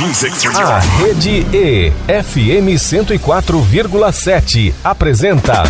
A 0.00 0.78
Rede 1.00 1.44
E, 1.52 1.92
FM 2.06 2.78
104,7, 2.78 4.72
apresenta. 4.84 5.64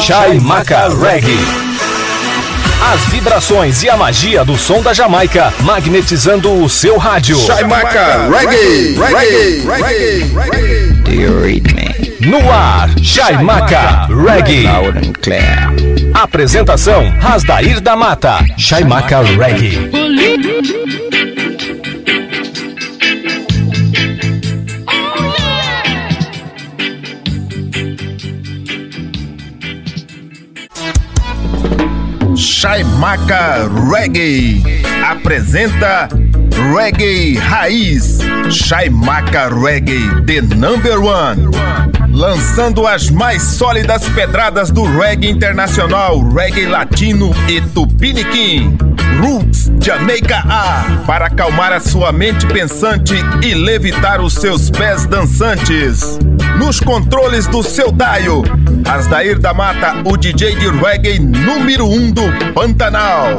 Chaimaca 0.00 0.88
Reggae. 0.88 1.38
As 2.92 3.00
vibrações 3.12 3.84
e 3.84 3.88
a 3.88 3.96
magia 3.96 4.44
do 4.44 4.58
som 4.58 4.82
da 4.82 4.92
Jamaica 4.92 5.54
magnetizando 5.60 6.52
o 6.64 6.68
seu 6.68 6.98
rádio. 6.98 7.38
Chaimaca 7.38 8.28
Reggae, 8.28 8.96
Reggae, 8.98 9.62
Reggae, 9.64 10.32
Reggae. 10.34 10.88
Do 11.04 11.12
you 11.12 11.40
read 11.40 11.72
me? 11.74 12.28
No 12.28 12.50
ar, 12.50 12.90
Chaimaca 13.00 14.08
Reggae. 14.08 14.64
Loud 14.64 14.98
and 14.98 15.12
clear. 15.22 16.07
Apresentação: 16.18 17.16
Rasdair 17.20 17.80
da 17.80 17.94
Mata. 17.94 18.44
Chaimaca 18.58 19.22
Reggae. 19.22 19.88
Chaimaca 32.36 33.70
Reggae 33.88 34.82
apresenta 35.08 36.08
Reggae 36.58 37.36
Raiz. 37.38 38.18
Chaimaca 38.50 39.48
Reggae, 39.48 40.26
the 40.26 40.40
number 40.56 41.00
one. 41.00 41.50
Lançando 42.10 42.86
as 42.86 43.10
mais 43.10 43.42
sólidas 43.42 44.08
pedradas 44.08 44.70
do 44.70 44.82
reggae 44.82 45.28
internacional, 45.28 46.20
reggae 46.28 46.66
latino 46.66 47.30
e 47.48 47.60
tupiniquim. 47.60 48.76
Roots 49.20 49.70
Jamaica 49.80 50.42
A, 50.48 51.04
para 51.06 51.26
acalmar 51.26 51.72
a 51.72 51.80
sua 51.80 52.12
mente 52.12 52.46
pensante 52.46 53.14
e 53.42 53.54
levitar 53.54 54.20
os 54.20 54.34
seus 54.34 54.70
pés 54.70 55.06
dançantes. 55.06 56.18
Nos 56.58 56.80
controles 56.80 57.46
do 57.46 57.62
seu 57.62 57.92
Daio, 57.92 58.42
Asdair 58.88 59.38
da 59.38 59.54
Mata, 59.54 60.02
o 60.04 60.16
DJ 60.16 60.56
de 60.56 60.68
reggae 60.70 61.18
número 61.18 61.86
um 61.86 62.10
do 62.10 62.22
Pantanal. 62.52 63.38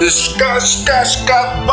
Escascasca 0.00 1.64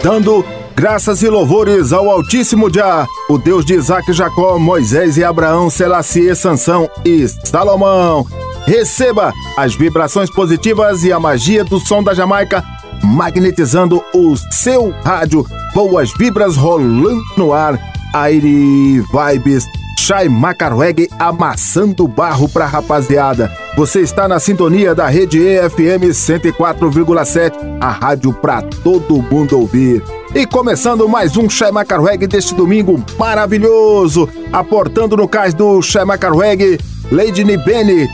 Dando 0.00 0.44
graças 0.76 1.22
e 1.22 1.28
louvores 1.28 1.92
ao 1.92 2.08
Altíssimo 2.08 2.72
Jah, 2.72 3.06
o 3.28 3.36
Deus 3.36 3.64
de 3.64 3.74
Isaac, 3.74 4.12
Jacó, 4.12 4.58
Moisés 4.60 5.16
e 5.16 5.24
Abraão, 5.24 5.68
Selassie, 5.68 6.34
Sansão 6.36 6.88
e 7.04 7.26
Salomão. 7.26 8.26
Receba 8.64 9.32
as 9.56 9.74
vibrações 9.74 10.30
positivas 10.30 11.02
e 11.02 11.12
a 11.12 11.18
magia 11.18 11.64
do 11.64 11.80
som 11.80 12.00
da 12.00 12.14
Jamaica, 12.14 12.62
magnetizando 13.02 14.04
o 14.14 14.36
seu 14.52 14.94
rádio. 15.02 15.44
Boas 15.74 16.12
vibras 16.16 16.56
rolando 16.56 17.24
no 17.36 17.52
ar. 17.52 17.76
Aire 18.14 19.00
Vibes 19.00 19.66
Chai 20.06 20.28
Macarweg 20.28 21.08
amassando 21.18 22.06
barro 22.06 22.46
pra 22.46 22.66
rapaziada. 22.66 23.50
Você 23.74 24.00
está 24.00 24.28
na 24.28 24.38
sintonia 24.38 24.94
da 24.94 25.06
Rede 25.06 25.40
EFM 25.42 26.12
104,7, 26.12 27.54
a 27.80 27.88
rádio 27.88 28.30
pra 28.34 28.60
todo 28.60 29.22
mundo 29.22 29.58
ouvir. 29.58 30.02
E 30.34 30.44
começando 30.44 31.08
mais 31.08 31.38
um 31.38 31.48
Chai 31.48 31.70
Macarweg 31.70 32.26
deste 32.26 32.54
domingo 32.54 33.02
maravilhoso, 33.18 34.28
aportando 34.52 35.16
no 35.16 35.26
cais 35.26 35.54
do 35.54 35.80
Chai 35.80 36.04
Macarweg, 36.04 36.78
Lady 37.10 37.42
Nibene, 37.42 38.06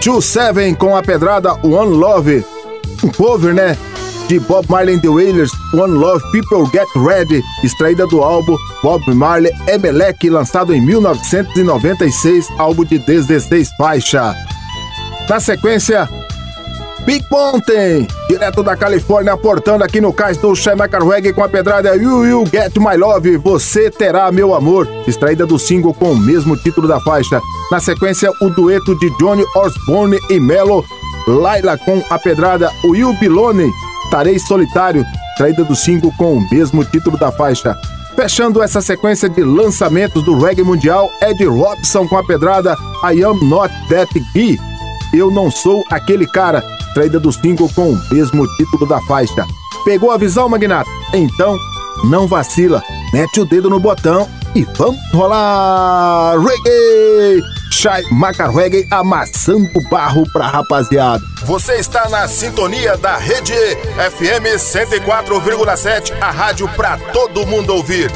27 0.00 0.76
com 0.76 0.94
a 0.96 1.02
pedrada 1.02 1.52
One 1.66 1.96
Love, 1.96 2.44
um 3.02 3.08
cover, 3.08 3.52
né? 3.52 3.76
De 4.30 4.38
Bob 4.38 4.64
Marley 4.68 4.94
and 4.94 5.00
the 5.00 5.08
Wailers, 5.08 5.50
One 5.72 5.92
Love 5.98 6.22
People 6.30 6.64
Get 6.72 6.86
Ready, 6.94 7.42
extraída 7.64 8.06
do 8.06 8.22
álbum 8.22 8.56
Bob 8.80 9.02
Marley 9.12 9.50
Emelec, 9.66 10.30
lançado 10.30 10.72
em 10.72 10.80
1996, 10.80 12.46
álbum 12.56 12.84
de 12.84 13.00
16 13.00 13.70
faixas. 13.76 14.36
Na 15.28 15.40
sequência, 15.40 16.08
Big 17.04 17.24
Mountain, 17.28 18.06
direto 18.28 18.62
da 18.62 18.76
Califórnia, 18.76 19.32
aportando 19.32 19.82
aqui 19.82 20.00
no 20.00 20.12
cais 20.12 20.36
do 20.36 20.54
Shemaker 20.54 21.02
Reggae 21.04 21.32
com 21.32 21.42
a 21.42 21.48
pedrada 21.48 21.96
You 21.96 22.24
You 22.24 22.44
Get 22.46 22.76
My 22.76 22.96
Love, 22.96 23.36
Você 23.38 23.90
Terá 23.90 24.30
Meu 24.30 24.54
Amor, 24.54 24.86
extraída 25.08 25.44
do 25.44 25.58
single 25.58 25.92
com 25.92 26.12
o 26.12 26.16
mesmo 26.16 26.56
título 26.56 26.86
da 26.86 27.00
faixa. 27.00 27.40
Na 27.72 27.80
sequência, 27.80 28.30
o 28.40 28.48
dueto 28.48 28.96
de 29.00 29.10
Johnny 29.18 29.44
Osborne 29.56 30.20
e 30.30 30.38
Melo, 30.38 30.84
Laila 31.26 31.76
com 31.78 32.00
a 32.08 32.16
pedrada 32.16 32.70
Will 32.84 33.12
Bilone, 33.14 33.72
Estarei 34.10 34.40
Solitário, 34.40 35.06
traída 35.36 35.62
do 35.62 35.76
single 35.76 36.12
com 36.18 36.34
o 36.34 36.50
mesmo 36.50 36.84
título 36.84 37.16
da 37.16 37.30
faixa. 37.30 37.76
Fechando 38.16 38.60
essa 38.60 38.80
sequência 38.80 39.28
de 39.28 39.40
lançamentos 39.44 40.24
do 40.24 40.36
reggae 40.36 40.64
mundial, 40.64 41.08
Ed 41.22 41.44
Robson 41.44 42.08
com 42.08 42.16
a 42.16 42.26
pedrada 42.26 42.76
I 43.04 43.22
Am 43.22 43.38
Not 43.44 43.72
That 43.88 44.12
Guy. 44.34 44.58
Eu 45.14 45.30
não 45.30 45.48
sou 45.48 45.84
aquele 45.92 46.26
cara, 46.26 46.60
traída 46.92 47.20
do 47.20 47.30
single 47.30 47.70
com 47.72 47.92
o 47.92 48.00
mesmo 48.10 48.48
título 48.56 48.84
da 48.84 49.00
faixa. 49.02 49.46
Pegou 49.84 50.10
a 50.10 50.16
visão, 50.16 50.48
Magnata? 50.48 50.90
Então, 51.14 51.56
não 52.02 52.26
vacila, 52.26 52.82
mete 53.12 53.40
o 53.40 53.44
dedo 53.44 53.70
no 53.70 53.78
botão 53.78 54.28
e 54.56 54.64
vamos 54.76 54.98
rolar 55.12 56.36
reggae! 56.36 57.59
Chai 57.70 58.02
Maca 58.10 58.50
Reggae 58.50 58.86
amassando 58.90 59.80
barro 59.88 60.30
pra 60.32 60.46
rapaziada. 60.48 61.24
Você 61.44 61.76
está 61.76 62.08
na 62.08 62.26
sintonia 62.28 62.96
da 62.96 63.16
Rede 63.16 63.54
FM 63.54 64.58
104,7, 64.58 66.12
a 66.20 66.30
rádio 66.30 66.68
pra 66.70 66.98
todo 67.12 67.46
mundo 67.46 67.74
ouvir. 67.74 68.10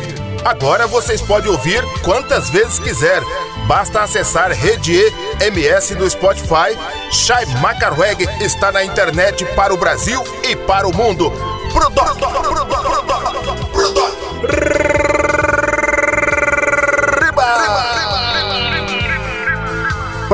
Agora 0.45 0.87
vocês 0.87 1.23
podem 1.23 1.51
ouvir 1.51 1.83
quantas 2.03 2.51
vezes 2.51 2.79
quiser. 2.79 3.23
Basta 3.67 4.03
acessar 4.03 4.51
Rede 4.51 5.01
MS 5.41 5.95
do 5.95 6.11
Spotify. 6.11 6.77
Chai 7.11 7.47
Maca 7.63 7.91
Reggae 7.91 8.29
está 8.45 8.71
na 8.71 8.85
internet 8.85 9.45
para 9.55 9.73
o 9.73 9.77
Brasil 9.79 10.23
e 10.43 10.55
para 10.55 10.87
o 10.87 10.95
mundo. 10.95 11.31
Produto, 11.73 12.19
produto, 12.19 12.67
produto, 12.67 13.67
produto. 13.73 14.74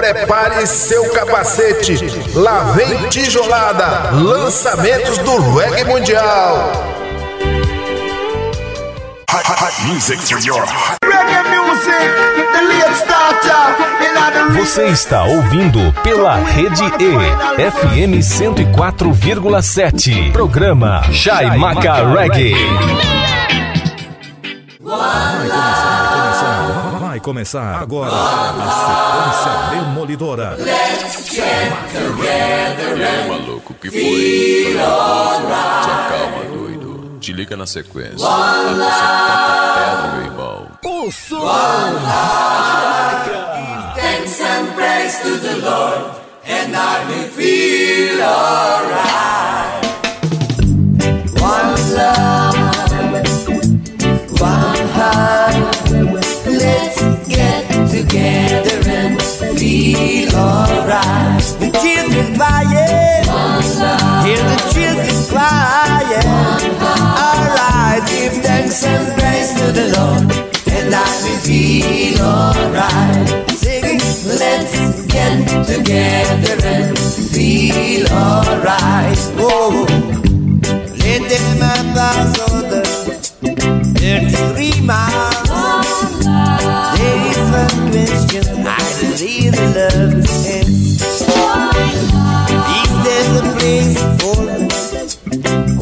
Prepare 0.00 0.66
seu 0.66 1.10
capacete. 1.10 1.94
Lá 2.34 2.72
vem 2.72 3.06
tijolada. 3.10 4.10
Lançamentos 4.12 5.18
do 5.18 5.36
reggae 5.54 5.84
mundial. 5.84 6.72
Você 14.56 14.86
está 14.86 15.24
ouvindo 15.24 15.92
pela 16.02 16.36
Rede 16.36 16.84
E, 16.98 17.12
FM 17.70 18.22
104,7. 18.22 20.32
Programa 20.32 21.02
Chai 21.12 21.58
Maca 21.58 22.10
Reggae. 22.14 22.54
Vai 27.20 27.24
começar 27.24 27.82
agora 27.82 28.10
a 28.10 29.70
sequência 29.70 29.84
demolidora. 29.84 30.56
É 32.96 33.28
maluco, 33.28 33.74
que 33.74 33.90
foi? 33.90 34.72
Te 34.72 34.78
acalma, 35.90 36.44
doido. 36.50 37.18
Te 37.20 37.34
liga 37.34 37.58
na 37.58 37.66
sequência. 37.66 38.26
Toca 38.26 39.74
pedra, 39.76 40.12
meu 40.14 40.24
irmão. 40.24 40.66
O 40.82 41.12
som. 41.12 41.46
Thanks 43.94 44.40
and 44.40 44.74
praise 44.74 45.20
to 45.20 45.36
the 45.40 45.56
Lord, 45.56 46.16
and 46.46 46.74
I 46.74 47.04
will 47.06 47.28
feel 47.28 48.22
alright. 48.22 49.49
together 58.10 58.90
and 58.90 59.22
feel 59.58 60.34
alright. 60.34 61.42
The 61.60 61.70
children 61.82 62.34
crying. 62.34 63.24
Hear 64.26 64.42
the 64.50 64.58
children 64.74 65.16
crying. 65.30 66.26
Alright, 67.22 68.02
give 68.10 68.32
thanks 68.42 68.84
and 68.84 69.06
praise 69.18 69.54
to 69.60 69.72
the 69.72 69.86
Lord. 69.96 70.26
And 70.74 70.94
I 70.94 71.06
will 71.22 71.38
feel 71.46 72.20
alright. 72.22 73.50
Singing, 73.50 74.00
let's 74.26 75.06
get 75.06 75.46
together 75.66 76.66
and 76.66 76.98
feel 76.98 78.06
alright. 78.08 79.18
Oh, 79.38 79.86
Let 80.98 81.22
them 81.30 81.94
pass 81.94 82.38
order. 82.50 82.82
Dirty 83.94 84.80
remind. 84.80 85.29
One 87.90 88.06
question 88.06 88.46
I 88.64 88.78
really 89.18 89.50
love 89.74 90.14
to 90.14 90.22
ask. 90.22 91.18
Is 92.78 92.92
there 93.04 93.28
a 93.34 93.50
place 93.58 93.98
for 94.20 94.38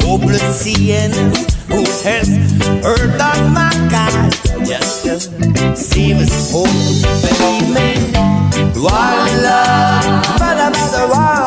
hopeless 0.03 0.47
sinners 0.59 1.39
who 1.67 1.81
has 2.03 2.27
heard 2.83 3.13
of 3.13 3.39
my 3.53 3.69
God? 3.91 4.33
Just 4.65 5.05
to 5.05 5.13
save 5.75 6.17
us 6.17 6.51
hope, 6.51 6.65
believe. 7.21 8.09
One 8.75 9.31
love, 9.43 10.25
what 10.39 10.57
about 10.57 11.38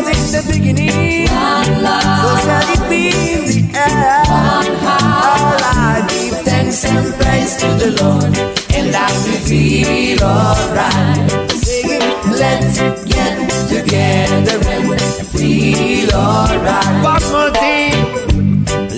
was 0.00 0.08
in 0.08 0.30
the 0.32 0.42
beginning, 0.52 1.26
so 1.26 2.28
shall 2.44 2.68
it 2.74 2.82
be 2.88 3.08
in 3.34 3.42
the 3.50 3.60
end. 3.74 4.68
Alright, 4.84 6.04
give 6.10 6.38
thanks 6.44 6.84
and 6.84 7.14
praise 7.14 7.56
to 7.56 7.66
the 7.82 7.90
Lord, 8.02 8.34
and 8.74 8.94
I 8.94 9.10
will 9.24 9.40
feel 9.46 10.22
alright. 10.22 11.50
Sing 11.52 11.90
it, 11.90 12.16
let's 12.38 12.78
get 13.04 13.36
together 13.68 14.58
and 14.68 15.00
feel 15.32 16.10
alright. 16.14 17.04
One 17.04 17.24
more 17.32 17.50
thing. 17.50 17.94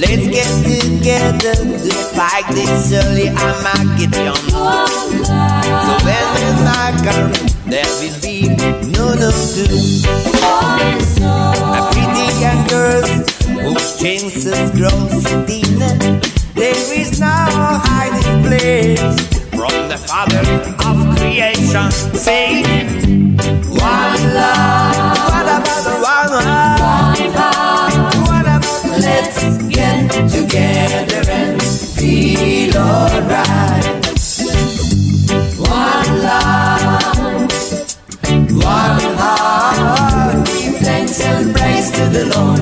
Let's 0.01 0.27
get 0.29 0.49
together 0.65 1.55
to 1.55 1.93
fight 2.17 2.47
this 2.53 2.93
early 2.93 3.29
Armageddon. 3.29 4.37
Oh, 4.53 4.87
so 5.87 5.93
when 6.05 6.27
the 6.37 6.53
night 6.65 6.97
comes, 7.05 7.60
there 7.71 7.87
will 8.01 8.21
be 8.21 8.49
no 8.49 9.15
no 9.15 9.31
doom. 9.55 10.03
A 11.23 11.89
pretty 11.93 12.27
young 12.43 12.67
girls 12.67 13.11
whose 13.47 13.99
chances 14.01 14.71
grow 14.73 15.07
thinner. 15.47 16.21
There 16.55 17.01
is 17.01 17.21
no 17.21 17.27
hiding 17.29 18.43
place 18.43 19.01
from 19.51 19.89
the 19.89 19.99
Father 19.99 20.43
of 20.89 21.17
creation. 21.17 21.91
Say, 22.15 22.63
one 23.69 24.35
love. 24.35 24.80
The 42.13 42.25
Lord, 42.37 42.61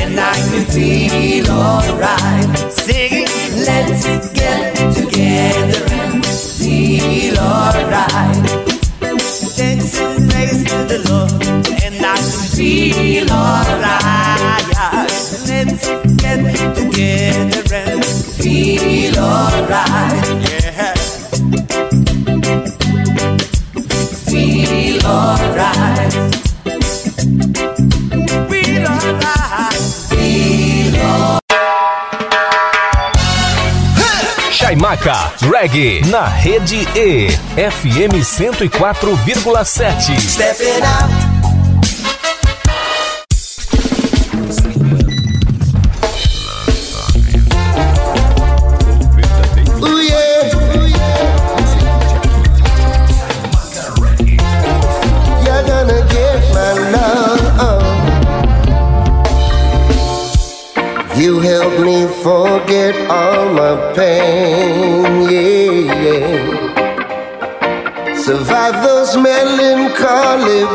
and 0.00 0.20
I 0.20 0.34
can 0.34 0.64
feel 0.66 1.50
alright. 1.50 2.56
Sing, 2.70 3.26
let's 3.64 4.04
get 4.32 4.74
together 4.94 5.84
and 5.90 6.26
feel 6.26 7.38
alright. 7.38 8.46
Thanks 9.56 9.98
and 9.98 10.30
praise 10.30 10.64
to 10.64 10.84
the 10.84 10.98
Lord, 11.08 11.46
and 11.82 12.04
I 12.04 12.16
can 12.16 12.46
feel 12.56 13.30
alright. 13.30 14.66
Let's 15.48 15.78
get 16.16 16.48
together 16.74 17.74
and 17.74 18.04
feel 18.04 19.16
alright. 19.18 20.26
Yeah. 20.50 20.94
Feel 24.28 25.06
alright. 25.06 26.49
Chaimaca, 34.80 35.30
reggae, 35.42 36.00
na 36.06 36.26
rede 36.42 36.88
E, 36.96 37.28
FM 37.54 38.22
104,7. 38.22 40.18
Step 40.18 40.56
it 40.60 41.29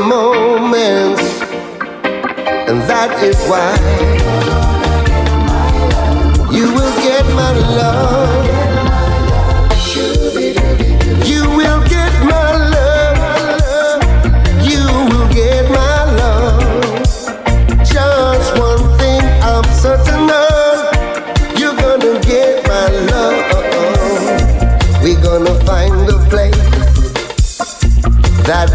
moments, 0.03 1.21
and 2.67 2.81
that 2.89 3.23
is 3.23 3.37
why 3.47 4.44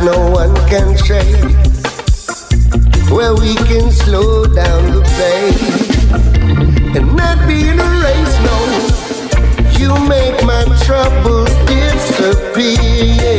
no 0.05 0.31
one 0.31 0.55
can 0.69 0.97
shake. 0.97 1.43
Where 3.11 3.35
we 3.35 3.55
can 3.69 3.91
slow 3.91 4.47
down 4.47 4.93
the 4.93 5.03
pace 5.19 6.01
and 6.97 7.17
not 7.17 7.47
be 7.47 7.69
in 7.69 7.79
a 7.79 7.91
race, 8.05 8.37
no. 8.49 8.57
You 9.79 9.91
make 10.09 10.43
my 10.45 10.65
troubles 10.85 11.51
disappear. 11.67 13.30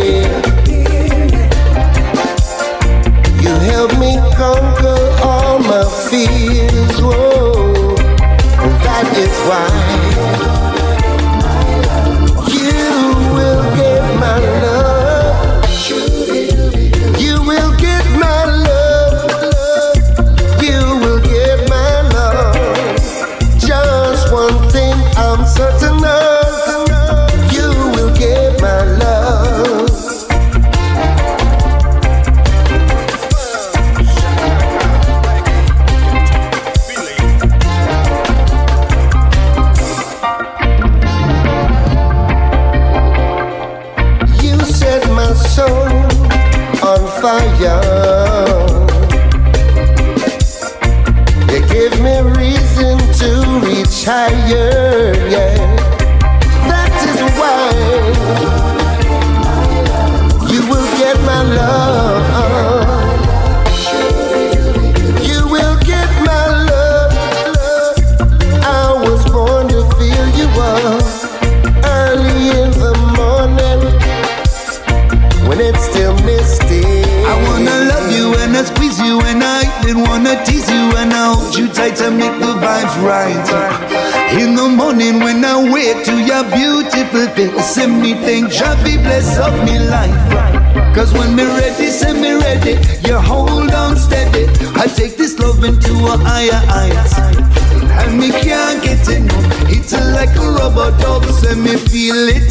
feel 102.12 102.51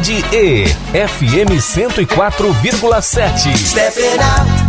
Rede 0.07 0.25
E, 0.31 0.63
FM 0.93 1.59
104,7. 1.59 3.57
Step 3.57 3.93
it 3.97 4.19
up. 4.21 4.67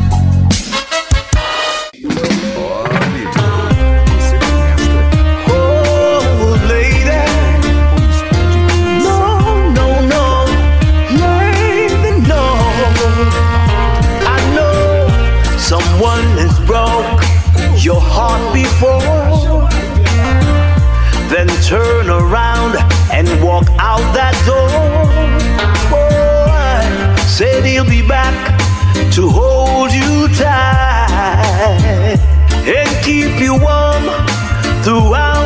Your 17.81 18.01
heart 18.01 18.53
before 18.53 19.18
to 29.19 29.29
hold 29.29 29.93
you 29.93 30.29
tight 30.29 32.17
and 32.53 33.05
keep 33.05 33.41
you 33.41 33.55
warm 33.55 34.05
throughout 34.85 35.38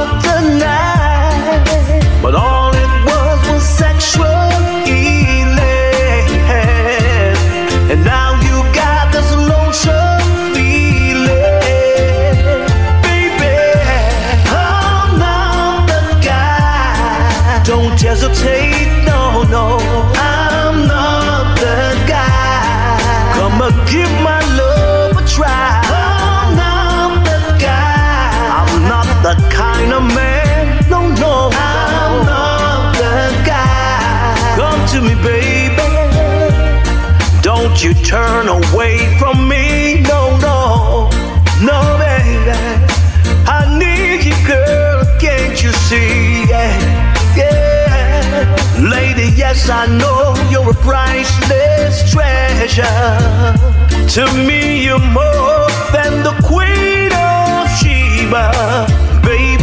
you 37.95 38.05
turn 38.05 38.49
away 38.49 38.99
from 39.19 39.49
me. 39.49 40.01
No, 40.03 40.37
no. 40.39 41.11
No, 41.63 41.81
baby. 41.99 42.53
I 43.47 43.61
need 43.79 44.25
you, 44.25 44.35
girl. 44.47 45.05
Can't 45.21 45.63
you 45.63 45.73
see? 45.73 46.45
Yeah. 46.49 46.73
Yeah. 47.37 48.91
Lady, 48.95 49.33
yes, 49.37 49.69
I 49.69 49.87
know 49.87 50.35
you're 50.51 50.71
a 50.71 50.75
priceless 50.75 52.11
treasure. 52.11 52.93
To 54.15 54.25
me, 54.47 54.85
you're 54.85 54.99
more 54.99 55.69
than 55.93 56.23
the 56.23 56.35
queen 56.45 57.13
of 57.13 57.69
Sheba. 57.79 58.87
Baby, 59.25 59.62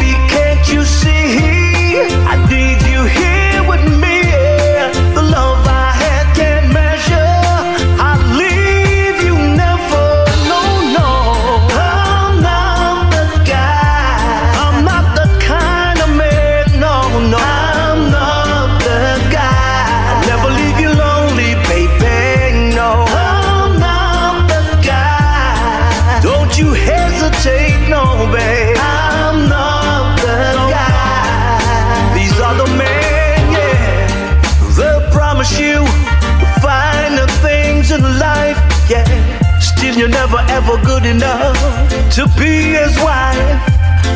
to 42.11 42.25
be 42.39 42.73
his 42.73 42.97
wife. 42.97 43.37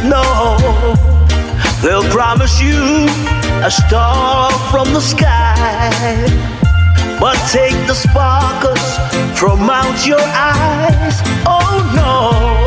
No, 0.03 0.23
they'll 1.81 2.09
promise 2.11 2.59
you 2.59 3.05
a 3.63 3.69
star 3.69 4.51
from 4.71 4.91
the 4.93 4.99
sky. 4.99 5.91
But 7.19 7.37
take 7.51 7.77
the 7.87 7.93
sparkles 7.93 8.81
from 9.37 9.69
out 9.69 10.07
your 10.07 10.19
eyes. 10.19 11.21
Oh 11.45 11.79
no, 11.93 12.65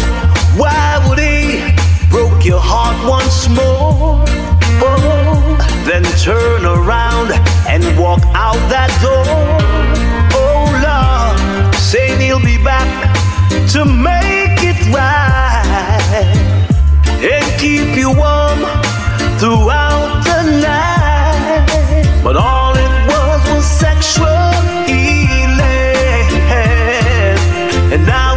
why 0.57 1.05
would 1.09 1.19
he 1.19 1.75
broke 2.09 2.45
your 2.45 2.61
heart 2.61 2.97
once 3.09 3.49
more? 3.49 4.23
Oh, 4.81 5.59
then 5.87 6.05
turn 6.23 6.65
around 6.65 7.33
and 7.67 7.83
walk 7.99 8.23
out 8.33 8.61
that 8.71 8.91
door. 9.03 9.27
Oh 10.39 10.65
Lord, 10.87 11.75
saying 11.75 12.21
he'll 12.21 12.39
be 12.39 12.63
back 12.63 12.89
to 13.73 13.85
make 13.85 14.36
right 14.93 16.47
and 17.23 17.61
keep 17.61 17.97
you 17.97 18.11
warm 18.11 18.61
throughout 19.39 20.23
the 20.25 20.43
night. 20.63 21.67
But 22.23 22.37
all 22.37 22.75
it 22.77 22.93
was 23.09 23.41
was 23.51 23.65
sexual 23.65 24.53
healing. 24.87 26.29
And 27.93 28.07
now 28.07 28.36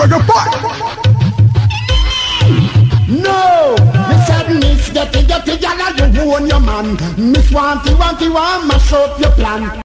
reggae. 0.00 0.20
No, 3.08 3.74
Miss 4.08 4.26
Sadness, 4.26 4.90
get 4.90 5.14
it, 5.16 5.26
get 5.26 5.48
it, 5.48 5.60
gyal, 5.60 6.14
you 6.14 6.32
own 6.32 6.46
your 6.46 6.60
man. 6.60 6.94
Miss 7.16 7.50
Wanty, 7.50 7.94
Wanty, 7.94 8.32
want 8.32 8.66
mash 8.66 8.92
up 8.92 9.18
your 9.20 9.32
plan. 9.32 9.80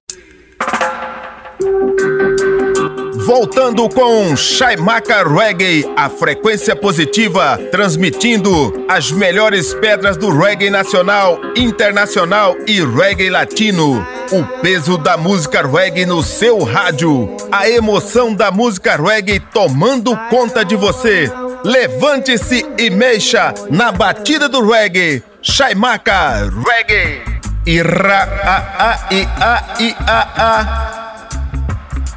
Voltando 3.26 3.88
com 3.88 4.36
Chaimaca 4.36 5.24
Reggae, 5.24 5.84
a 5.96 6.08
frequência 6.08 6.76
positiva, 6.76 7.58
transmitindo 7.72 8.86
as 8.88 9.10
melhores 9.10 9.74
pedras 9.74 10.16
do 10.16 10.30
reggae 10.30 10.70
nacional, 10.70 11.40
internacional 11.56 12.54
e 12.68 12.80
reggae 12.84 13.28
latino. 13.28 14.15
O 14.32 14.42
peso 14.60 14.98
da 14.98 15.16
música 15.16 15.66
reggae 15.66 16.04
no 16.04 16.22
seu 16.22 16.64
rádio. 16.64 17.36
A 17.52 17.68
emoção 17.68 18.34
da 18.34 18.50
música 18.50 18.96
reggae 18.96 19.38
tomando 19.38 20.16
conta 20.28 20.64
de 20.64 20.74
você. 20.74 21.30
Levante-se 21.64 22.66
e 22.76 22.90
mexa 22.90 23.54
na 23.70 23.92
batida 23.92 24.48
do 24.48 24.68
reggae. 24.68 25.22
Chaimaca 25.40 26.50
Reggae. 26.66 27.22
Ira 27.64 28.22
a 28.44 28.90
a 28.90 29.14
i 29.14 29.28
a 29.40 29.74
i 29.80 29.96
a 30.06 30.28
a. 30.36 30.96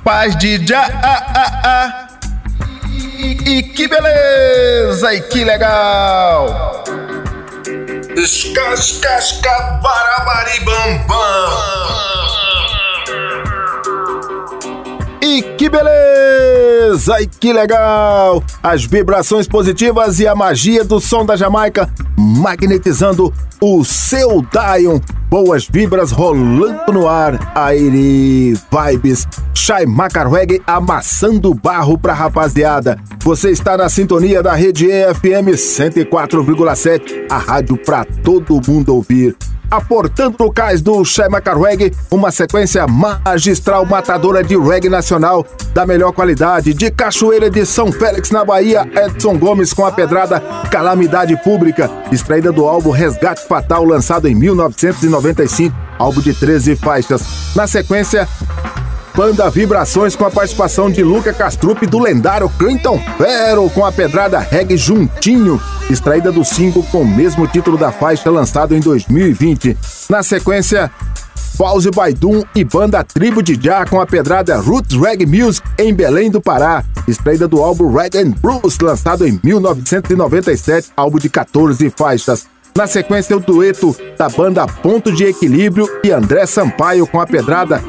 Paz 0.03 0.35
de 0.37 0.65
já, 0.65 0.81
ah, 1.03 1.25
ah, 1.35 1.61
ah. 1.63 2.07
E, 3.19 3.57
e 3.57 3.63
que 3.63 3.87
beleza, 3.87 5.13
e 5.13 5.21
que 5.21 5.43
legal! 5.43 6.83
Escascasca 8.15 9.79
E 15.21 15.41
que 15.57 15.69
beleza! 15.69 17.21
E 17.21 17.27
que 17.27 17.51
legal! 17.51 18.41
As 18.63 18.85
vibrações 18.85 19.47
positivas 19.47 20.19
e 20.19 20.27
a 20.27 20.33
magia 20.33 20.83
do 20.83 20.99
som 20.99 21.25
da 21.25 21.35
Jamaica 21.35 21.89
magnetizando 22.17 23.33
o 23.61 23.83
seu 23.83 24.41
Dion. 24.41 24.99
Boas 25.29 25.67
vibras 25.69 26.11
rolando 26.11 26.93
no 26.93 27.07
ar. 27.07 27.51
Aire 27.53 28.53
Vibes. 28.53 29.27
Shai 29.53 29.85
Macarweg 29.85 30.61
amassando 30.65 31.53
barro 31.53 31.97
pra 31.97 32.13
rapaziada. 32.13 32.97
Você 33.23 33.51
está 33.51 33.77
na 33.77 33.89
sintonia 33.89 34.41
da 34.41 34.55
rede 34.55 34.89
EFM 34.89 35.53
104,7, 35.53 37.27
a 37.29 37.37
rádio 37.37 37.77
pra 37.77 38.05
todo 38.05 38.61
mundo 38.65 38.95
ouvir. 38.95 39.35
Aportando 39.69 40.35
no 40.39 40.51
cais 40.51 40.81
do 40.81 41.03
Shemaka 41.03 41.55
Reggae, 41.55 41.93
uma 42.09 42.31
sequência 42.31 42.85
magistral 42.87 43.85
matadora 43.85 44.43
de 44.43 44.57
reggae 44.57 44.89
nacional 44.89 45.45
da 45.73 45.85
melhor 45.85 46.11
qualidade, 46.11 46.73
de 46.73 46.89
Cachoeira 46.91 47.49
de 47.49 47.65
São 47.65 47.91
Félix 47.91 48.31
na 48.31 48.43
Bahia, 48.43 48.89
Edson 48.95 49.37
Gomes 49.37 49.73
com 49.73 49.85
a 49.85 49.91
pedrada 49.91 50.41
Calamidade 50.71 51.35
Pública, 51.43 51.89
extraída 52.11 52.51
do 52.51 52.67
álbum 52.67 52.91
Resgate 52.91 53.47
Fatal, 53.47 53.83
lançado 53.83 54.27
em 54.27 54.35
1995, 54.35 55.75
álbum 55.97 56.21
de 56.21 56.33
13 56.33 56.75
faixas. 56.75 57.21
Na 57.55 57.67
sequência, 57.67 58.27
Banda 59.15 59.49
Vibrações 59.49 60.15
com 60.15 60.25
a 60.25 60.31
participação 60.31 60.89
de 60.89 61.03
Luca 61.03 61.33
Castrup 61.33 61.85
do 61.85 61.99
lendário 61.99 62.49
Clinton 62.57 63.01
Ferro 63.17 63.69
com 63.69 63.85
a 63.85 63.91
pedrada 63.91 64.39
Reggae 64.39 64.77
Juntinho, 64.77 65.61
extraída 65.89 66.31
do 66.31 66.43
single 66.43 66.83
com 66.91 67.01
o 67.01 67.07
mesmo 67.07 67.47
título 67.47 67.77
da 67.77 67.91
faixa 67.91 68.29
lançado 68.29 68.75
em 68.75 68.79
2020. 68.79 69.77
Na 70.09 70.23
sequência, 70.23 70.89
Pause 71.57 71.91
Baidum 71.91 72.43
e 72.55 72.63
banda 72.63 73.03
Tribo 73.03 73.43
de 73.43 73.59
Já 73.61 73.85
com 73.85 73.99
a 73.99 74.05
pedrada 74.05 74.57
Roots 74.57 74.97
Reggae 74.97 75.25
Music 75.25 75.67
em 75.77 75.93
Belém 75.93 76.31
do 76.31 76.39
Pará, 76.39 76.85
extraída 77.07 77.47
do 77.47 77.61
álbum 77.61 77.93
Reggae 77.93 78.19
and 78.19 78.31
Blues, 78.41 78.79
lançado 78.79 79.27
em 79.27 79.37
1997, 79.43 80.91
álbum 80.95 81.17
de 81.17 81.29
14 81.29 81.89
faixas. 81.89 82.47
Na 82.79 82.87
sequência, 82.87 83.35
o 83.35 83.41
dueto 83.41 83.93
da 84.17 84.29
banda 84.29 84.65
Ponto 84.65 85.11
de 85.11 85.25
Equilíbrio 85.25 85.85
e 86.01 86.11
André 86.11 86.45
Sampaio 86.45 87.05
com 87.05 87.19
a 87.19 87.27
pedrada 87.27 87.83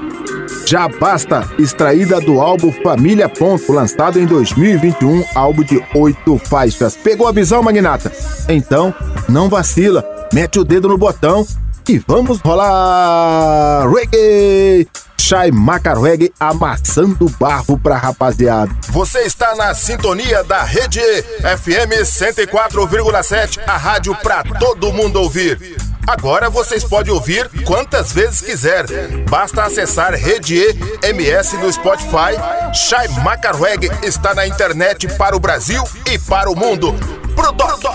Já 0.67 0.89
Basta, 0.89 1.49
extraída 1.61 2.21
do 2.21 2.41
álbum 2.41 2.73
Família 2.73 3.29
Ponto, 3.29 3.73
lançado 3.73 4.19
em 4.19 4.27
2021, 4.27 5.27
álbum 5.37 5.63
de 5.63 5.81
oito 5.95 6.37
faixas. 6.39 6.97
Pegou 6.97 7.29
a 7.29 7.33
visão, 7.33 7.63
Magnata? 7.63 8.11
Então, 8.49 8.93
não 9.29 9.49
vacila, 9.49 10.05
mete 10.35 10.59
o 10.59 10.65
dedo 10.65 10.89
no 10.89 10.99
botão 10.99 11.47
e 11.91 11.99
vamos 12.07 12.39
rolar 12.41 13.91
reggae! 13.93 14.87
Shai 15.19 15.51
Macar 15.51 16.01
Reggae 16.01 16.33
amassando 16.39 17.29
barro 17.39 17.77
pra 17.79 17.97
rapaziada. 17.97 18.71
Você 18.89 19.21
está 19.21 19.57
na 19.57 19.75
sintonia 19.75 20.45
da 20.45 20.63
Rede 20.63 21.01
FM 21.01 22.03
104,7, 22.03 23.61
a 23.67 23.77
rádio 23.77 24.15
pra 24.23 24.43
todo 24.59 24.93
mundo 24.93 25.21
ouvir. 25.21 25.77
Agora 26.07 26.49
vocês 26.49 26.85
podem 26.85 27.13
ouvir 27.13 27.49
quantas 27.65 28.13
vezes 28.13 28.41
quiser. 28.41 28.87
Basta 29.29 29.65
acessar 29.65 30.15
Rede 30.15 30.63
MS 31.03 31.57
no 31.57 31.73
Spotify. 31.73 32.37
Shai 32.73 33.09
Macar 33.23 33.61
Reggae 33.61 33.91
está 34.03 34.33
na 34.33 34.47
internet 34.47 35.09
para 35.17 35.37
o 35.37 35.41
Brasil 35.41 35.83
e 36.11 36.19
para 36.19 36.49
o 36.51 36.57
mundo. 36.57 36.93
Bruto, 37.35 37.67
bruto, 37.67 37.91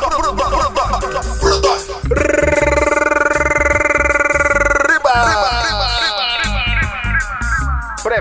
bruto. 1.39 2.94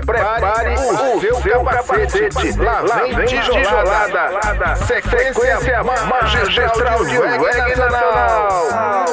Prepare 0.05 0.75
o 0.75 1.19
seu, 1.19 1.41
seu 1.41 1.63
capacete. 1.63 2.57
Lá 2.59 2.81
vem 2.81 3.25
tijolada. 3.25 4.75
Sequência 4.85 5.83
magistral 5.83 7.05
de 7.05 7.17
reggae 7.17 7.75
nacional. 7.75 9.05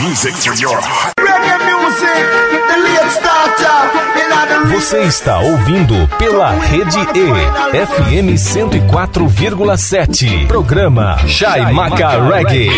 Music 0.00 0.34
for 0.34 0.54
your 0.54 0.80
Reggae 1.18 1.58
music, 1.64 2.24
the 2.68 2.76
late 2.84 3.10
starter. 3.10 4.17
Você 4.70 4.98
está 5.00 5.40
ouvindo 5.40 5.94
pela 6.16 6.52
Rede 6.52 6.96
E, 6.98 7.86
FM 7.86 8.36
104,7. 8.38 10.46
Programa 10.46 11.18
Chai 11.26 11.72
Maca 11.72 12.22
Reggae. 12.22 12.70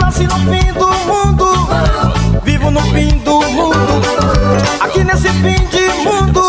Nasci 0.00 0.24
no 0.24 0.38
fim 0.50 0.72
do 0.72 0.88
mundo, 1.06 1.46
vivo 2.44 2.70
no 2.70 2.80
fim 2.80 3.08
do 3.18 3.40
mundo. 3.40 4.02
Aqui 4.80 5.04
nesse 5.04 5.28
fim 5.28 5.64
de 5.66 5.88
mundo, 6.04 6.42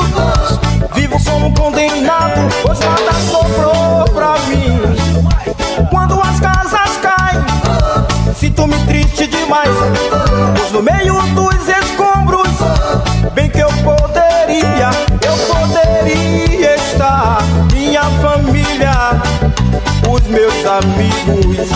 amigos, 20.80 21.68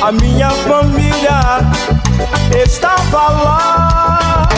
a 0.00 0.10
minha 0.12 0.50
família 0.50 1.60
estava 2.64 3.28
lá. 3.28 4.48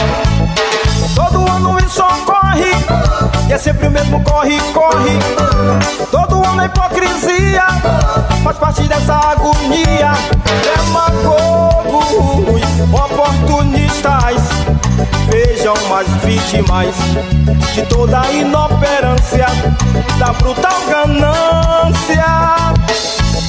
Todo 1.13 1.49
ano 1.51 1.77
isso 1.79 2.01
ocorre, 2.01 2.71
e 3.49 3.53
é 3.53 3.57
sempre 3.57 3.87
o 3.87 3.91
mesmo 3.91 4.23
corre, 4.23 4.59
corre. 4.73 5.19
Todo 6.09 6.43
ano 6.45 6.61
é 6.61 6.65
hipocrisia, 6.65 7.65
faz 8.43 8.57
parte 8.57 8.83
dessa 8.83 9.13
agonia. 9.31 10.13
Demagogos, 10.63 12.05
oportunistas, 12.93 14.41
vejam 15.29 15.73
as 15.93 16.07
vítimas 16.23 16.95
de 17.73 17.81
toda 17.83 18.21
a 18.21 18.31
inoperância, 18.31 19.47
da 20.17 20.33
brutal 20.33 20.79
ganância. 20.87 22.25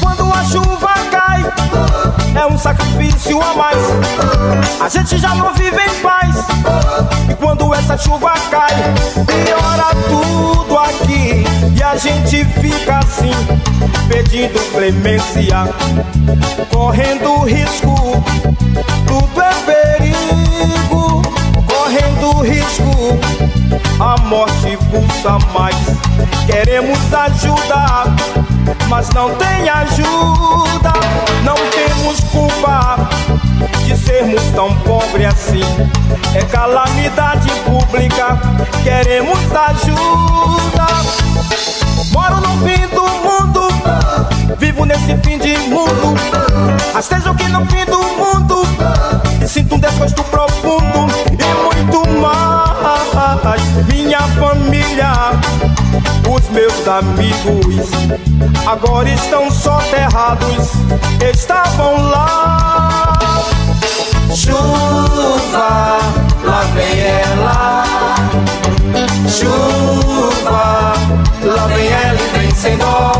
Quando 0.00 0.32
a 0.32 0.44
chuva 0.44 0.94
cai, 1.10 1.25
é 2.34 2.46
um 2.46 2.58
sacrifício 2.58 3.40
a 3.40 3.54
mais. 3.54 3.78
A 4.80 4.88
gente 4.88 5.18
já 5.18 5.34
não 5.34 5.52
vive 5.54 5.76
em 5.80 6.00
paz. 6.00 6.36
E 7.30 7.34
quando 7.34 7.72
essa 7.74 7.96
chuva 7.96 8.32
cai, 8.50 8.74
piora 9.44 9.90
tudo 10.08 10.78
aqui. 10.78 11.44
E 11.76 11.82
a 11.82 11.96
gente 11.96 12.44
fica 12.60 12.98
assim, 12.98 13.32
pedindo 14.08 14.58
clemência, 14.72 15.68
correndo 16.72 17.44
risco. 17.44 17.94
Tudo 19.06 19.42
é 19.42 19.52
perigo, 19.64 21.22
correndo 21.96 22.42
risco. 22.42 23.18
A 23.98 24.20
morte 24.22 24.76
pulsa 24.90 25.38
mais. 25.52 25.76
Queremos 26.46 26.98
ajudar, 27.12 28.06
mas 28.88 29.08
não 29.10 29.34
tem 29.36 29.68
ajuda. 29.68 30.92
Não 31.44 31.54
temos 31.54 32.20
culpa 32.30 33.08
de 33.84 33.96
sermos 33.96 34.42
tão 34.54 34.74
pobres 34.80 35.26
assim. 35.26 35.62
É 36.34 36.42
calamidade 36.44 37.50
pública, 37.64 38.38
queremos 38.82 39.38
ajuda. 39.52 40.86
Moro 42.12 42.36
no 42.36 42.66
fim 42.66 42.86
do 42.88 43.02
mundo, 43.02 43.68
vivo 44.58 44.84
nesse 44.84 45.16
fim 45.18 45.38
de 45.38 45.56
mundo. 45.68 46.14
Rastejo 46.92 47.34
que 47.34 47.48
no 47.48 47.64
fim 47.66 47.84
do 47.84 47.98
mundo, 47.98 48.62
sinto 49.46 49.74
um 49.74 49.78
desgosto 49.78 50.22
profundo 50.24 51.08
e 51.30 51.44
muito 51.64 52.08
mais. 52.20 52.66
Minha 53.88 54.20
família, 54.20 55.12
os 56.28 56.48
meus 56.50 56.88
amigos, 56.88 57.90
agora 58.66 59.08
estão 59.08 59.50
soterrados, 59.50 60.72
estavam 61.32 62.08
lá. 62.08 63.18
Chuva, 64.34 65.98
lá 66.44 66.60
vem 66.74 67.00
ela. 67.00 67.84
Chuva, 69.28 70.92
lá 71.42 71.66
vem 71.68 71.86
ela 71.86 72.18
e 72.20 72.38
vem 72.38 72.54
sem 72.54 72.76
dó. 72.76 73.12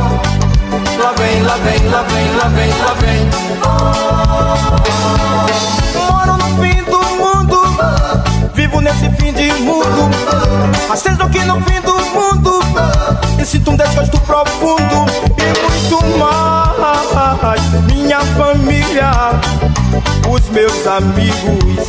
Lá 0.99 1.13
vem, 1.13 1.43
lá 1.43 1.57
vem, 1.57 1.89
lá 1.89 2.03
vem, 2.03 2.37
lá 2.37 2.49
vem, 2.49 2.71
lá 2.83 2.95
vem. 2.95 3.29
Moro 6.11 6.37
no 6.37 6.49
fim 6.63 6.83
do 6.85 7.01
mundo, 7.17 7.59
vivo 8.55 8.81
nesse 8.81 9.11
fim 9.11 9.33
de 9.33 9.53
mundo. 9.63 10.11
Rastejo 10.89 11.29
que 11.31 11.45
no 11.45 11.61
fim 11.63 11.81
do 11.81 11.97
mundo, 12.11 12.61
e 13.39 13.45
sinto 13.45 13.71
um 13.73 13.77
desgosto 13.77 14.19
profundo 14.21 15.07
e 15.39 15.45
muito 15.63 16.05
mais. 16.19 17.63
Minha 17.93 18.21
família, 18.21 19.11
os 20.31 20.49
meus 20.49 20.87
amigos, 20.87 21.89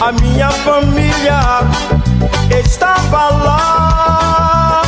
a 0.00 0.12
minha 0.12 0.50
família 0.50 1.40
estava 2.64 3.30
lá. 3.30 4.82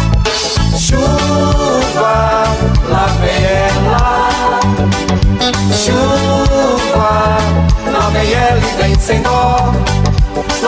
Chuva, 0.78 2.44
lá 2.88 3.06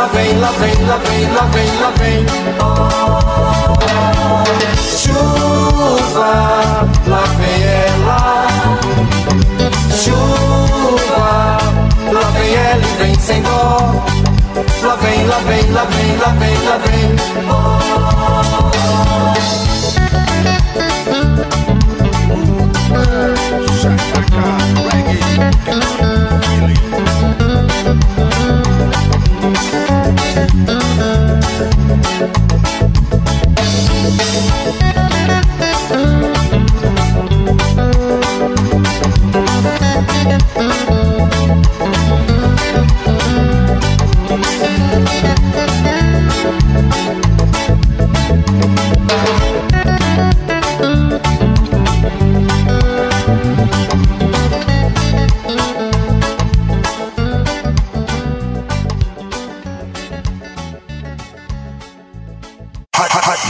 vem, 0.08 0.38
lá 0.38 0.50
vem, 0.58 0.74
lá 0.86 0.96
vem, 0.96 1.30
lá 1.32 1.44
vem, 1.52 1.70
lá 1.80 1.90
vem. 1.98 2.26
Chuva, 4.98 6.30
lá 7.06 7.24
vem 7.38 7.62
ela. 7.62 8.20
Chuva, 9.96 11.58
lá 12.12 12.24
vem 12.30 12.54
ela 12.54 12.82
e 12.82 12.96
vem 12.98 13.14
sem 13.20 13.40
dó. 13.42 14.04
Lá 14.82 14.96
vem, 14.96 15.26
lá 15.26 15.38
vem, 15.38 15.70
lá 15.70 15.84
vem, 15.84 16.16
lá 16.16 16.28
vem, 16.30 16.58
lá 16.64 16.78
vem. 16.78 17.14
Hot, 25.36 25.62
hot, 25.66 26.00
hot 26.00 26.23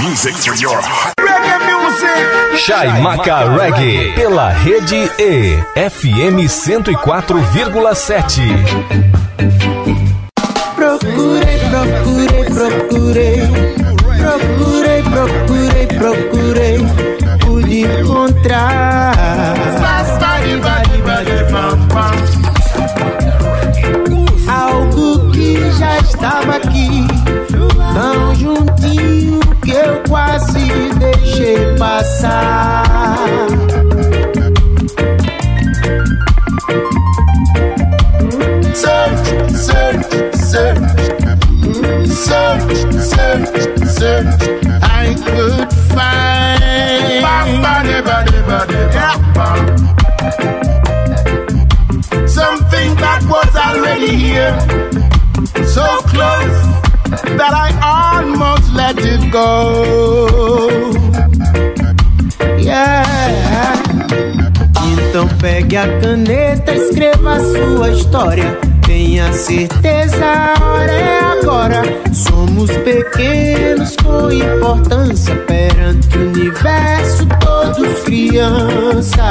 music 0.02 0.34
for 0.34 0.54
your 0.56 0.80
Chaimaca 2.56 3.44
Reggae, 3.56 4.12
pela 4.14 4.48
Rede 4.50 5.10
E, 5.18 5.58
FM 5.90 6.38
104,7. 6.46 8.42
Procurei, 10.74 11.56
procurei, 11.56 11.58
procurei. 11.70 12.33
So 55.74 55.82
close 56.06 56.62
that 57.36 57.52
I 57.52 57.70
almost 57.82 58.72
let 58.74 58.96
it 58.98 59.32
go. 59.32 60.93
Então 65.14 65.28
pegue 65.38 65.76
a 65.76 65.86
caneta, 66.00 66.74
escreva 66.74 67.34
a 67.34 67.38
sua 67.38 67.88
história. 67.90 68.58
Tenha 68.84 69.32
certeza, 69.32 70.26
a 70.26 70.56
hora 70.60 70.90
é 70.90 71.20
agora. 71.20 71.82
Somos 72.12 72.68
pequenos 72.78 73.94
com 74.02 74.28
importância 74.32 75.36
perante 75.46 76.18
o 76.18 76.30
universo, 76.30 77.28
todos 77.38 78.02
crianças. 78.02 79.22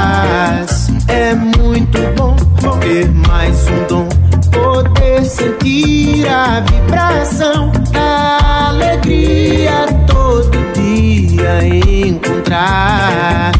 É 1.09 1.35
muito 1.35 1.97
bom 2.15 2.33
ter 2.79 3.11
mais 3.27 3.67
um 3.67 3.85
dom, 3.89 4.07
poder 4.53 5.25
sentir 5.25 6.25
a 6.29 6.61
vibração 6.61 7.73
da 7.91 8.69
alegria 8.69 9.85
todo 10.07 10.49
dia 10.73 11.65
encontrar. 12.07 13.51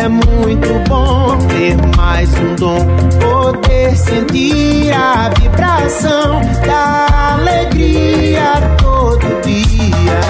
É 0.00 0.08
muito 0.08 0.68
bom 0.88 1.36
ter 1.48 1.76
mais 1.94 2.30
um 2.38 2.54
dom, 2.54 2.86
poder 3.20 3.94
sentir 3.94 4.90
a 4.94 5.28
vibração 5.38 6.40
da 6.66 7.34
alegria 7.34 8.42
todo 8.78 9.42
dia 9.42 10.20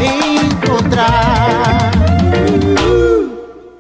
encontrar. 0.43 1.93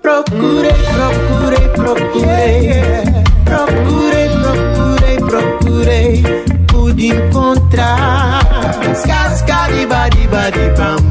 Procurei, 0.00 0.70
procurei, 0.94 1.68
procurei, 1.74 2.82
procurei, 3.44 4.28
procurei, 4.38 5.16
procurei, 5.18 6.22
pude 6.68 7.08
encontrar. 7.08 8.46
Cascaribadibadi 9.04 10.68
bam 10.76 10.96
bam. 10.96 11.09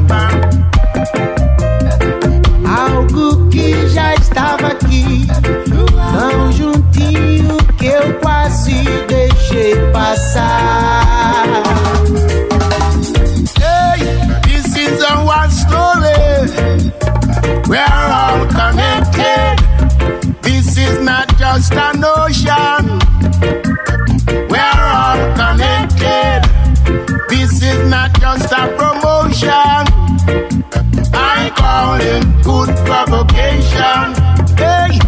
Just 21.54 21.72
an 21.72 22.04
ocean. 22.04 22.84
We're 24.48 24.82
all 24.98 25.20
connected. 25.34 26.42
This 27.28 27.60
is 27.60 27.90
not 27.90 28.12
just 28.20 28.52
a 28.52 28.68
promotion. 28.78 29.82
I 31.12 31.50
call 31.56 31.98
it 32.00 32.24
good 32.44 32.70
provocation. 32.86 34.06
Hey, 34.56 34.98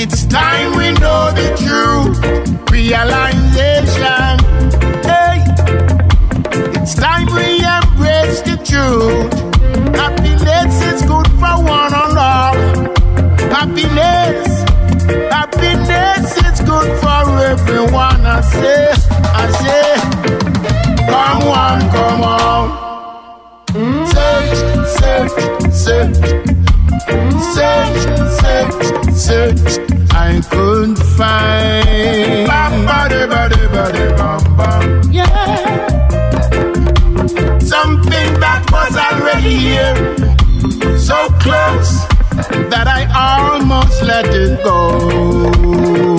it's 0.00 0.24
time 0.26 0.76
we 0.76 0.92
know 1.02 1.32
the 1.40 1.48
truth. 1.64 2.20
Realization. 2.70 4.32
Hey, 5.02 5.42
it's 6.80 6.94
time 6.94 7.26
we 7.34 7.58
embrace 7.78 8.42
the 8.42 8.56
truth. 8.64 9.33
Everyone. 17.94 18.26
I 18.26 18.40
say, 18.40 18.92
I 19.34 19.50
say, 19.62 19.94
come 21.06 21.42
on, 21.48 21.80
come 21.90 22.22
on. 22.22 22.66
Search, 24.06 24.58
search, 24.98 25.32
search, 25.72 26.16
search, 27.54 28.00
search, 28.40 28.84
search. 29.14 29.68
I 30.12 30.40
couldn't 30.50 30.98
find. 31.16 32.46
Bam, 32.46 32.86
bada, 32.86 33.26
bada, 33.28 33.68
bada, 33.74 34.04
bam, 34.16 34.42
bam. 34.56 35.12
Yeah. 35.12 35.28
Something 37.58 38.40
that 38.40 38.62
was 38.70 38.96
already 38.96 39.56
here, 39.56 39.96
so 40.98 41.28
close 41.40 41.92
that 42.70 42.86
I 42.86 43.06
almost 43.14 44.02
let 44.02 44.26
it 44.26 44.62
go. 44.62 46.13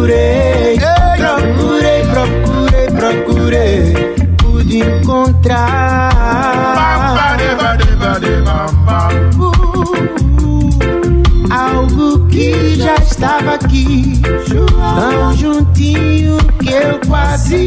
Procurei. 0.00 0.78
Procurei, 1.18 2.02
procurei, 2.06 2.86
procurei. 2.90 3.92
Pude 4.38 4.78
encontrar. 4.78 6.10
Uh, 9.38 9.54
algo 11.50 12.26
que 12.28 12.76
já 12.76 12.94
estava 12.96 13.54
aqui. 13.54 14.20
Tão 14.78 15.36
juntinho 15.36 16.38
que 16.58 16.72
eu 16.72 17.00
quase 17.06 17.66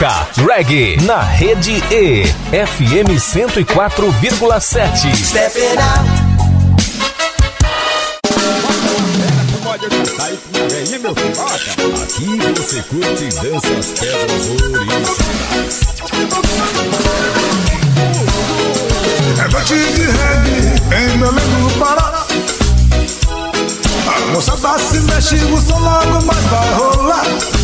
Chaimaca 0.00 0.26
Reggae 0.46 0.96
na 1.02 1.20
rede 1.20 1.82
E 1.92 2.24
FM 2.24 3.18
104,7. 3.18 5.14
Step 5.14 5.58
it 5.58 5.78
out. 5.78 6.08
Aqui 12.02 12.38
você 12.56 12.82
curte 12.82 13.24
e 13.24 13.28
dança 13.28 13.68
as 13.78 13.86
pedras 13.88 14.46
originais. 14.48 15.80
É 19.38 19.48
noite 19.52 19.74
de 19.74 20.04
reggae 20.06 20.60
em 20.96 21.18
Belém 21.18 21.48
do 21.50 21.78
Pará. 21.78 22.26
A 24.06 24.20
moçada 24.32 24.78
se 24.78 24.98
mexe, 25.00 25.36
o 25.36 25.60
som 25.60 25.78
logo 25.78 26.24
mais 26.24 26.44
vai 26.46 26.72
rolar. 26.74 27.59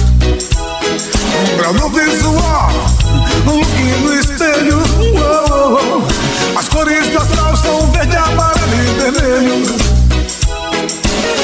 Grau 1.56 1.72
no 1.74 1.88
visual, 1.90 2.70
um 3.46 3.58
look 3.58 3.78
no 4.02 4.14
espelho. 4.14 4.82
Oh, 5.16 6.02
oh. 6.02 6.58
As 6.58 6.68
cores 6.68 7.06
do 7.08 7.18
astral 7.18 7.56
são 7.56 7.90
verde, 7.92 8.16
amarelo 8.16 8.74
e 8.74 9.10
vermelho. 9.10 9.76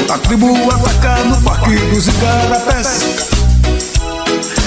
A 0.09 0.17
tribo 0.17 0.53
ataca 0.71 1.23
no 1.23 1.41
parque 1.41 1.75
dos 1.93 2.07
igarapés. 2.07 3.29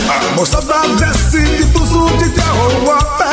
A 0.08 0.36
moçada 0.36 0.88
desce 0.96 1.42
de 1.42 1.64
buzo 1.64 2.06
de 2.18 2.30
carro 2.30 2.92
a 2.92 3.04
pé. 3.18 3.30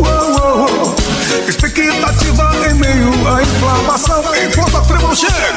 Oh, 0.00 0.04
oh, 0.04 0.66
oh. 0.94 1.06
Expectativa 1.48 2.50
em 2.68 2.74
meio 2.74 3.28
à 3.28 3.42
inflamação 3.42 4.22
Enquanto 4.34 4.76
a 4.76 4.80
tribo 4.80 5.14
chega 5.14 5.56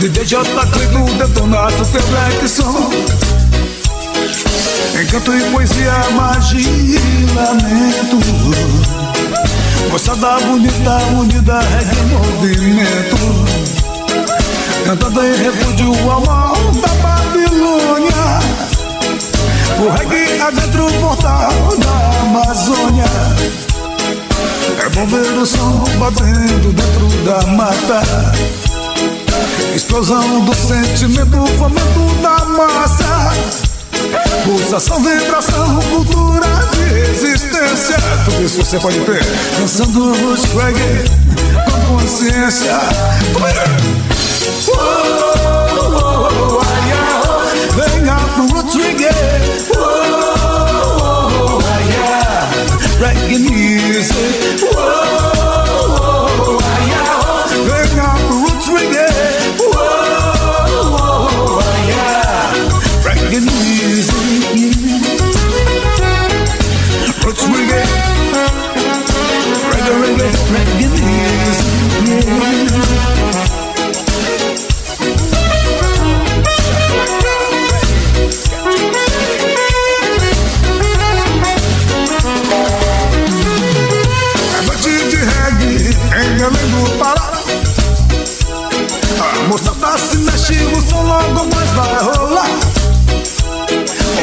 DJ 0.00 0.24
J 0.24 0.44
Clido 0.72 1.04
detona 1.14 1.70
super 1.70 2.02
black 2.02 2.48
som 2.48 2.90
Encanto 5.08 5.34
e 5.34 5.40
poesia, 5.50 5.92
magia 6.16 6.60
e 6.60 7.34
lamento 7.34 8.18
Moçada 9.90 10.38
bonita, 10.40 10.98
unida, 11.18 11.60
reggae 11.60 12.02
movimento. 12.12 13.16
Cantando 14.84 15.24
em 15.24 15.34
refúgio 15.34 16.10
ao 16.10 16.20
mal 16.26 16.54
da 16.74 16.88
Babilônia. 16.96 18.12
O 19.78 19.88
reggae 19.96 20.42
adentro 20.42 20.86
o 20.86 20.92
portal 21.00 21.52
da 21.78 22.20
Amazônia. 22.26 23.06
É 24.84 24.88
bom 24.90 25.06
ver 25.06 25.38
o 25.38 25.46
som 25.46 25.84
batendo 25.98 26.70
dentro 26.74 27.08
da 27.24 27.46
mata. 27.46 28.02
Explosão 29.74 30.44
do 30.44 30.54
sentimento, 30.54 31.46
fomento 31.56 32.14
da 32.20 32.44
massa 32.44 33.67
Pulsação, 34.44 35.02
vibração, 35.02 35.80
cultura 35.90 36.46
de 36.72 36.84
resistência 36.94 37.96
Tudo 38.24 38.44
isso 38.44 38.56
você 38.58 38.78
pode 38.78 39.00
ter 39.00 39.24
Dançando 39.58 40.12
os 40.32 40.44
reggae 40.54 41.18
com 41.64 41.98
consciência. 41.98 42.78
Venha 47.74 48.16
pro 48.34 48.46
Roots 48.46 48.74
Reggae. 48.74 49.08
Reggae 53.00 53.38
music. 53.38 54.18
Venha 54.60 55.07
mexe, 90.88 90.94
o 90.94 90.96
som 90.96 91.02
logo 91.02 91.54
mais 91.54 91.70
vai 91.70 91.94
rolar. 92.02 92.48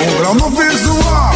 Um 0.01 0.17
grau 0.19 0.34
no 0.36 0.49
visual, 0.49 1.34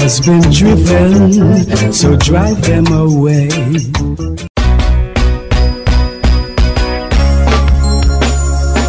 Has 0.10 0.20
been 0.22 0.41
driven, 0.49 1.93
so 1.93 2.16
drive 2.16 2.60
them 2.64 2.84
away. 2.88 3.47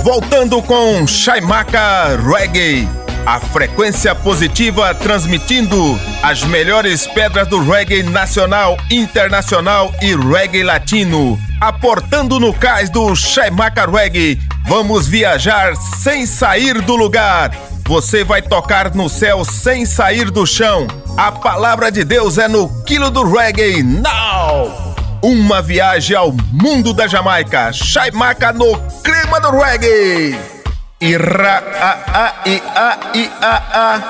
Voltando 0.03 0.63
com 0.63 1.07
Shaimaka 1.07 2.17
Reggae. 2.17 2.89
A 3.27 3.39
frequência 3.39 4.15
positiva 4.15 4.95
transmitindo 4.95 6.01
as 6.23 6.43
melhores 6.45 7.07
pedras 7.07 7.47
do 7.49 7.63
reggae 7.63 8.03
nacional, 8.03 8.79
internacional 8.91 9.93
e 10.01 10.17
reggae 10.17 10.63
latino. 10.63 11.39
Aportando 11.61 12.41
no 12.41 12.55
cais 12.55 12.89
do 12.89 13.15
Shaimaka 13.15 13.85
Reggae. 13.85 14.39
Vamos 14.67 15.07
viajar 15.07 15.77
sem 15.77 16.25
sair 16.25 16.81
do 16.81 16.97
lugar. 16.97 17.55
Você 17.87 18.25
vai 18.25 18.41
tocar 18.41 18.95
no 18.95 19.09
céu 19.09 19.45
sem 19.45 19.85
sair 19.85 20.31
do 20.31 20.47
chão. 20.47 20.87
A 21.21 21.31
palavra 21.33 21.93
de 21.93 22.03
Deus 22.03 22.39
é 22.39 22.49
no 22.49 22.83
quilo 22.85 23.11
do 23.11 23.31
reggae. 23.31 23.83
Now! 23.83 24.95
Uma 25.23 25.61
viagem 25.61 26.17
ao 26.17 26.33
mundo 26.33 26.95
da 26.95 27.07
Jamaica. 27.07 27.71
Shaimaka 27.75 28.55
no 28.55 28.75
clima 29.03 29.39
do 29.39 29.51
reggae. 29.51 30.35
Ira 30.99 31.63
a 31.79 32.25
a 32.25 32.49
i 32.49 32.63
a 32.75 32.99
i 33.13 33.31
a 33.39 33.63
a. 33.75 34.01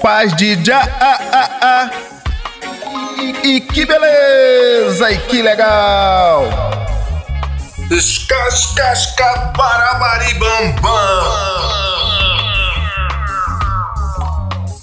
Paz 0.00 0.36
de 0.36 0.64
já 0.64 0.78
a 1.00 1.18
a 1.32 1.48
a. 1.62 1.90
E, 3.42 3.60
que 3.60 3.84
beleza 3.84 5.10
e 5.10 5.18
que 5.18 5.42
legal. 5.42 6.44
Escascasca 7.90 9.52
barabari 9.56 10.32
bam 10.34 10.76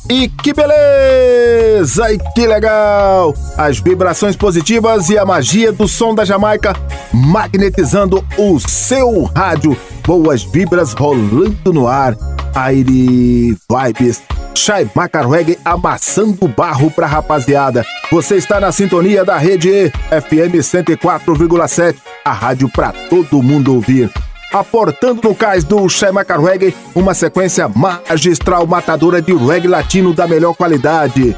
E 0.10 0.28
que 0.28 0.54
beleza! 0.54 2.12
E 2.12 2.20
que 2.36 2.45
legal! 2.45 3.34
As 3.58 3.80
vibrações 3.80 4.36
positivas 4.36 5.10
e 5.10 5.18
a 5.18 5.26
magia 5.26 5.72
do 5.72 5.88
som 5.88 6.14
da 6.14 6.26
Jamaica 6.26 6.76
magnetizando 7.14 8.26
o 8.38 8.60
seu 8.60 9.24
rádio. 9.24 9.78
Boas 10.06 10.43
vibras 10.43 10.93
rolando 10.93 11.72
no 11.72 11.88
ar. 11.88 12.16
Aire 12.54 13.58
Vibes. 13.70 14.22
Shai 14.54 14.88
Reggae 15.30 15.58
amassando 15.66 16.47
barro 16.47 16.91
pra 16.91 17.08
rapaziada. 17.08 17.84
Você 18.12 18.36
está 18.36 18.60
na 18.60 18.72
sintonia 18.72 19.26
da 19.26 19.38
rede 19.38 19.89
FM 20.10 20.60
104,7, 20.62 21.95
a 22.24 22.32
rádio 22.32 22.70
pra 22.70 22.91
todo 23.10 23.41
mundo 23.41 23.74
ouvir 23.74 24.12
aportando 24.54 25.22
no 25.28 25.36
cais 25.36 25.64
do 25.64 25.88
Shaimaka 25.89 26.38
Reggae 26.39 26.74
uma 26.95 27.14
sequência 27.14 27.68
magistral 27.68 28.66
matadora 28.68 29.22
de 29.22 29.34
reggae 29.34 29.68
latino 29.68 30.14
da 30.14 30.28
melhor 30.28 30.54
qualidade. 30.56 31.36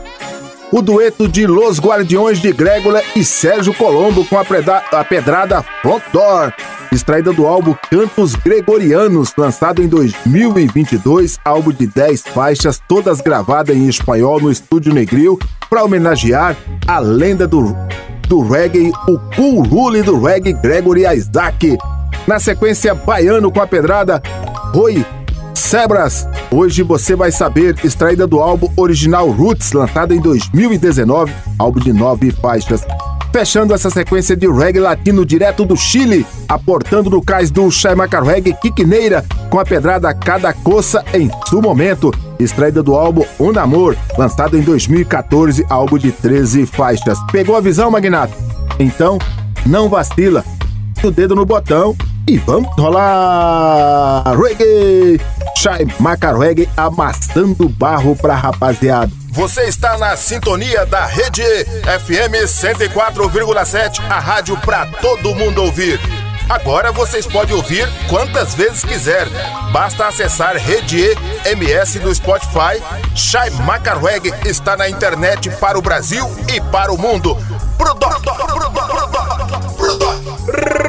o 0.72 0.82
dueto 0.82 1.28
de 1.28 1.48
Los 1.48 1.80
Guardiões 1.80 2.42
de 2.42 2.52
Grégola 2.52 3.02
e 3.16 3.24
Sérgio 3.24 3.74
Colombo 3.74 4.26
com 4.26 4.38
a, 4.38 4.44
preda- 4.44 4.84
a 4.92 5.04
pedrada 5.06 5.64
Front 5.82 6.02
Door, 6.12 6.52
extraída 6.92 7.32
do 7.32 7.46
álbum 7.48 7.74
Cantos 7.90 8.36
Gregorianos, 8.36 9.32
lançado 9.38 9.82
em 9.82 9.88
2022, 9.88 11.40
álbum 11.46 11.72
de 11.72 11.88
10 11.88 12.22
faixas, 12.24 12.82
todas 12.90 13.22
gravadas 13.22 13.76
em 13.78 13.88
espanhol 13.88 14.42
no 14.42 14.52
Estúdio 14.52 14.94
Negril, 14.94 15.40
para 15.70 15.84
homenagear 15.84 16.58
a 16.88 17.00
lenda 17.00 17.48
do, 17.48 17.74
do 18.28 18.42
reggae, 18.42 18.92
o 19.08 19.18
Cool 19.36 19.64
Rule 19.64 20.02
do 20.02 20.20
reggae 20.22 20.52
Gregory 20.52 21.04
Isaac. 21.06 21.78
Na 22.28 22.40
sequência, 22.40 22.96
Baiano 22.96 23.52
com 23.52 23.62
a 23.62 23.68
pedrada 23.68 24.22
Rui 24.74 25.06
Sebras, 25.54 26.28
hoje 26.52 26.84
você 26.84 27.16
vai 27.16 27.32
saber, 27.32 27.76
extraída 27.84 28.28
do 28.28 28.40
álbum 28.40 28.70
original 28.76 29.30
Roots, 29.30 29.72
lançado 29.72 30.14
em 30.14 30.20
2019, 30.20 31.32
álbum 31.58 31.80
de 31.80 31.94
nove 31.94 32.32
faixas. 32.32 32.86
Fechando 33.32 33.74
essa 33.74 33.90
sequência 33.90 34.36
de 34.36 34.48
reggae 34.48 34.80
latino 34.80 35.26
direto 35.26 35.66
do 35.66 35.76
Chile, 35.76 36.26
aportando 36.48 37.10
no 37.10 37.22
cais 37.22 37.52
do 37.52 37.70
Chaimaca 37.70 38.22
Reggae 38.22 38.54
Quiqueneira, 38.54 39.24
com 39.50 39.60
a 39.60 39.66
pedrada 39.66 40.14
Cada 40.14 40.52
Coça 40.54 41.04
em 41.14 41.30
seu 41.50 41.62
momento, 41.62 42.12
extraída 42.40 42.82
do 42.82 42.96
álbum 42.96 43.24
Um 43.40 43.58
Amor, 43.58 43.98
lançado 44.18 44.58
em 44.58 44.62
2014, 44.62 45.66
álbum 45.70 45.98
de 45.98 46.12
13 46.12 46.66
faixas. 46.66 47.18
Pegou 47.32 47.56
a 47.56 47.62
visão, 47.62 47.92
Magnato? 47.92 48.34
Então, 48.80 49.18
não 49.66 49.90
vacila, 49.90 50.44
o 51.04 51.12
dedo 51.12 51.36
no 51.36 51.46
botão 51.46 51.96
e 52.28 52.38
vamos 52.38 52.70
rolar 52.76 54.24
reggae! 54.38 55.20
Chai 55.58 55.88
Maca 56.00 56.38
Reggae 56.38 56.70
amassando 56.76 57.70
barro 57.70 58.16
pra 58.16 58.36
rapaziada. 58.36 59.12
Você 59.32 59.64
está 59.64 59.98
na 59.98 60.16
sintonia 60.16 60.86
da 60.86 61.06
Rede 61.06 61.44
FM 61.44 62.46
104,7, 62.46 64.00
a 64.10 64.20
rádio 64.20 64.58
para 64.58 64.86
todo 64.86 65.36
mundo 65.36 65.64
ouvir. 65.64 66.00
Agora 66.48 66.92
vocês 66.92 67.26
podem 67.26 67.56
ouvir 67.56 67.88
quantas 68.08 68.54
vezes 68.54 68.84
quiser. 68.84 69.28
Basta 69.72 70.08
acessar 70.08 70.56
Rede 70.56 71.18
MS 71.46 72.00
do 72.00 72.14
Spotify. 72.14 72.82
Shai 73.16 73.50
Macarweg 73.50 74.32
está 74.46 74.78
na 74.78 74.88
internet 74.88 75.50
para 75.60 75.78
o 75.78 75.82
Brasil 75.82 76.30
e 76.54 76.62
para 76.62 76.94
o 76.94 76.98
mundo. 76.98 77.36
Brudo, 77.78 78.08
brudo, 78.08 78.34
brudo, 78.48 78.70
brudo. 79.76 80.85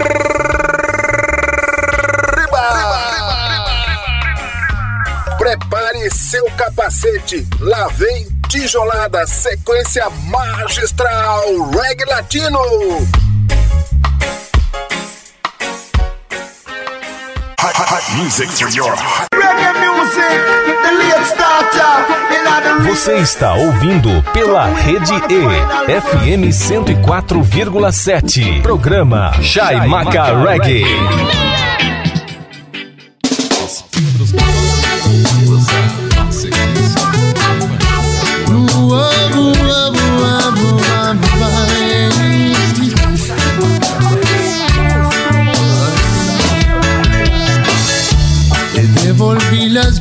Prepare 6.07 6.11
seu 6.11 6.45
capacete. 6.57 7.47
Lá 7.61 7.87
vem 7.89 8.27
tijolada, 8.49 9.27
sequência 9.27 10.09
magistral, 10.27 11.43
reggae 11.71 12.05
latino. 12.07 12.61
Hot, 17.59 17.75
hot, 17.75 17.91
hot 17.91 18.13
music 18.17 18.49
for 18.51 18.69
your. 18.71 18.95
Reggae 19.35 19.73
music, 19.81 20.45
the 20.83 20.93
late 20.93 21.27
starter. 21.27 22.07
Você 22.89 23.17
está 23.17 23.55
ouvindo 23.55 24.23
pela 24.33 24.67
Rede 24.67 25.13
E, 25.13 25.43
FM 26.01 26.53
104,7. 26.53 28.63
Programa 28.63 29.33
Chai 29.43 29.89
Maca 29.89 30.33
Reggae. 30.45 30.85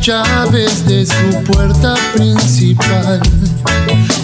Llaves 0.06 0.86
de 0.86 1.03
su 1.03 1.43
puerta 1.51 1.95
principal 2.14 3.20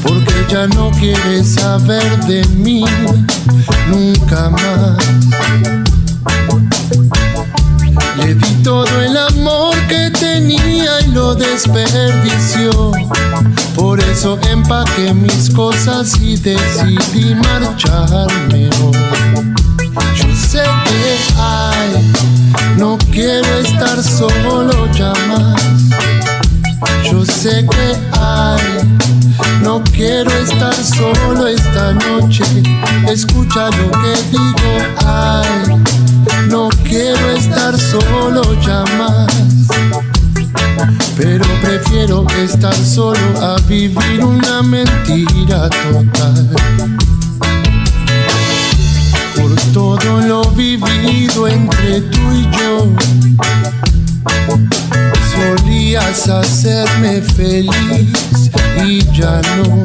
porque 0.03 0.45
ya 0.47 0.67
no 0.67 0.91
quiere 0.91 1.43
saber 1.43 2.19
de 2.25 2.45
mí 2.49 2.85
nunca 3.87 4.51
más. 4.51 4.97
Le 8.17 8.35
di 8.35 8.63
todo 8.63 9.01
el 9.01 9.17
amor 9.17 9.75
que 9.87 10.11
tenía 10.11 11.01
y 11.01 11.11
lo 11.13 11.33
desperdició. 11.33 12.91
Por 13.75 13.99
eso 14.01 14.37
empaqué 14.51 15.15
mis 15.15 15.49
cosas 15.49 16.15
y 16.21 16.37
decidí 16.37 17.33
marcharme. 17.33 18.69
Yo 20.51 20.57
sé 20.57 20.63
que 20.83 21.17
hay, 21.39 22.11
no 22.77 22.97
quiero 23.09 23.47
estar 23.59 24.03
solo 24.03 24.91
ya 24.91 25.13
más. 25.29 25.61
Yo 27.09 27.23
sé 27.23 27.65
que 27.65 27.95
hay, 28.19 28.99
no 29.63 29.81
quiero 29.93 30.29
estar 30.29 30.73
solo 30.73 31.47
esta 31.47 31.93
noche. 31.93 32.43
Escucha 33.07 33.69
lo 33.69 33.91
que 33.91 34.13
digo, 34.29 34.73
ay, 35.05 35.81
no 36.49 36.67
quiero 36.83 37.31
estar 37.31 37.79
solo 37.79 38.41
ya 38.61 38.83
más. 38.97 39.33
Pero 41.15 41.45
prefiero 41.61 42.27
estar 42.43 42.75
solo 42.75 43.41
a 43.41 43.55
vivir 43.69 44.25
una 44.25 44.61
mentira 44.63 45.69
total. 45.69 47.00
Todo 50.03 50.21
lo 50.21 50.43
vivido 50.51 51.47
entre 51.47 52.01
tú 52.01 52.19
y 52.31 52.43
yo, 52.57 52.87
solías 55.33 56.27
hacerme 56.27 57.21
feliz 57.21 58.51
y 58.85 58.99
ya 59.13 59.41
no. 59.57 59.83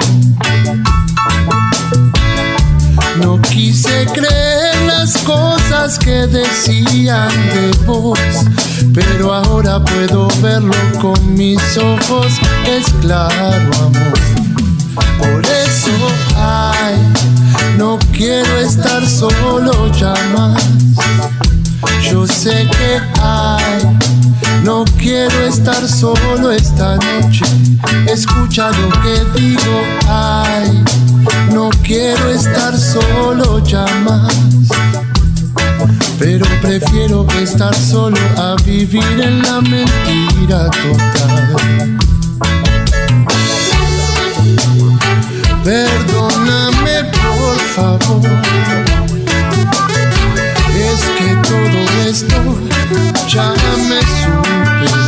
No 3.21 3.41
quise 3.43 4.07
creer 4.13 4.77
las 4.87 5.17
cosas 5.19 5.99
que 5.99 6.27
decían 6.27 7.31
de 7.55 7.71
vos, 7.87 8.19
pero 8.93 9.33
ahora 9.33 9.83
puedo 9.83 10.29
verlo 10.43 10.75
con 11.01 11.35
mis 11.35 11.61
ojos, 11.79 12.33
es 12.67 12.87
claro 13.01 13.73
amor. 13.79 14.19
Por 15.19 15.45
eso, 15.47 15.91
ay, 16.37 16.97
no 17.77 17.99
quiero 18.13 18.57
estar 18.59 19.07
solo 19.07 19.91
ya 19.93 20.15
más. 20.35 20.65
Yo 22.11 22.27
sé 22.27 22.69
que 22.71 23.01
hay, 23.21 23.99
no 24.63 24.85
quiero 24.99 25.47
estar 25.47 25.87
solo 25.87 26.51
esta 26.51 26.97
noche. 26.97 27.45
Escucha 28.07 28.71
lo 28.71 28.89
que 29.03 29.41
digo, 29.41 29.83
ay, 30.09 30.85
no 31.53 31.71
quiero 31.83 32.31
estar 32.31 32.77
solo 32.77 33.63
ya 33.65 33.87
más. 34.05 34.35
Pero 36.19 36.47
prefiero 36.63 37.27
estar 37.41 37.75
solo 37.75 38.19
a 38.37 38.57
vivir 38.65 39.21
en 39.21 39.43
la 39.43 39.61
mentira 39.61 40.71
total. 40.71 41.99
Perdóname 45.63 47.26
por 47.37 47.59
favor. 47.75 48.23
Es 50.75 51.03
que 51.19 51.31
todo 51.49 51.79
esto 52.09 52.39
ya 53.29 53.53
me 53.89 54.01
superó. 54.01 55.06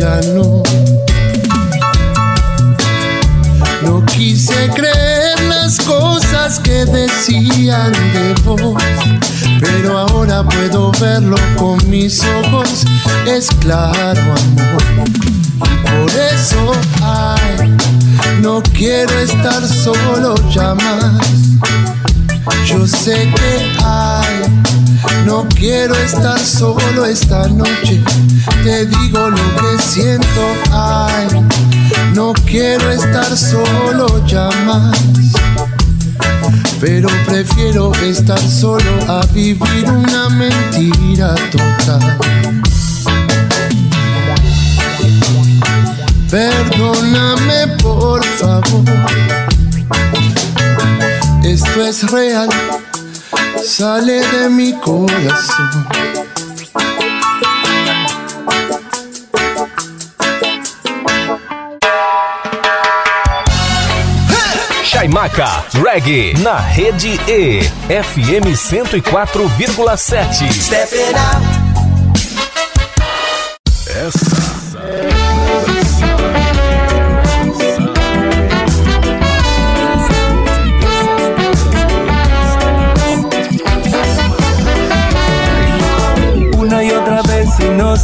Ya 0.00 0.20
no. 0.34 0.62
No 3.82 4.04
quise 4.06 4.70
creer 4.74 5.40
las 5.48 5.78
cosas 5.80 6.58
que 6.58 6.86
decían 6.86 7.92
de 7.92 8.34
vos, 8.44 8.82
pero 9.60 9.98
ahora 9.98 10.42
puedo 10.42 10.90
verlo 10.92 11.36
con 11.56 11.78
mis 11.90 12.22
ojos. 12.42 12.84
Es 13.26 13.48
claro, 13.60 14.22
amor. 14.22 14.82
Por 15.58 16.10
eso, 16.10 16.72
ay, 17.02 17.76
no 18.40 18.62
quiero 18.72 19.12
estar 19.18 19.66
solo 19.66 20.34
ya 20.50 20.74
más. 20.74 21.20
Yo 22.66 22.86
sé 22.86 23.30
que 23.36 23.72
hay, 23.84 24.79
no 25.26 25.46
quiero 25.48 25.94
estar 25.94 26.38
solo 26.38 27.04
esta 27.04 27.48
noche. 27.48 28.02
Te 28.64 28.86
digo 28.86 29.30
lo 29.30 29.56
que 29.56 29.82
siento, 29.82 30.42
ay, 30.72 31.26
no 32.14 32.32
quiero 32.44 32.90
estar 32.90 33.36
solo 33.36 34.24
ya 34.26 34.48
más. 34.66 34.98
Pero 36.80 37.08
prefiero 37.26 37.92
estar 38.02 38.40
solo 38.40 38.90
a 39.08 39.24
vivir 39.34 39.90
una 39.90 40.28
mentira 40.30 41.34
total. 41.50 42.18
Perdóname 46.30 47.66
por 47.82 48.24
favor. 48.24 48.84
Esto 51.42 51.84
es 51.84 52.10
real, 52.10 52.48
sale 53.64 54.20
de 54.26 54.48
mi 54.48 54.72
corazón. 54.80 55.86
Chaimaca 64.84 65.64
Reggae 65.82 66.34
na 66.42 66.60
rede 66.74 67.18
E 67.28 67.60
FM 67.88 68.52
104,7. 68.52 70.52
Step 70.52 70.88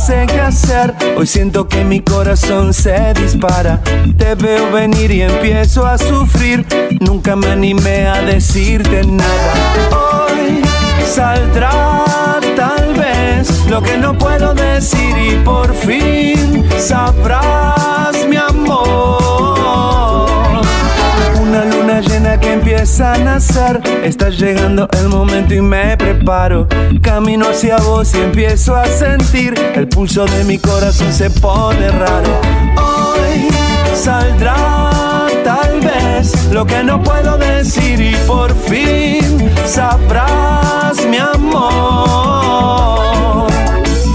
sé 0.06 0.24
qué 0.28 0.40
hacer. 0.40 0.94
Hoy 1.16 1.26
siento 1.26 1.66
que 1.66 1.84
mi 1.84 2.00
corazón 2.00 2.72
se 2.72 3.12
dispara. 3.14 3.80
Te 4.16 4.36
veo 4.36 4.70
venir 4.70 5.10
y 5.10 5.22
empiezo 5.22 5.84
a 5.84 5.98
sufrir. 5.98 6.64
Nunca 7.00 7.34
me 7.34 7.48
animé 7.48 8.06
a 8.06 8.22
decirte 8.22 9.02
nada. 9.04 9.54
Hoy 9.90 10.62
saldrá 11.04 12.04
tal 12.54 12.94
vez 12.94 13.66
lo 13.68 13.82
que 13.82 13.98
no 13.98 14.16
puedo 14.16 14.54
decir 14.54 15.14
y 15.18 15.42
por 15.44 15.74
fin 15.74 16.64
sabrás 16.78 18.16
mi 18.28 18.36
amor. 18.36 19.58
Una 21.42 21.64
luna 21.64 22.00
llena 22.00 22.38
que 22.38 22.45
a 22.86 23.18
nacer. 23.18 23.80
Está 24.04 24.30
llegando 24.30 24.88
el 24.92 25.08
momento 25.08 25.52
y 25.52 25.60
me 25.60 25.96
preparo. 25.96 26.68
Camino 27.02 27.48
hacia 27.48 27.78
vos 27.78 28.14
y 28.14 28.18
empiezo 28.18 28.76
a 28.76 28.86
sentir. 28.86 29.54
El 29.74 29.88
pulso 29.88 30.24
de 30.24 30.44
mi 30.44 30.56
corazón 30.56 31.12
se 31.12 31.28
pone 31.28 31.90
raro. 31.90 32.40
Hoy 32.76 33.48
saldrá 33.92 35.26
tal 35.42 35.80
vez 35.80 36.46
lo 36.52 36.64
que 36.64 36.84
no 36.84 37.02
puedo 37.02 37.36
decir 37.38 38.00
y 38.00 38.14
por 38.24 38.54
fin 38.54 39.50
sabrás 39.66 41.04
mi 41.06 41.16
amor. 41.16 41.58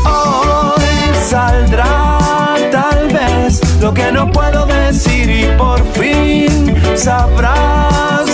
Hoy 0.05 0.85
saldrá 1.29 2.55
tal 2.71 3.09
vez 3.09 3.61
lo 3.81 3.93
que 3.93 4.13
no 4.13 4.31
puedo 4.31 4.65
decir 4.65 5.29
y 5.29 5.57
por 5.57 5.83
fin 5.91 6.73
sabrás 6.95 8.30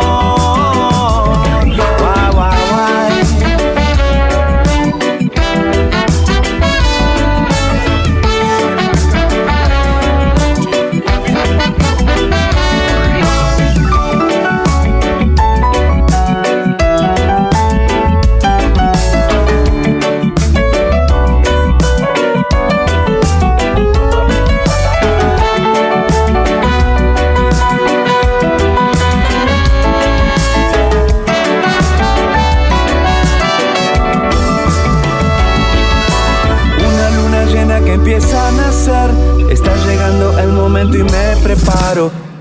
amor. 0.00 0.53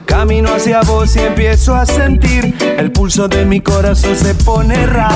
Camino 0.05 0.53
hacia 0.55 0.79
vos 0.81 1.17
y 1.17 1.19
empiezo 1.19 1.75
a 1.75 1.85
sentir. 1.85 2.55
El 2.77 2.93
pulso 2.93 3.27
de 3.27 3.43
mi 3.45 3.59
corazón 3.59 4.15
se 4.15 4.33
pone 4.35 4.85
raro. 4.85 5.13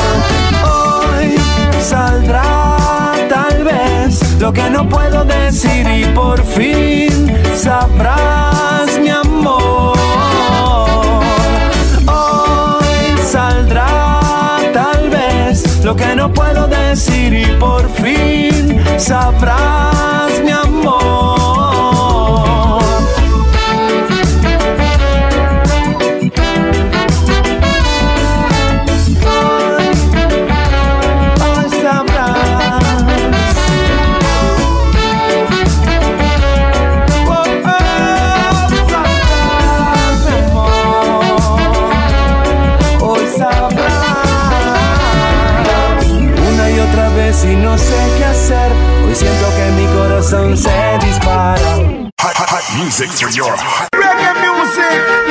Hoy 0.65 1.38
saldrá 1.82 3.13
tal 3.30 3.63
vez 3.63 4.38
lo 4.38 4.51
que 4.51 4.69
no 4.69 4.88
puedo 4.89 5.23
decir 5.23 5.88
y 5.89 6.05
por 6.13 6.43
fin 6.43 7.34
sabrás 7.55 8.99
mi 8.99 9.09
amor. 9.09 9.97
Hoy 12.05 13.17
saldrá 13.32 14.59
tal 14.73 15.09
vez 15.09 15.86
lo 15.86 15.95
que 15.95 16.15
no 16.15 16.34
puedo 16.34 16.67
decir 16.67 17.34
y 17.34 17.45
por 17.57 17.89
fin 17.91 18.78
sabrás 18.97 20.43
mi 20.43 20.51
amor. 20.51 21.57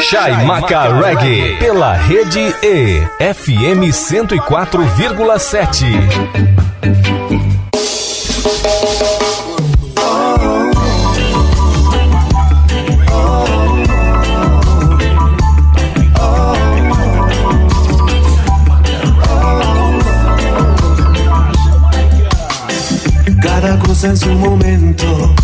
Chaimaca 0.09 0.89
Reggae 1.01 1.57
pela 1.59 1.95
rede 1.95 2.55
E 2.63 3.03
FM 3.19 3.89
104,7. 3.89 5.85
Cada 23.43 23.77
cosa 23.81 24.07
en 24.07 24.17
su 24.17 24.29
momento, 24.29 25.35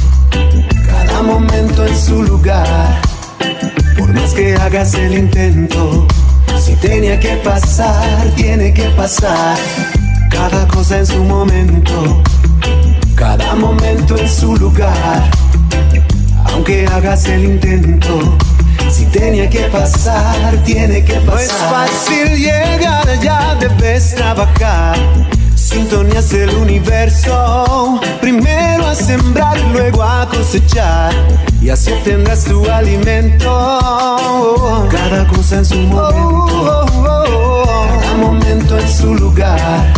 cada 0.86 1.22
momento 1.22 1.84
en 1.84 1.96
su 1.96 2.22
lugar. 2.22 3.11
Más 4.14 4.34
que 4.34 4.54
hagas 4.56 4.94
el 4.94 5.14
intento, 5.14 6.06
si 6.60 6.74
tenía 6.76 7.18
que 7.18 7.36
pasar, 7.36 8.26
tiene 8.36 8.72
que 8.74 8.84
pasar. 8.90 9.56
Cada 10.30 10.66
cosa 10.68 10.98
en 10.98 11.06
su 11.06 11.24
momento, 11.24 12.22
cada 13.14 13.54
momento 13.54 14.16
en 14.16 14.28
su 14.28 14.56
lugar. 14.56 15.30
Aunque 16.44 16.86
hagas 16.86 17.26
el 17.26 17.44
intento, 17.44 18.36
si 18.90 19.06
tenía 19.06 19.48
que 19.48 19.62
pasar, 19.64 20.56
tiene 20.64 21.04
que 21.04 21.14
pasar. 21.14 21.34
No 21.34 21.38
es 21.38 21.52
fácil 21.52 22.36
llegar 22.36 23.08
allá, 23.08 23.56
debes 23.58 24.14
trabajar. 24.14 24.98
Sintonías 25.54 26.28
del 26.30 26.50
universo, 26.50 28.00
primero 28.20 28.86
a 28.86 28.94
sembrar 28.94 29.58
luego 29.72 30.02
a 30.02 30.28
cosechar. 30.28 31.14
Y 31.62 31.70
así 31.70 31.92
obtendrás 31.92 32.44
tu 32.44 32.68
alimento. 32.68 33.78
Cada 34.90 35.26
cosa 35.28 35.58
en 35.58 35.64
su 35.64 35.76
momento, 35.76 36.86
cada 38.00 38.16
momento 38.16 38.78
en 38.78 38.88
su 38.88 39.14
lugar. 39.14 39.92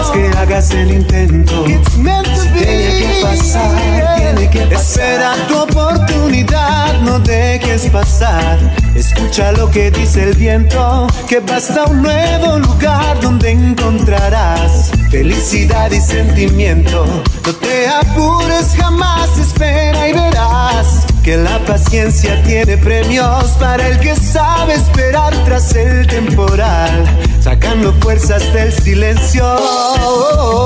Es 0.00 0.06
que 0.10 0.38
hagas 0.38 0.70
el 0.70 0.92
intento. 0.92 1.64
Tiene 1.64 2.98
que 2.98 3.20
pasar, 3.22 4.16
tiene 4.16 4.50
que 4.50 4.60
pasar. 4.60 4.72
Espera 4.72 5.34
tu 5.48 5.58
oportunidad, 5.58 7.00
no 7.00 7.18
dejes 7.18 7.90
pasar. 7.90 8.58
Escucha 8.94 9.52
lo 9.52 9.68
que 9.70 9.90
dice 9.90 10.22
el 10.22 10.34
viento, 10.36 11.06
que 11.28 11.40
basta 11.40 11.84
un 11.84 12.02
nuevo 12.02 12.58
lugar 12.58 13.20
donde 13.20 13.50
encontrarás 13.50 14.90
felicidad 15.10 15.90
y 15.90 16.00
sentimiento. 16.00 17.04
No 17.44 17.52
apures 17.88 18.74
jamás, 18.76 19.38
espera 19.38 20.08
y 20.08 20.12
verás 20.12 21.06
que 21.26 21.36
la 21.36 21.58
paciencia 21.64 22.40
tiene 22.44 22.76
premios 22.78 23.46
para 23.58 23.88
el 23.88 23.98
que 23.98 24.14
sabe 24.14 24.74
esperar 24.74 25.34
tras 25.44 25.74
el 25.74 26.06
temporal, 26.06 27.04
sacando 27.40 27.92
fuerzas 27.94 28.52
del 28.52 28.72
silencio. 28.72 29.42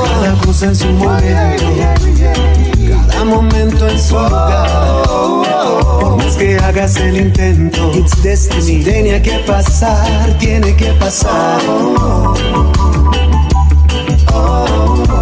Cada 0.05 0.35
cosa 0.45 0.67
en 0.67 0.77
su 0.77 0.87
momento, 0.89 1.65
cada 3.09 3.25
momento 3.25 3.89
en 3.89 3.99
su 3.99 4.19
lugar. 4.19 5.03
Por 5.99 6.17
más 6.19 6.37
que 6.37 6.59
hagas 6.59 6.97
el 6.97 7.17
intento, 7.17 7.93
it's 7.95 8.23
destiny. 8.23 8.85
Tenía 8.85 9.23
que 9.23 9.39
pasar, 9.47 10.37
tiene 10.39 10.77
que 10.77 10.93
pasar. 11.01 11.59
La 14.27 15.20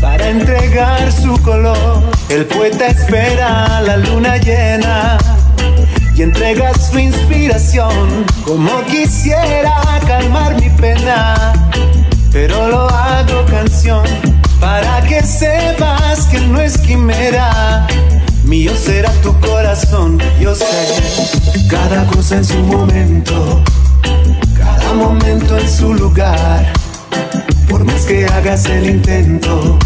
para 0.00 0.28
entregar 0.28 1.12
su 1.12 1.36
color. 1.42 2.02
El 2.30 2.46
poeta 2.46 2.86
espera 2.86 3.80
la 3.82 3.98
luna 3.98 4.38
llena 4.38 5.18
y 6.14 6.22
entrega 6.22 6.72
su 6.74 6.98
inspiración. 6.98 8.24
Como 8.42 8.82
quisiera 8.84 9.74
calmar 10.06 10.58
mi 10.58 10.70
pena, 10.70 11.52
pero 12.32 12.68
lo 12.68 12.88
hago 12.88 13.44
canción 13.50 14.04
para 14.60 15.02
que 15.02 15.22
sepas 15.22 16.24
que 16.26 16.40
no 16.40 16.62
es 16.62 16.78
quimera. 16.78 17.86
Mío 18.44 18.72
será 18.76 19.10
tu 19.22 19.38
corazón, 19.40 20.18
yo 20.40 20.54
sé 20.54 20.64
cada 21.68 22.06
cosa 22.06 22.36
en 22.36 22.44
su 22.44 22.58
momento, 22.60 23.62
cada 24.56 24.94
momento 24.94 25.58
en 25.58 25.68
su 25.68 25.92
lugar. 25.92 26.85
Más 27.86 28.04
que 28.04 28.26
hagas 28.26 28.66
el 28.66 28.90
intento, 28.90 29.78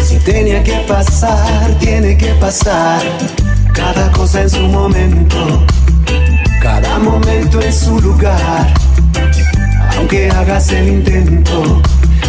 si 0.00 0.16
tenía 0.20 0.62
que 0.62 0.76
pasar, 0.86 1.70
tiene 1.80 2.16
que 2.16 2.28
pasar. 2.34 3.02
Cada 3.74 4.12
cosa 4.12 4.42
en 4.42 4.50
su 4.50 4.60
momento, 4.60 5.66
cada 6.62 6.98
momento 7.00 7.60
en 7.60 7.72
su 7.72 8.00
lugar. 8.00 8.72
Aunque 9.96 10.30
hagas 10.30 10.70
el 10.70 10.88
intento, 10.88 11.82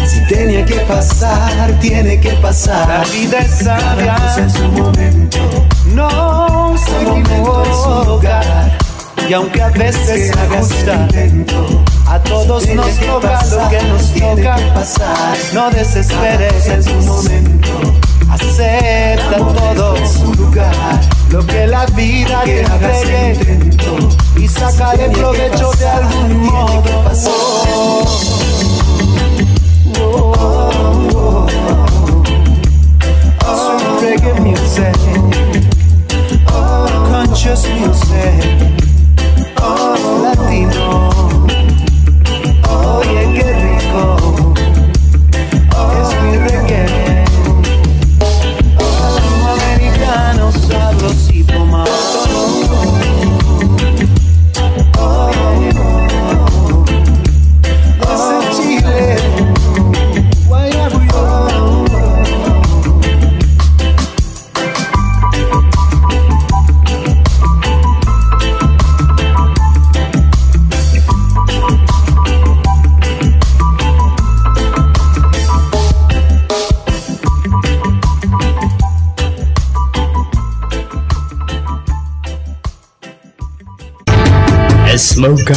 si 0.04 0.26
tenía 0.26 0.64
que 0.64 0.80
pasar, 0.80 1.78
tiene 1.80 2.18
que 2.18 2.32
pasar. 2.42 2.88
La 2.88 3.04
vida 3.04 3.38
es 3.38 3.58
sabia. 3.58 4.16
Cada 4.16 4.26
cosa 4.26 4.40
en 4.40 4.50
su 4.50 4.64
momento, 4.64 5.38
no 5.94 6.74
se 6.76 7.04
momento 7.06 7.64
en 7.64 7.74
su 7.74 8.10
lugar. 8.10 8.89
Y 9.30 9.32
aunque 9.32 9.62
a 9.62 9.68
veces 9.68 10.32
se 10.32 10.40
ajusta, 10.40 11.06
a 12.08 12.18
todos 12.18 12.66
nos 12.70 12.98
toca 12.98 13.40
lo 13.44 13.68
que 13.68 13.80
nos 13.82 14.12
toca. 14.12 14.56
pasar. 14.74 15.38
No 15.54 15.70
desesperes 15.70 16.66
en 16.66 16.82
su 16.82 16.94
momento. 16.94 17.70
Acepta 18.28 19.36
todo 19.36 19.96
su 20.04 20.34
lugar. 20.34 21.00
Lo 21.30 21.46
que 21.46 21.64
la 21.68 21.86
vida 21.86 22.42
te 22.42 22.62
entregue 22.62 23.70
y 24.34 24.48
sacaré 24.48 25.08
provecho 25.10 25.70
de 25.78 25.86
algún 25.86 26.46
modo. 26.46 27.14
Sweet 33.54 34.00
reggae 34.00 34.40
music, 34.40 34.96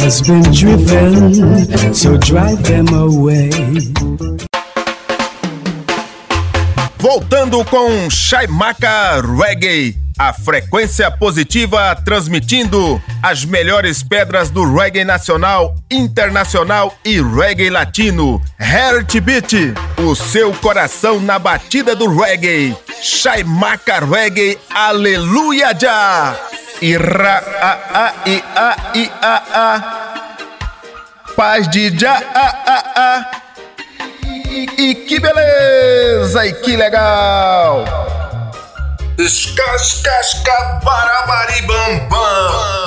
has 0.00 0.20
been 0.22 0.42
driven, 0.52 1.94
so 1.94 2.16
drive 2.18 2.62
them 2.64 2.88
away. 2.94 3.50
Voltando 6.98 7.64
com 7.66 8.10
Shaimaka 8.10 9.20
Reggae, 9.20 9.94
a 10.18 10.32
frequência 10.32 11.10
positiva 11.10 11.94
transmitindo 12.04 13.00
as 13.22 13.44
melhores 13.44 14.02
pedras 14.02 14.50
do 14.50 14.64
reggae 14.64 15.04
nacional, 15.04 15.74
internacional 15.90 16.96
e 17.04 17.20
reggae 17.20 17.68
latino. 17.68 18.40
Heartbeat, 18.58 19.74
o 19.98 20.14
seu 20.14 20.52
coração 20.54 21.20
na 21.20 21.38
batida 21.38 21.94
do 21.94 22.08
reggae. 22.08 22.76
Shaimaka 23.02 24.00
Reggae, 24.00 24.58
aleluia 24.70 25.76
já! 25.78 26.34
Ira 26.82 27.42
a 27.60 27.72
a 27.94 28.12
i 28.26 28.42
a 28.56 28.76
i 28.94 29.10
a 29.22 29.42
a. 29.54 29.68
Paz 31.36 31.68
de 31.68 31.96
já 31.96 32.14
a 32.34 32.48
a 32.66 32.78
a. 32.96 33.30
E, 34.26 34.90
e 34.90 34.94
que 34.94 35.20
beleza! 35.20 36.46
E 36.46 36.52
que 36.52 36.76
legal! 36.76 37.84
Escascasca 39.18 40.80
barabari 40.84 41.62
bam 41.62 42.08
bam. 42.08 42.84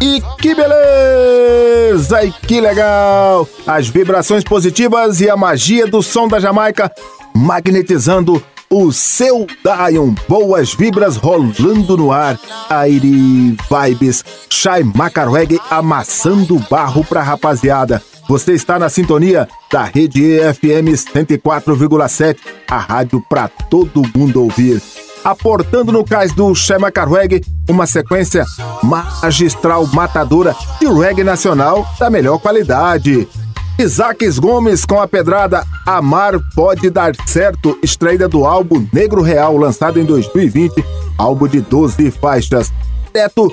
E 0.00 0.22
que 0.40 0.54
beleza! 0.54 2.24
E 2.24 2.32
que 2.32 2.60
legal! 2.60 3.46
As 3.66 3.88
vibrações 3.88 4.42
positivas 4.42 5.20
e 5.20 5.28
a 5.28 5.36
magia 5.36 5.86
do 5.86 6.02
som 6.02 6.26
da 6.26 6.40
Jamaica 6.40 6.90
magnetizando 7.34 8.42
o 8.70 8.92
seu 8.92 9.46
Dion. 9.62 10.14
Boas 10.28 10.74
vibras 10.74 11.16
rolando 11.16 11.96
no 11.96 12.12
ar. 12.12 12.38
Aire 12.68 13.56
Vibes. 13.70 14.24
Shai 14.48 14.82
Macarweg 14.82 15.60
amassando 15.70 16.58
barro 16.70 17.04
pra 17.04 17.22
rapaziada. 17.22 18.02
Você 18.28 18.52
está 18.52 18.78
na 18.78 18.88
sintonia 18.88 19.46
da 19.70 19.84
Rede 19.84 20.24
EFM 20.24 20.94
104,7, 20.94 22.38
a 22.68 22.78
rádio 22.78 23.22
pra 23.28 23.48
todo 23.48 24.02
mundo 24.16 24.42
ouvir. 24.42 24.80
Aportando 25.22 25.92
no 25.92 26.04
cais 26.04 26.32
do 26.32 26.54
Shema 26.54 26.90
Carweg 26.90 27.42
uma 27.68 27.86
sequência 27.86 28.44
magistral 28.82 29.86
matadora 29.86 30.54
de 30.78 30.86
reggae 30.86 31.24
nacional 31.24 31.86
da 31.98 32.10
melhor 32.10 32.38
qualidade. 32.38 33.26
Isaques 33.76 34.38
Gomes 34.38 34.84
com 34.84 35.00
a 35.00 35.08
pedrada 35.08 35.66
Amar 35.84 36.34
Pode 36.54 36.88
Dar 36.90 37.12
Certo, 37.26 37.76
extraída 37.82 38.28
do 38.28 38.44
álbum 38.44 38.86
Negro 38.92 39.20
Real, 39.20 39.56
lançado 39.56 39.98
em 39.98 40.04
2020, 40.04 40.84
álbum 41.18 41.48
de 41.48 41.60
12 41.60 42.12
faixas. 42.12 42.72
Teto 43.12 43.50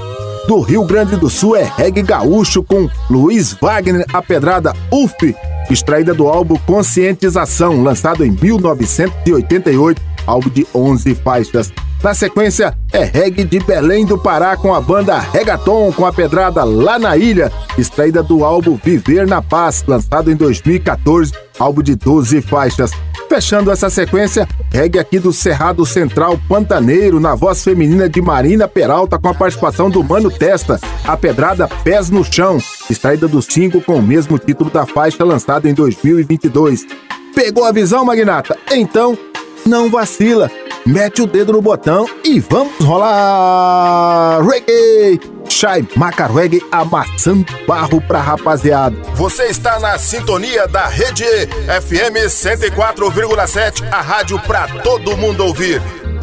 do 0.48 0.60
Rio 0.60 0.86
Grande 0.86 1.16
do 1.16 1.28
Sul 1.28 1.56
é 1.56 1.64
reggae 1.64 2.04
gaúcho 2.04 2.62
com 2.62 2.88
Luiz 3.10 3.54
Wagner, 3.54 4.06
a 4.14 4.22
pedrada 4.22 4.76
UF, 4.92 5.36
extraída 5.72 6.14
do 6.14 6.28
álbum 6.28 6.56
Conscientização, 6.68 7.82
lançado 7.82 8.24
em 8.24 8.30
1988, 8.30 10.00
álbum 10.26 10.50
de 10.50 10.66
11 10.74 11.16
faixas. 11.16 11.72
Na 12.04 12.16
sequência, 12.16 12.76
é 12.92 13.04
reggae 13.04 13.44
de 13.44 13.60
Belém 13.60 14.06
do 14.06 14.18
Pará 14.18 14.58
com 14.58 14.74
a 14.74 14.82
banda 14.82 15.20
Regaton 15.20 15.92
com 15.92 16.04
a 16.04 16.12
pedrada 16.12 16.64
Lá 16.64 16.98
na 16.98 17.16
Ilha, 17.16 17.52
extraída 17.78 18.24
do 18.24 18.44
álbum 18.44 18.80
Viver 18.84 19.28
na 19.28 19.40
Paz, 19.40 19.84
lançado 19.88 20.32
em 20.32 20.36
2014, 20.36 21.32
álbum 21.60 21.84
de 21.84 21.96
12 21.96 22.42
faixas. 22.42 22.92
Fechando 23.30 23.72
essa 23.72 23.90
sequência, 23.90 24.48
reggae 24.74 25.00
aqui 25.00 25.20
do 25.20 25.32
Cerrado 25.32 25.86
Central 25.86 26.40
Pantaneiro, 26.50 27.20
na 27.20 27.36
voz 27.36 27.64
feminina 27.64 28.10
de 28.10 28.22
Marina 28.22 28.68
Peralta, 28.68 29.20
com 29.20 29.30
a 29.30 29.34
participação 29.34 29.90
do 29.90 30.04
Mano 30.04 30.32
Testa, 30.32 30.80
a 31.06 31.16
pedrada 31.16 31.68
Pés 31.68 32.10
no 32.10 32.26
Chão, 32.26 32.58
extraída 32.90 33.28
do 33.28 33.42
single 33.42 33.80
com 33.80 33.98
o 33.98 34.04
mesmo 34.04 34.40
título 34.40 34.72
da 34.72 34.88
faixa 34.88 35.24
lançada 35.24 35.70
em 35.70 35.74
2022. 35.74 36.86
Pegou 37.34 37.64
a 37.64 37.72
visão, 37.72 38.04
Magnata? 38.04 38.58
Então, 38.72 39.18
não 39.66 39.90
vacila 39.90 40.50
mete 40.86 41.22
o 41.22 41.28
dedo 41.28 41.54
no 41.54 41.62
botão 41.62 42.08
e 42.24 42.40
vamos 42.40 42.80
rolar 42.84 44.42
reggae! 44.44 45.20
Shai 45.50 45.88
Maca 45.96 46.28
Reggae 46.28 46.62
amassando 46.72 47.46
barro 47.68 48.02
pra 48.02 48.22
rapaziada. 48.22 48.96
Você 49.16 49.44
está 49.46 49.80
na 49.80 49.98
sintonia 50.00 50.68
da 50.68 50.88
Rede 50.88 51.26
FM 51.26 52.26
104,7, 52.28 53.88
a 53.92 54.02
rádio 54.02 54.40
pra 54.40 54.68
todo 54.82 55.18
mundo 55.18 55.46
ouvir. 55.46 55.82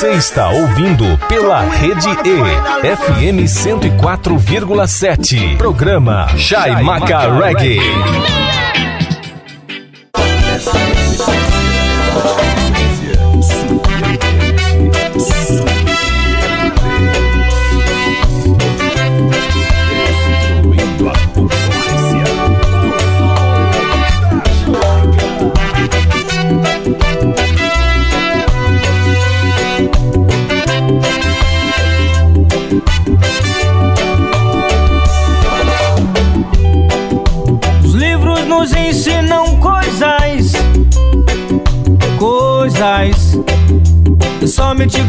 Você 0.00 0.12
está 0.12 0.48
ouvindo 0.48 1.04
pela 1.28 1.60
Rede 1.60 2.08
E, 2.24 2.40
FM 2.96 3.44
104,7. 3.44 5.58
Programa 5.58 6.26
Chai 6.36 6.82
Maca 6.82 7.30
Reggae. 7.32 7.78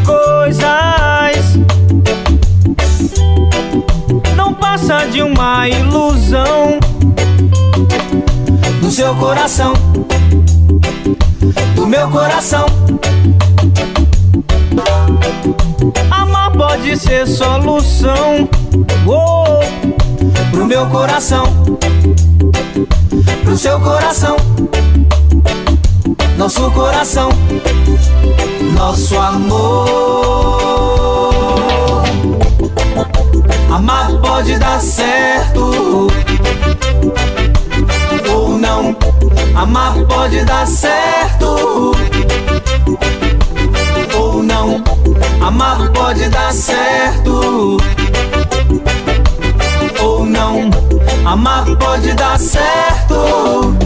Coisas. 0.04 0.66
Não 4.36 4.52
passa 4.52 5.06
de 5.06 5.22
uma 5.22 5.66
ilusão 5.66 6.78
do 8.82 8.90
seu 8.90 9.14
coração, 9.14 9.72
do 11.74 11.86
meu 11.86 12.06
coração. 12.10 12.66
Amar 16.10 16.52
pode 16.52 16.94
ser 16.98 17.26
solução 17.26 18.48
oh, 19.06 20.50
pro 20.50 20.66
meu 20.66 20.86
coração, 20.88 21.46
pro 23.42 23.56
seu 23.56 23.80
coração, 23.80 24.36
nosso 26.36 26.70
coração 26.72 27.30
nosso 28.72 29.16
amor. 29.16 30.42
Amar 33.70 34.10
pode 34.20 34.58
dar 34.58 34.80
certo 34.80 36.08
ou 38.28 38.58
não. 38.58 38.96
Amar 39.54 39.94
pode 40.06 40.44
dar 40.44 40.66
certo 40.66 41.92
ou 44.14 44.42
não. 44.42 44.82
Amar 45.40 45.90
pode 45.92 46.28
dar 46.28 46.52
certo 46.52 47.76
ou 50.00 50.26
não. 50.26 50.70
Amar 51.24 51.64
pode 51.76 52.12
dar 52.14 52.38
certo. 52.38 53.76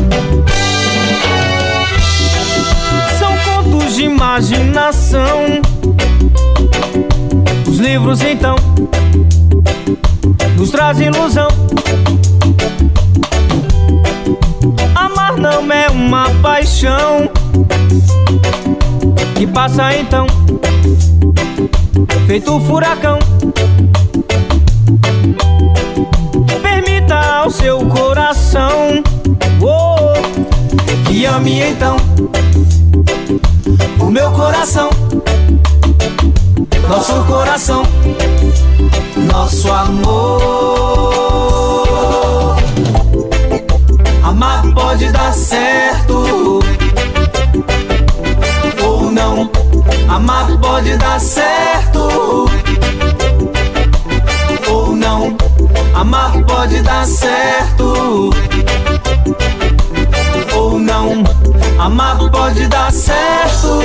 De 3.97 4.05
imaginação. 4.05 5.63
Os 7.67 7.79
livros 7.79 8.21
então 8.21 8.55
nos 10.59 10.71
trazem 10.71 11.07
ilusão. 11.07 11.49
Amar 14.95 15.39
não 15.39 15.73
é 15.73 15.89
uma 15.89 16.29
paixão 16.43 17.31
que 19.35 19.47
passa 19.47 19.97
então, 19.97 20.27
feito 22.27 22.61
furacão. 22.61 23.19
Permita 26.61 27.15
ao 27.15 27.51
seu 27.51 27.79
coração 27.87 29.03
oh, 29.63 31.09
que 31.09 31.25
ame 31.25 31.63
então 31.63 31.97
meu 34.17 34.33
coração, 34.33 34.89
nosso 36.89 37.23
coração, 37.25 37.83
nosso 39.31 39.71
amor. 39.71 40.97
Amar 44.23 44.63
pode 44.73 45.13
dar 45.13 45.35
certo 45.35 46.61
ou 48.83 49.13
não. 49.13 49.51
Amar 50.09 50.59
pode 50.63 50.97
dar 50.97 51.21
certo 51.21 52.49
ou 54.67 54.97
não. 54.97 55.37
Amar 55.95 56.43
pode 56.45 56.81
dar 56.81 57.05
certo 57.05 58.31
não. 60.79 61.25
Amar 61.79 62.19
pode 62.31 62.67
dar 62.69 62.91
certo. 62.93 63.81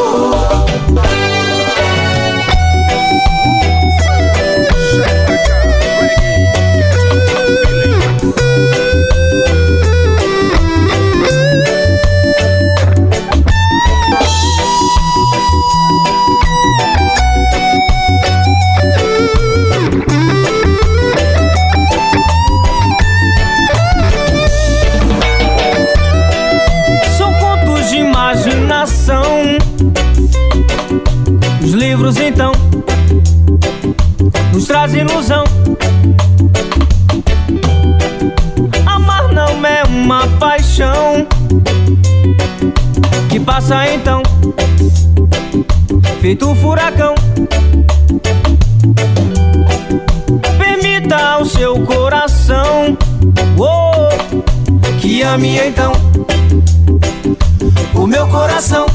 Então 32.17 32.51
nos 34.53 34.65
traz 34.65 34.93
ilusão. 34.93 35.43
Amar 38.85 39.31
não 39.33 39.65
é 39.65 39.83
uma 39.83 40.27
paixão 40.39 41.25
que 43.29 43.39
passa 43.39 43.87
então, 43.93 44.21
feito 46.19 46.49
um 46.49 46.55
furacão. 46.55 47.15
Permita 50.57 51.15
ao 51.15 51.45
seu 51.45 51.79
coração 51.85 52.97
oh, 53.57 54.99
que 54.99 55.21
ame 55.21 55.59
então 55.59 55.93
o 57.93 58.07
meu 58.07 58.27
coração 58.27 58.85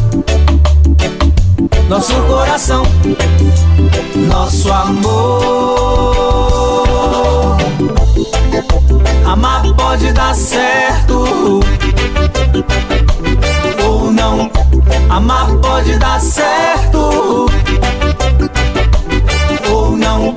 nosso 1.89 2.15
coração, 2.23 2.83
nosso 4.29 4.73
amor. 4.73 6.17
Amar 9.25 9.63
pode 9.77 10.13
dar 10.13 10.35
certo 10.35 11.61
ou 13.85 14.11
não. 14.11 14.51
Amar 15.09 15.49
pode 15.59 15.97
dar 15.99 16.21
certo 16.21 17.47
ou 19.71 19.97
não. 19.97 20.37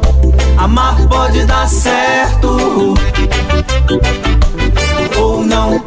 Amar 0.58 0.96
pode 1.08 1.46
dar 1.46 1.68
certo 1.68 2.94
ou 5.18 5.44
não. 5.44 5.84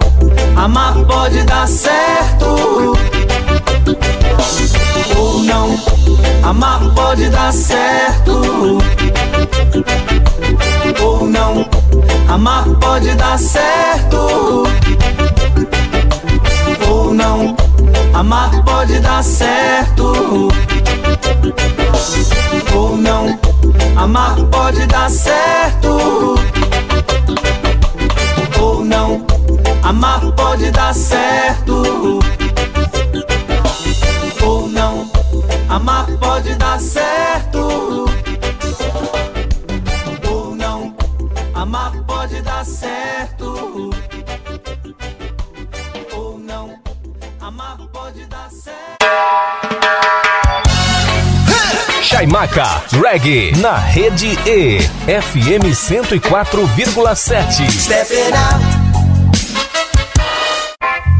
Amar 0.57 0.95
pode 1.05 1.43
dar 1.45 1.69
certo 1.69 2.13
ou 5.17 5.43
não. 5.43 5.79
Amar 6.43 6.81
pode 6.95 7.29
dar 7.29 7.53
certo 7.53 8.79
ou 11.03 11.27
não. 11.27 11.67
Amar 12.29 12.65
pode 12.81 13.15
dar 13.15 13.39
certo 13.39 14.65
ou 16.89 17.15
não. 17.15 17.57
Amar 18.15 18.63
pode 18.65 18.99
dar 19.01 19.23
certo 19.23 20.49
ou 22.75 22.97
não. 22.97 23.39
Amar 23.97 24.37
pode 24.51 24.87
dar 24.87 25.11
certo 25.11 26.35
ou 28.61 28.85
não. 28.85 29.27
Amar 29.83 30.21
pode 30.33 30.71
dar 30.71 30.95
certo 30.95 32.21
Amar 35.73 36.07
pode 36.21 36.55
dar 36.57 36.79
certo 36.79 38.05
ou 40.29 40.55
não. 40.55 40.95
Amar 41.55 41.93
pode 42.07 42.43
dar 42.43 42.63
certo 42.67 43.91
ou 46.13 46.39
não. 46.39 46.79
Amar 47.41 47.79
pode 47.91 48.27
dar 48.27 48.51
certo. 48.51 49.03
Chaimaca, 52.03 52.83
reggae, 52.93 53.53
na 53.57 53.79
rede 53.79 54.39
E, 54.47 54.79
FM 55.23 55.73
104,7. 55.73 57.71
Step 57.71 58.13
it 58.13 58.35
out. 58.37 58.63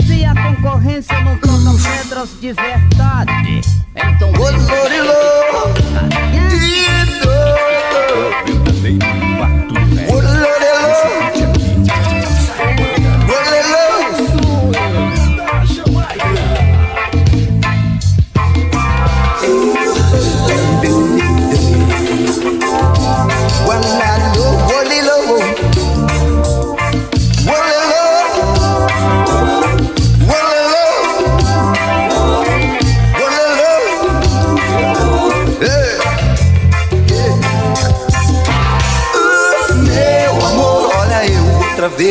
Se 0.07 0.27
a 0.27 0.35
concorrência 0.35 1.19
não 1.23 1.39
troca 1.39 1.73
pedras 2.03 2.29
de 2.39 2.53
verdade, 2.53 3.82
One 4.03 4.59
body 4.67 5.01
love. 5.01 6.12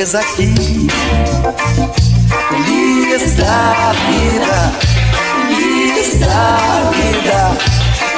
Vez 0.02 0.16
aqui. 0.16 0.88
Feliz 2.50 3.36
da 3.36 3.94
vida, 4.10 4.74
feliz 5.48 6.20
da 6.20 6.92
vida, 6.92 7.58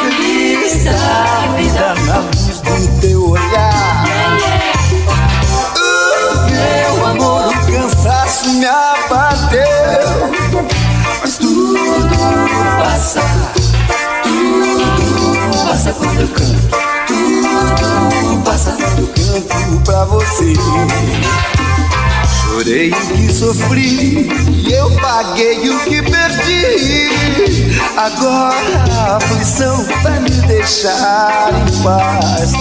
feliz 0.01 0.83
da 0.85 1.55
vida 1.57 1.95
na 2.05 2.19
luz 2.19 2.61
do 2.61 3.01
teu 3.01 3.31
olhar. 3.31 4.05
Ah, 5.77 6.47
Meu 6.49 7.05
amor, 7.05 7.47
o 7.47 7.53
cansaço 7.69 8.49
me 8.51 8.65
abateu, 8.65 9.59
mas 11.19 11.37
tudo 11.37 12.09
passa, 12.79 13.21
tudo 14.23 15.65
passa 15.65 15.93
quando 15.93 16.21
eu 16.21 16.27
canto. 16.29 16.63
Tudo 17.07 18.41
passa 18.45 18.71
quando 18.71 18.99
eu 18.99 19.41
canto 19.41 19.81
pra 19.83 20.05
você. 20.05 20.53
Chorei 22.53 22.91
o 22.91 23.07
que 23.07 23.33
sofri 23.33 24.29
e 24.29 24.71
eu 24.71 24.91
paguei 24.97 25.67
o 25.71 25.79
que 25.85 26.03
perdi. 26.03 27.09
Agora 27.97 28.85
a 28.91 29.17
aflição 29.17 29.83
vai 30.03 30.19
me 30.19 30.29
deixar 30.29 31.49
em 31.51 31.81
paz, 31.81 32.51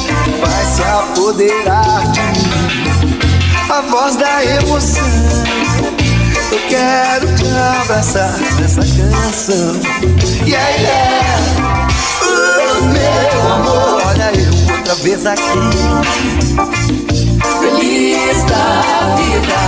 vai 0.41 0.65
se 0.65 0.83
apoderar 0.83 2.11
de 2.11 2.23
mim. 2.23 2.89
A 3.69 3.83
voz 3.83 4.17
da 4.17 4.43
emoção, 4.43 5.05
eu 6.53 6.59
quero 6.71 7.27
te 7.35 7.45
abraçar 7.83 8.39
nessa 8.59 8.81
canção. 8.81 9.79
Yeah, 10.47 10.71
yeah. 10.71 11.37
Uh, 12.23 12.83
meu 12.89 13.53
amor, 13.53 14.03
olha 14.07 14.33
eu 14.41 14.75
outra 14.75 14.95
vez 14.95 15.27
aqui. 15.27 17.02
Feliz 18.03 18.43
da 18.47 19.15
vida, 19.15 19.63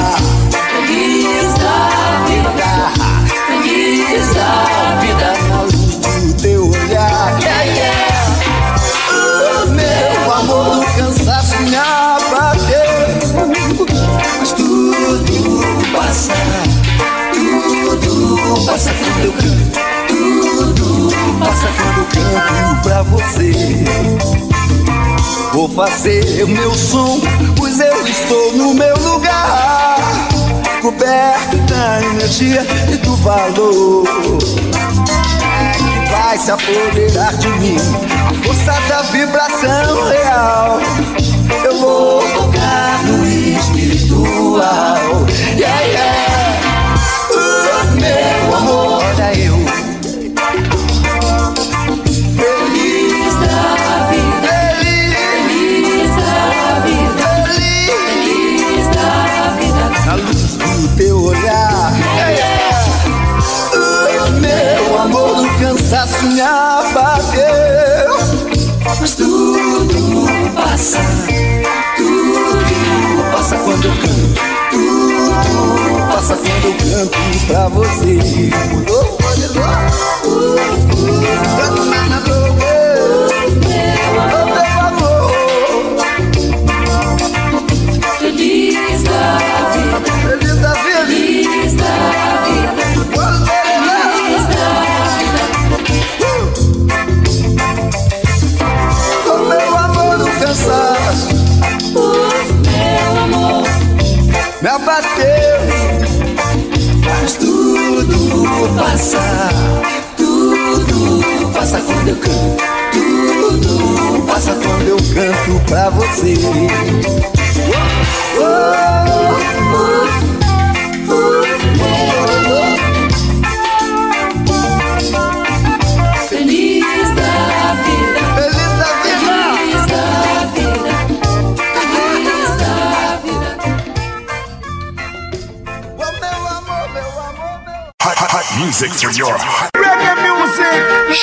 feliz 0.51 1.55
da 1.55 1.79
vida, 2.27 2.91
feliz 3.47 4.35
da 4.35 4.99
vida 5.01 5.29
na 5.49 5.61
luz 5.63 5.95
do 5.99 6.43
teu 6.43 6.69
olhar. 6.69 7.39
Yeah, 7.41 7.63
yeah. 7.63 8.27
Ah, 9.09 9.67
meu 9.67 10.33
amor, 10.35 10.79
o 10.79 10.85
cansaço 10.97 11.63
me 11.63 11.77
abateu, 11.77 12.91
mas 14.41 14.51
tudo 14.51 15.93
passa, 15.93 16.35
tudo 17.35 18.67
passa 18.67 18.91
quando 18.95 19.27
eu 19.27 19.33
canto, 19.33 19.79
tudo 20.75 21.39
passa 21.39 21.69
quando 21.77 21.99
eu 22.01 22.07
canto 22.07 22.83
pra 22.83 23.03
você. 23.05 23.53
Vou 25.55 25.69
fazer 25.69 26.43
o 26.43 26.49
meu 26.49 26.75
som, 26.75 27.21
pois 27.57 27.79
eu 27.79 28.07
estou 28.09 28.55
no 28.55 28.75
meu 28.75 28.97
lugar, 28.97 30.29
coberto 30.83 31.57
da 31.59 32.03
energia 32.03 32.67
e 32.93 32.97
do 32.97 33.15
valor. 33.19 34.05
Que 35.79 36.11
vai 36.11 36.39
se 36.39 36.51
apoderar 36.51 37.37
de 37.37 37.49
mim, 37.61 37.77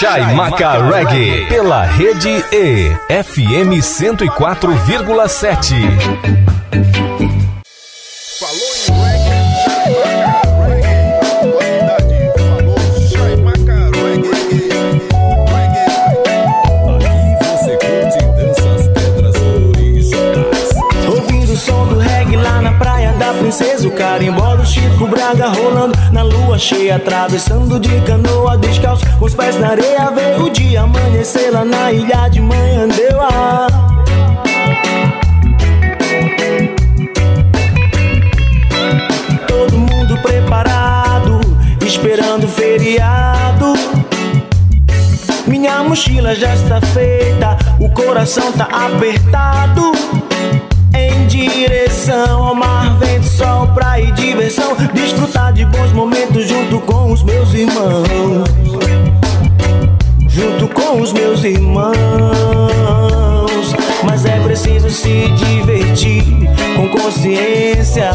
Chaimaca 0.01 0.81
Reggae, 0.89 1.45
pela 1.47 1.83
Rede 1.83 2.43
E, 2.51 2.89
FM 3.23 3.83
104,7. 3.83 5.75
Você 17.43 17.77
curte 17.77 18.17
danças 18.25 18.87
pedras 18.87 19.35
originais. 19.35 20.69
Ouvindo 21.07 21.53
o 21.53 21.55
som 21.55 21.85
do 21.85 21.99
reggae 21.99 22.37
lá 22.37 22.59
na 22.59 22.71
praia 22.73 23.13
da 23.13 23.31
princesa 23.35 23.87
O 23.87 23.91
carimbó 23.91 24.55
do 24.55 24.65
Chico 24.65 25.05
Braga 25.05 25.49
rolando 25.49 25.95
na 26.11 26.23
lua 26.23 26.57
cheia 26.57 26.95
Atravessando 26.95 27.79
de 27.79 28.01
canoa 28.01 28.40
pés 29.51 29.59
na 29.59 29.69
areia 29.69 30.11
Veio 30.11 30.45
o 30.45 30.49
dia 30.49 30.81
amanhecer 30.81 31.51
lá 31.51 31.65
na 31.65 31.91
ilha 31.91 32.27
de 32.29 32.41
Manhandeua 32.41 33.67
Todo 39.47 39.77
mundo 39.77 40.17
preparado 40.21 41.41
Esperando 41.85 42.45
o 42.45 42.47
feriado 42.47 43.73
minha 45.47 45.83
mochila 45.83 46.33
já 46.33 46.53
está 46.53 46.79
feita, 46.79 47.57
o 47.79 47.89
coração 47.89 48.51
tá 48.53 48.65
apertado. 48.65 49.60
Consciência. 67.21 68.11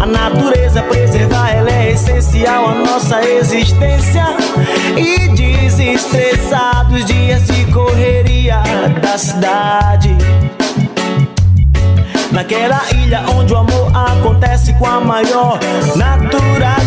A 0.00 0.06
natureza 0.06 0.82
preservar, 0.82 1.50
ela 1.50 1.70
é 1.70 1.92
essencial 1.92 2.68
à 2.68 2.74
nossa 2.74 3.24
existência. 3.24 4.24
E 4.96 5.28
desestressar 5.28 6.86
dos 6.88 7.04
dias 7.06 7.46
de 7.46 7.64
correria 7.72 8.62
da 9.00 9.16
cidade. 9.16 10.14
Naquela 12.30 12.82
ilha 12.94 13.24
onde 13.36 13.54
o 13.54 13.56
amor 13.56 13.90
acontece 13.94 14.74
com 14.74 14.86
a 14.86 15.00
maior 15.00 15.58
naturalidade. 15.96 16.81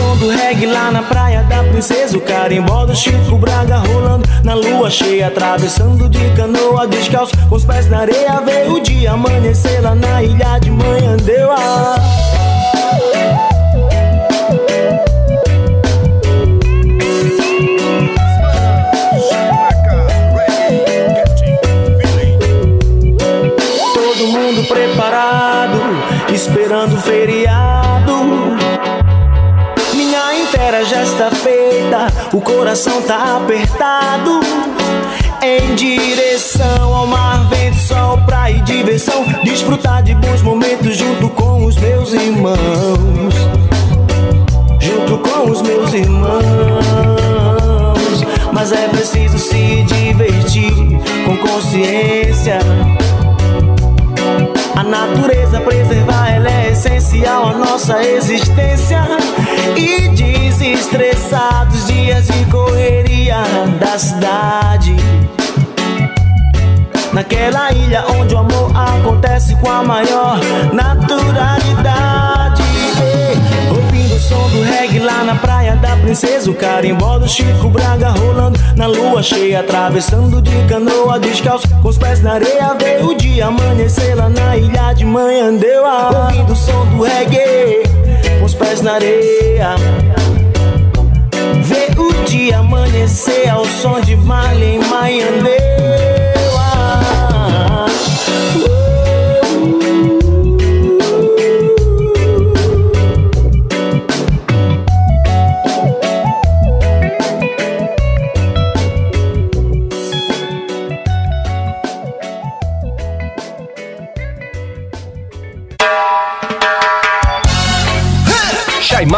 Som 0.00 0.16
do 0.16 0.30
reggae 0.30 0.64
lá 0.64 0.90
na 0.90 1.02
praia 1.02 1.42
da 1.42 1.62
princesa. 1.62 2.16
O 2.16 2.22
carimbó 2.22 2.86
do 2.86 2.96
Chico 2.96 3.36
Braga 3.36 3.76
rolando 3.76 4.26
na 4.42 4.54
lua 4.54 4.88
cheia 4.88 5.26
Atravessando 5.26 6.08
de 6.08 6.30
canoa 6.30 6.86
descalço 6.86 7.36
com 7.50 7.54
os 7.54 7.66
pés 7.66 7.86
na 7.90 7.98
areia. 7.98 8.40
Veio 8.40 8.76
o 8.76 8.80
dia 8.80 9.12
amanhecer 9.12 9.82
lá 9.82 9.94
na 9.94 10.22
ilha 10.22 10.58
de 10.58 10.70
Manhandeua 10.70 11.56
Todo 11.56 12.39
o 32.32 32.40
coração 32.40 33.02
tá 33.02 33.36
apertado. 33.36 34.40
Em 35.42 35.74
direção 35.74 36.94
ao 36.94 37.06
mar, 37.06 37.48
vento, 37.48 37.78
sol, 37.78 38.18
praia 38.26 38.54
e 38.54 38.60
diversão. 38.60 39.24
Desfrutar 39.42 40.02
de 40.02 40.14
bons 40.14 40.42
momentos 40.42 40.96
junto 40.96 41.28
com 41.30 41.64
os 41.64 41.76
meus 41.76 42.12
irmãos. 42.12 43.34
Junto 44.78 45.18
com 45.18 45.50
os 45.50 45.62
meus 45.62 45.92
irmãos. 45.92 46.40
Mas 48.52 48.72
é 48.72 48.88
preciso 48.88 49.38
se 49.38 49.82
divertir 49.84 50.72
com 51.24 51.36
consciência. 51.38 52.58
A 54.76 54.82
natureza 54.82 55.60
preservar, 55.60 56.34
ela 56.34 56.50
é 56.50 56.59
essencial 56.80 57.48
à 57.48 57.52
nossa 57.52 58.02
existência. 58.02 59.02
E 59.76 60.08
desestressar 60.08 61.66
dos 61.66 61.86
dias 61.86 62.26
de 62.26 62.44
correria 62.46 63.42
da 63.78 63.98
cidade. 63.98 64.96
Naquela 67.12 67.70
ilha 67.72 68.04
onde 68.18 68.34
o 68.34 68.38
amor 68.38 68.72
acontece 68.74 69.54
com 69.56 69.70
a 69.70 69.82
maior 69.82 70.40
naturalidade. 70.72 72.39
Som 74.30 74.48
do 74.50 74.62
reggae 74.62 75.00
lá 75.00 75.24
na 75.24 75.34
praia 75.34 75.74
da 75.74 75.96
princesa. 75.96 76.48
O 76.48 76.54
carimbó 76.54 77.18
do 77.18 77.26
Chico 77.26 77.68
Braga 77.68 78.10
rolando 78.10 78.60
na 78.76 78.86
lua 78.86 79.24
cheia 79.24 79.58
Atravessando 79.58 80.40
de 80.40 80.52
canoa 80.68 81.18
descalço 81.18 81.66
com 81.82 81.88
os 81.88 81.98
pés 81.98 82.22
na 82.22 82.34
areia. 82.34 82.76
Veio 82.78 83.08
o 83.08 83.14
dia 83.16 83.46
amanhecer 83.46 84.14
lá 84.14 84.28
na 84.28 84.56
ilha 84.56 84.92
de 84.92 85.04
Manhandeua 85.04 86.26
Ouvindo 86.26 86.52
o 86.52 86.56
som 86.56 86.86
do 86.86 87.02
reggae 87.02 87.82
com 88.38 88.44
os 88.44 88.54
pés 88.54 88.80
na 88.82 88.92
areia. 88.92 89.74
Vê 91.64 92.00
o 92.00 92.24
dia 92.24 92.58
amanhecer 92.58 93.48
ao 93.48 93.64
som 93.64 94.00
de 94.00 94.14
Marley 94.14 94.78
Manhandeua 94.78 95.69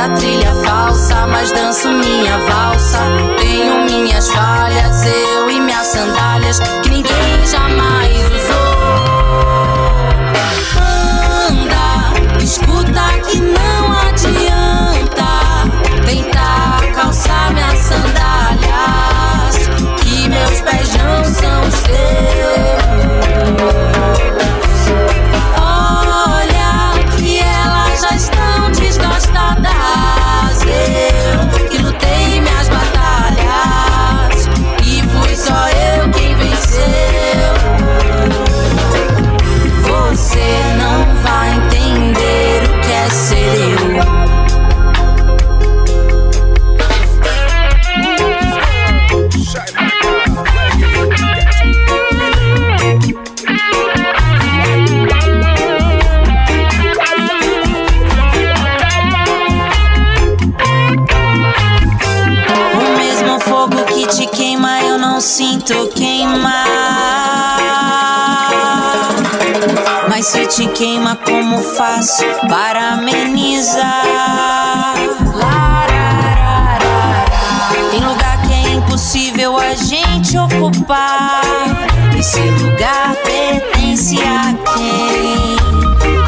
Muita 0.00 0.08
trilha 0.16 0.54
falsa, 0.64 1.26
mas 1.26 1.52
danço 1.52 1.88
minha 1.88 2.38
valsa. 2.38 2.98
Tenho 3.38 3.84
minhas 3.84 4.30
falhas, 4.30 5.04
eu 5.04 5.50
e 5.50 5.60
minhas 5.60 5.86
sandálias 5.86 6.58
que 6.82 6.88
ninguém 6.88 7.39
faço 71.62 72.24
para 72.48 72.94
amenizar? 72.94 74.94
Tem 77.90 78.00
lugar 78.00 78.40
que 78.42 78.52
é 78.52 78.70
impossível 78.72 79.56
a 79.58 79.74
gente 79.74 80.36
ocupar. 80.38 81.40
Esse 82.18 82.40
lugar 82.40 83.14
pertence 83.24 84.16
a 84.22 84.54
quem? 84.74 85.56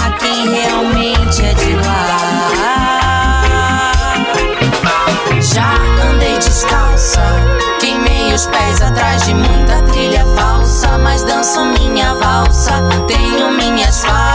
A 0.07 0.11
quem 0.19 0.49
realmente 0.51 1.43
é 1.43 1.55
de 1.55 1.75
lá. 1.77 1.93
Já 5.41 5.75
andei 6.11 6.39
descalça, 6.39 7.23
queimei 7.81 8.33
os 8.35 8.47
pés 8.47 8.81
atrás 8.81 9.23
de 9.25 9.35
muita 9.35 9.83
trilha 9.93 10.25
falsa, 10.37 10.97
mas 10.99 11.23
danço 11.25 11.65
minha 11.65 12.15
valsa. 12.15 12.73
Tenho 13.07 13.51
minhas 13.53 14.05
falhas, 14.05 14.32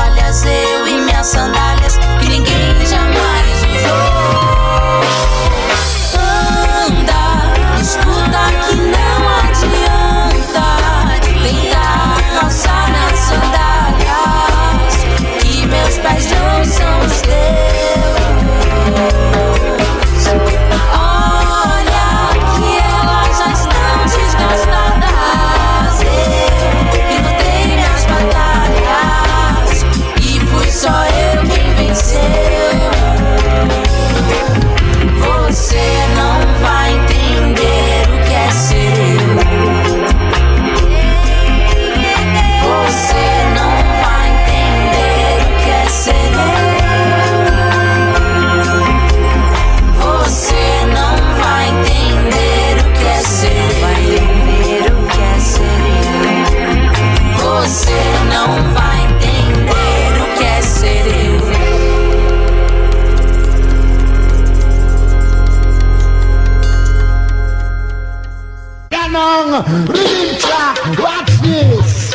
Track, 69.57 70.77
watch 70.99 71.31
this. 71.41 72.13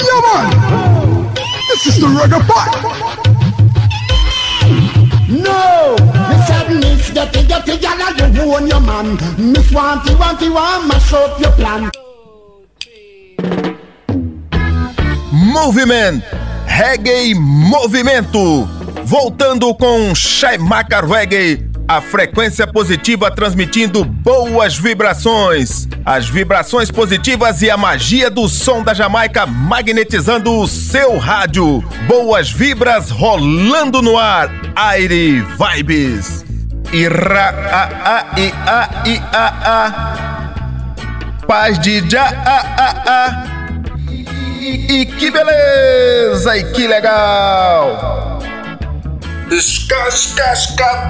Yeah, 0.00 0.20
man. 0.24 1.34
This 1.68 1.86
is 1.88 2.00
the 2.00 2.06
reggae 2.06 2.40
part. 2.48 2.72
No, 5.28 5.96
Miss 6.28 6.46
Sadness, 6.46 7.10
gala, 7.10 8.32
you 8.32 8.54
own 8.54 8.66
your 8.66 8.80
man. 8.80 9.16
Miss 9.36 9.70
Wanty, 9.72 10.14
Wanty, 10.16 10.48
want 10.50 10.86
mash 10.88 11.12
up 11.12 11.38
your 11.38 11.52
plan. 11.52 11.90
Movimento, 15.32 16.24
reggae 16.66 17.34
movimento. 17.34 18.66
Voltando 19.04 19.74
com 19.74 20.14
Shaimaka 20.14 21.02
Reggae, 21.02 21.71
a 21.96 22.00
frequência 22.00 22.66
positiva 22.66 23.30
transmitindo 23.30 24.02
boas 24.02 24.78
vibrações. 24.78 25.86
As 26.06 26.26
vibrações 26.26 26.90
positivas 26.90 27.60
e 27.60 27.70
a 27.70 27.76
magia 27.76 28.30
do 28.30 28.48
som 28.48 28.82
da 28.82 28.94
Jamaica 28.94 29.44
magnetizando 29.44 30.58
o 30.58 30.66
seu 30.66 31.18
rádio. 31.18 31.84
Boas 32.08 32.50
vibras 32.50 33.10
rolando 33.10 34.00
no 34.00 34.16
ar. 34.16 34.50
Aire 34.74 35.42
Vibes. 35.42 36.46
Ira 36.94 37.50
a 37.50 37.82
a 38.16 38.40
i 38.40 38.52
a 38.66 39.02
i 39.06 39.22
a 39.32 39.46
a. 39.66 41.46
Paz 41.46 41.78
de 41.78 42.08
já 42.08 42.24
a 42.24 42.58
a 42.78 43.02
a. 43.06 43.44
E, 44.62 45.00
e 45.00 45.06
que 45.06 45.30
beleza! 45.30 46.56
E 46.56 46.72
que 46.72 46.86
legal! 46.86 48.31
Escascasca 49.50 51.08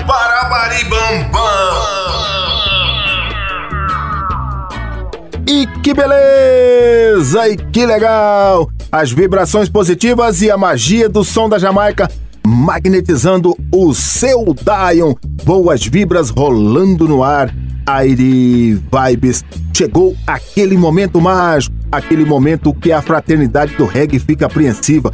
E 5.47 5.67
que 5.83 5.95
beleza! 5.95 7.49
E 7.49 7.57
que 7.57 7.87
legal! 7.87 8.69
As 8.91 9.13
vibrações 9.13 9.69
positivas 9.69 10.43
e 10.43 10.51
a 10.51 10.57
magia 10.57 11.09
do 11.09 11.25
som 11.25 11.49
da 11.49 11.59
Jamaica 11.59 12.11
magnetizando 12.47 13.57
o 13.73 13.95
seu 13.95 14.45
Dion. 14.55 15.15
Boas 15.45 15.87
vibras 15.87 16.31
rolando 16.31 17.07
no 17.09 17.23
ar. 17.23 17.55
Aire 17.87 18.75
Vibes. 18.75 19.45
Chegou 19.75 20.17
aquele 20.27 20.77
momento 20.77 21.21
mágico, 21.21 21.75
aquele 21.91 22.25
momento 22.25 22.73
que 22.75 22.93
a 22.93 23.03
fraternidade 23.03 23.75
do 23.77 23.85
reggae 23.85 24.19
fica 24.19 24.47
apreensiva. 24.47 25.11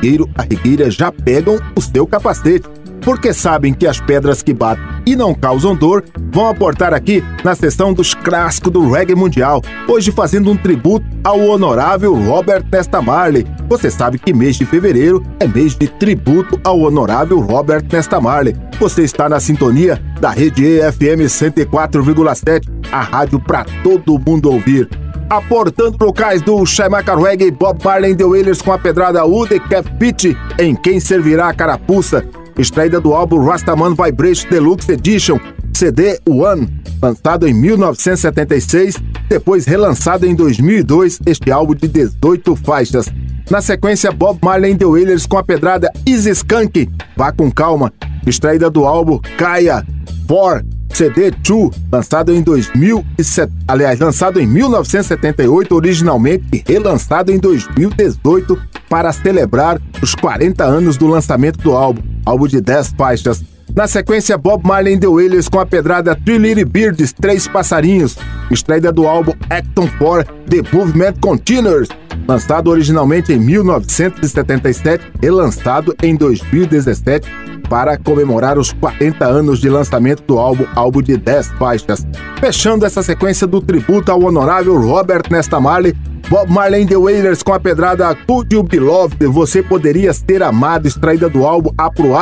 Gueiro, 0.00 0.28
a 0.34 0.42
regueira 0.42 0.90
já 0.90 1.12
pegam 1.12 1.58
o 1.76 1.80
seu 1.80 2.06
capacete, 2.06 2.66
porque 3.04 3.32
sabem 3.32 3.74
que 3.74 3.86
as 3.86 4.00
pedras 4.00 4.42
que 4.42 4.54
batem 4.54 4.84
e 5.04 5.16
não 5.16 5.34
causam 5.34 5.74
dor 5.74 6.04
vão 6.32 6.48
aportar 6.48 6.94
aqui 6.94 7.22
na 7.44 7.54
sessão 7.54 7.92
dos 7.92 8.14
clássicos 8.14 8.72
do 8.72 8.90
reggae 8.90 9.14
mundial, 9.14 9.60
hoje 9.88 10.12
fazendo 10.12 10.50
um 10.50 10.56
tributo 10.56 11.04
ao 11.24 11.40
honorável 11.40 12.14
Robert 12.14 12.64
Nesta 12.70 13.02
Marley. 13.02 13.46
Você 13.68 13.90
sabe 13.90 14.18
que 14.18 14.32
mês 14.32 14.56
de 14.56 14.64
fevereiro 14.64 15.22
é 15.40 15.46
mês 15.46 15.76
de 15.76 15.88
tributo 15.88 16.60
ao 16.64 16.80
honorável 16.80 17.40
Robert 17.40 17.84
Nesta 17.92 18.20
Marley. 18.20 18.56
Você 18.78 19.02
está 19.02 19.28
na 19.28 19.40
sintonia 19.40 20.00
da 20.20 20.30
Rede 20.30 20.64
EFM 20.64 21.26
104,7, 21.26 22.62
a 22.90 23.00
rádio 23.00 23.40
para 23.40 23.64
todo 23.82 24.18
mundo 24.18 24.50
ouvir. 24.50 24.88
Aportando 25.28 25.96
locais 26.04 26.42
do 26.42 26.64
Shaimaka 26.66 27.16
Reggae, 27.16 27.50
Bob 27.50 27.82
Marley 27.82 28.14
The 28.14 28.24
Wailers 28.24 28.60
com 28.60 28.72
a 28.72 28.78
pedrada 28.78 29.24
Ude 29.24 29.58
Cap 29.60 29.90
Pitch, 29.98 30.36
em 30.58 30.74
Quem 30.74 31.00
Servirá 31.00 31.48
a 31.48 31.54
Carapuça, 31.54 32.22
extraída 32.58 33.00
do 33.00 33.14
álbum 33.14 33.44
Rastaman 33.44 33.94
Vibration 33.94 34.48
Deluxe 34.48 34.92
Edition, 34.92 35.38
CD 35.72 36.18
One, 36.28 36.68
lançado 37.00 37.46
em 37.48 37.54
1976, 37.54 38.96
depois 39.28 39.64
relançado 39.64 40.26
em 40.26 40.34
2002, 40.34 41.20
este 41.26 41.50
álbum 41.50 41.74
de 41.74 41.88
18 41.88 42.56
faixas. 42.56 43.06
Na 43.50 43.60
sequência, 43.60 44.12
Bob 44.12 44.38
Marley 44.42 44.72
and 44.72 44.76
The 44.76 44.86
Wailers 44.86 45.26
com 45.26 45.38
a 45.38 45.42
pedrada 45.42 45.92
Easy 46.06 46.30
Skunk, 46.30 46.88
Vá 47.16 47.32
com 47.32 47.50
Calma, 47.50 47.92
extraída 48.26 48.70
do 48.70 48.84
álbum 48.84 49.18
Kaya 49.36 49.84
4, 50.26 50.66
CD 50.94 51.30
2, 51.30 51.70
lançado 51.90 52.32
em 52.32 52.42
2007, 52.42 53.52
aliás, 53.66 53.98
lançado 53.98 54.38
em 54.40 54.46
1978 54.46 55.74
originalmente 55.74 56.44
e 56.52 56.62
relançado 56.64 57.32
em 57.32 57.38
2018 57.38 58.58
para 58.88 59.12
celebrar 59.12 59.80
os 60.02 60.14
40 60.14 60.64
anos 60.64 60.96
do 60.96 61.06
lançamento 61.06 61.58
do 61.58 61.72
álbum, 61.72 62.02
álbum 62.24 62.46
de 62.46 62.60
10 62.60 62.94
faixas. 62.96 63.42
Na 63.74 63.86
sequência, 63.86 64.36
Bob 64.36 64.66
Marley 64.66 64.94
and 64.94 64.98
The 64.98 65.06
Wailers 65.06 65.48
com 65.48 65.58
a 65.58 65.64
pedrada 65.64 66.14
Three 66.14 66.36
Little 66.36 66.66
Birds, 66.66 67.12
Três 67.12 67.48
Passarinhos, 67.48 68.18
extraída 68.50 68.92
do 68.92 69.06
álbum 69.06 69.32
Acton 69.48 69.88
4, 69.98 70.34
The 70.46 70.76
Movement 70.76 71.14
Continues, 71.20 71.88
lançado 72.28 72.68
originalmente 72.68 73.32
em 73.32 73.38
1977 73.38 75.04
e 75.22 75.30
lançado 75.30 75.94
em 76.02 76.14
2017 76.14 77.26
para 77.70 77.96
comemorar 77.96 78.58
os 78.58 78.70
40 78.74 79.24
anos 79.24 79.58
de 79.58 79.70
lançamento 79.70 80.22
do 80.24 80.38
álbum, 80.38 80.66
álbum 80.74 81.00
de 81.00 81.16
10 81.16 81.52
faixas. 81.52 82.06
Fechando 82.38 82.84
essa 82.84 83.02
sequência 83.02 83.46
do 83.46 83.62
tributo 83.62 84.12
ao 84.12 84.22
honorável 84.22 84.78
Robert 84.78 85.22
Nesta 85.30 85.58
Marley, 85.58 85.96
Bob 86.28 86.50
Marley 86.50 86.86
The 86.86 86.96
Wailers 86.96 87.42
com 87.42 87.52
a 87.52 87.60
pedrada 87.60 88.14
Could 88.14 88.54
You 88.54 88.62
Be 88.62 88.78
Loved, 88.78 89.26
Você 89.26 89.62
Poderia 89.62 90.12
Ser 90.12 90.42
Amado, 90.42 90.86
extraída 90.86 91.28
do 91.28 91.46
álbum 91.46 91.70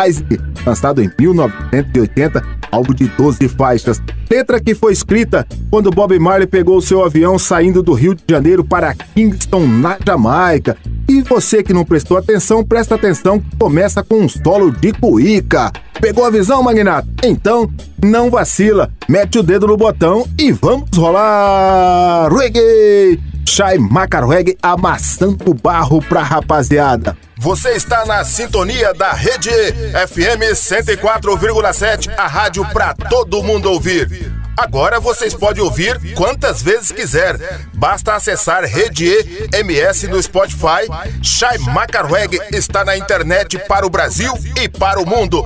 Isaac, 0.07 0.39
lançado 0.67 1.03
em 1.03 1.11
1980, 1.19 2.43
álbum 2.71 2.95
de 2.95 3.07
12 3.09 3.49
faixas. 3.49 4.03
Letra 4.31 4.61
que 4.61 4.75
foi 4.75 4.93
escrita 4.93 5.47
quando 5.71 5.91
Bob 5.91 6.19
Marley 6.19 6.47
pegou 6.47 6.81
seu 6.81 7.05
avião 7.05 7.39
saindo 7.39 7.83
do 7.83 7.93
Rio 7.93 8.15
de 8.15 8.23
Janeiro 8.29 8.65
para 8.65 8.95
Kingston, 8.95 9.67
na 9.67 9.99
Jamaica, 10.05 10.77
e 11.21 11.23
você 11.23 11.63
que 11.63 11.73
não 11.73 11.85
prestou 11.85 12.17
atenção, 12.17 12.65
presta 12.65 12.95
atenção 12.95 13.43
começa 13.59 14.03
com 14.03 14.21
um 14.21 14.29
solo 14.29 14.71
de 14.73 14.93
cuíca. 14.93 15.71
Pegou 16.01 16.25
a 16.25 16.31
visão, 16.31 16.63
Magnata? 16.63 17.07
Então, 17.23 17.71
não 18.03 18.31
vacila, 18.31 18.91
mete 19.09 19.39
o 19.39 19.43
dedo 19.43 19.67
no 19.67 19.77
botão 19.77 20.27
e 20.39 20.51
vamos 20.51 20.89
rolar! 20.97 22.33
Reggae! 22.33 23.21
Shai 23.47 23.79
Macarweg 23.79 24.57
amassando 24.63 25.53
barro 25.55 26.01
pra 26.01 26.23
rapaziada. 26.23 27.17
Você 27.37 27.71
está 27.71 28.07
na 28.07 28.25
sintonia 28.25 28.95
da 28.95 29.13
Rede 29.13 29.51
FM 29.51 30.55
104,7, 30.55 32.13
a 32.17 32.27
rádio 32.27 32.65
pra 32.73 32.95
todo 32.95 33.43
mundo 33.43 33.71
ouvir. 33.71 34.40
Agora 34.61 35.01
vocês 35.01 35.35
podem 35.35 35.63
ouvir 35.63 36.13
quantas 36.15 36.61
vezes 36.61 36.93
quiser. 36.93 37.39
Basta 37.73 38.15
acessar 38.15 38.63
Rede 38.63 39.49
MS 39.55 40.07
no 40.07 40.23
Spotify. 40.23 40.87
Shai 41.23 41.57
Macarweg 41.57 42.39
está 42.53 42.85
na 42.85 42.95
internet 42.95 43.59
para 43.61 43.87
o 43.87 43.91
Brasil 43.91 44.35
e 44.61 44.69
para 44.69 45.01
o 45.01 45.07
mundo. 45.07 45.43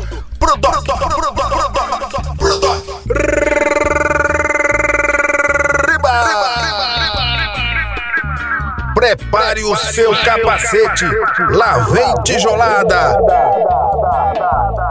Prepare 8.97 9.63
o 9.63 9.77
seu 9.77 10.11
capacete. 10.25 11.05
Lá 11.51 11.79
vem 11.79 12.15
tijolada. 12.25 13.17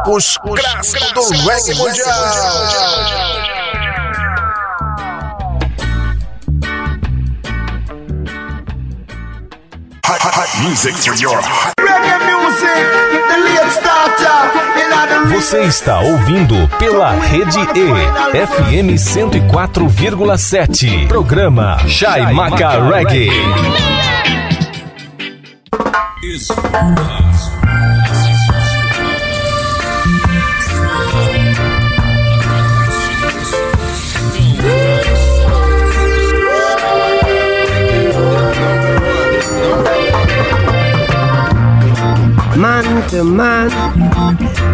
Os 0.07 0.37
clássicos 0.37 1.29
do 1.29 1.37
reggae 1.45 1.73
mundial. 1.75 3.32
Music 10.63 10.95
for 10.95 11.13
your 11.15 11.41
the 11.41 11.73
Você 15.35 15.61
está 15.63 15.99
ouvindo 15.99 16.55
pela 16.79 17.11
Rede 17.11 17.59
E, 17.59 18.45
FM 18.47 18.95
104,7. 18.95 21.07
Programa 21.07 21.77
Chai 21.87 22.33
Maca 22.33 22.81
Reggae. 22.89 23.29
Man 42.73 43.09
to 43.09 43.23
man 43.23 43.69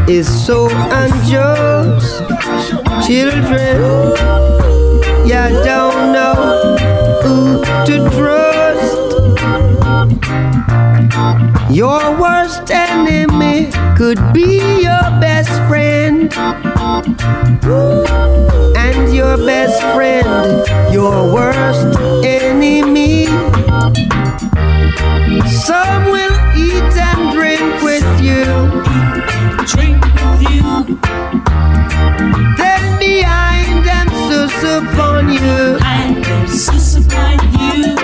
is 0.08 0.26
so 0.46 0.70
unjust. 0.70 2.24
Children, 3.06 3.76
you 5.28 5.44
don't 5.68 6.14
know 6.16 6.78
who 7.24 7.62
to 7.88 7.96
trust. 8.16 8.96
Your 11.70 12.18
worst 12.18 12.72
enemy 12.72 13.70
could 13.98 14.22
be 14.32 14.82
your 14.82 15.08
best 15.20 15.52
friend. 15.68 16.34
And 18.78 19.14
your 19.14 19.36
best 19.36 19.82
friend, 19.94 20.94
your 20.94 21.34
worst 21.34 22.00
enemy. 22.24 23.28
Some 25.68 26.06
will 26.06 26.38
eat 26.56 26.94
and 27.08 27.34
drink 27.34 27.82
with 27.84 28.10
you. 28.22 28.46
Drink 29.72 30.02
with 30.16 30.42
you. 30.52 31.00
Then 32.58 32.84
behind 33.00 33.86
them 33.86 34.08
sus 34.28 34.64
upon 34.64 35.30
you. 35.30 35.80
Sus 36.48 36.98
upon 36.98 37.38
you. 37.62 37.96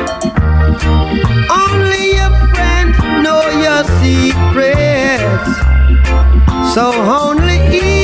Only 1.64 2.04
your 2.20 2.34
friend 2.54 2.90
know 3.24 3.42
your 3.66 3.84
secrets. 4.00 5.52
So 6.74 6.84
only 6.92 7.58
he 7.72 7.95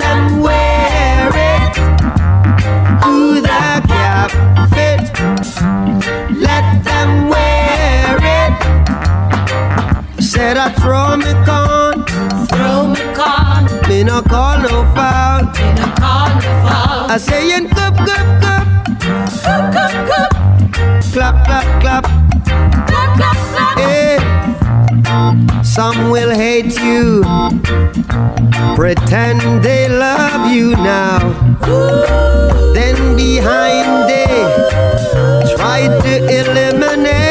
Let 0.00 0.08
them 0.08 0.40
wear 0.40 1.28
it. 1.50 1.76
Who 3.04 3.40
the 3.42 3.62
cap 3.86 4.30
fit. 4.72 5.00
Let 6.30 6.82
them 6.84 7.28
wear 7.28 8.16
it. 8.38 8.52
Said 10.22 10.56
I 10.56 10.70
throw 10.72 11.16
me 11.16 11.32
con. 11.44 12.04
Throw 12.48 12.88
me 12.88 13.14
con. 13.14 13.68
Me 13.88 14.02
no 14.04 14.22
call 14.22 14.58
no 14.62 14.84
foul. 14.94 15.44
Me 15.52 15.74
no 15.74 15.86
call 16.02 16.30
no 16.34 16.50
foul. 16.64 17.10
I 17.10 17.18
say 17.18 17.54
in 17.56 17.68
cup, 17.68 17.96
cup, 17.96 18.26
cup. 18.42 18.64
Cup, 19.44 19.72
cup, 19.74 19.92
cup. 20.08 20.30
Clap, 21.12 21.44
clap. 21.44 21.80
Clap, 21.82 22.19
Some 25.70 26.10
will 26.10 26.30
hate 26.30 26.76
you, 26.80 27.22
pretend 28.74 29.62
they 29.62 29.88
love 29.88 30.50
you 30.52 30.72
now. 30.72 31.20
Then 32.74 33.14
behind 33.14 34.10
they 34.10 35.54
try 35.54 35.86
to 35.86 36.12
eliminate 36.40 37.29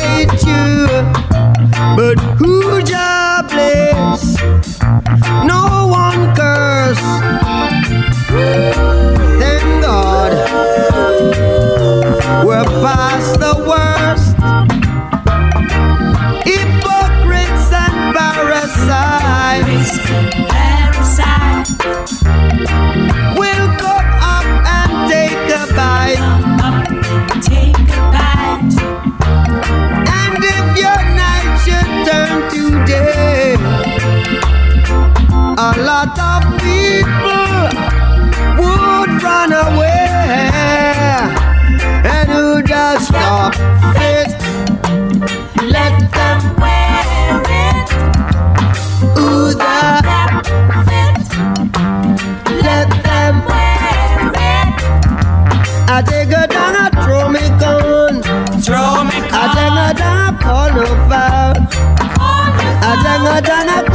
I 63.41 63.88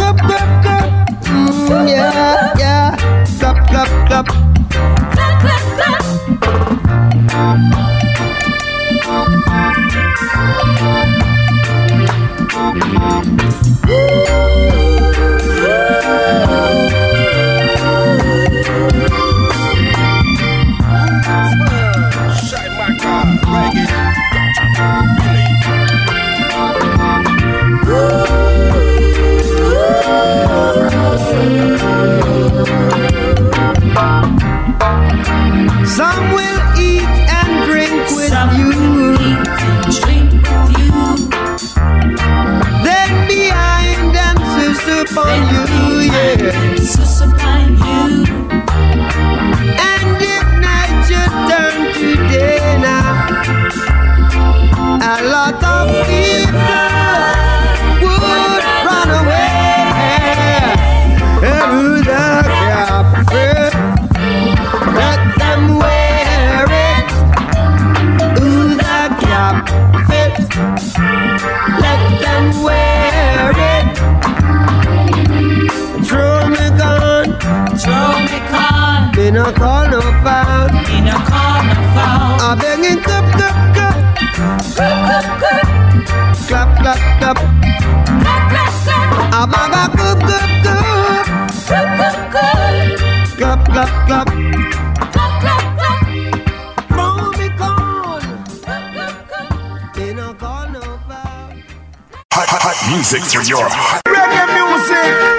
music 103.14 103.40
for 103.40 103.46
your 103.48 103.68
hot. 103.68 104.00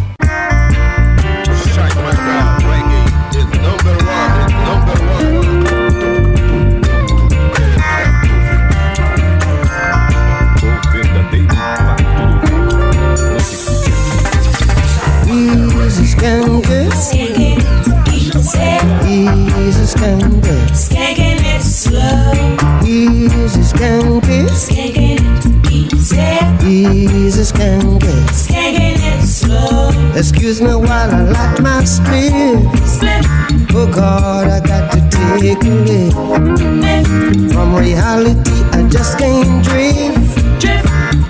To 35.56 35.86
take 35.86 36.14
a 36.14 36.70
lift. 36.70 37.54
From 37.54 37.76
reality, 37.76 38.64
I 38.72 38.88
just 38.90 39.18
can't 39.20 39.64
drift. 39.64 40.62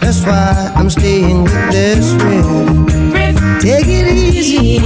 That's 0.02 0.26
why 0.26 0.72
I'm 0.76 0.90
staying 0.90 1.44
with 1.44 1.72
this 1.72 2.14
riff. 2.24 2.68
Take 3.62 3.88
it 3.88 4.08
easy. 4.12 4.80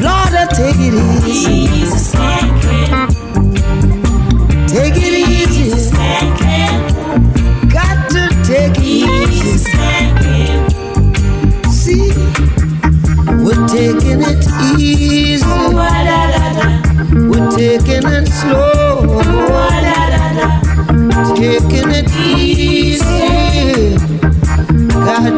Lord, 0.00 0.34
I 0.34 0.46
take 0.52 0.76
it 0.78 0.94
easy. 1.24 1.68
Take 4.68 4.96
it 4.96 5.14
easy. 5.28 5.90
Got 7.68 8.10
to 8.10 8.28
take 8.44 8.78
it 8.78 8.82
easy. 8.82 9.68
See, 11.70 12.12
we're 13.44 13.66
taking 13.68 14.22
it 14.22 14.41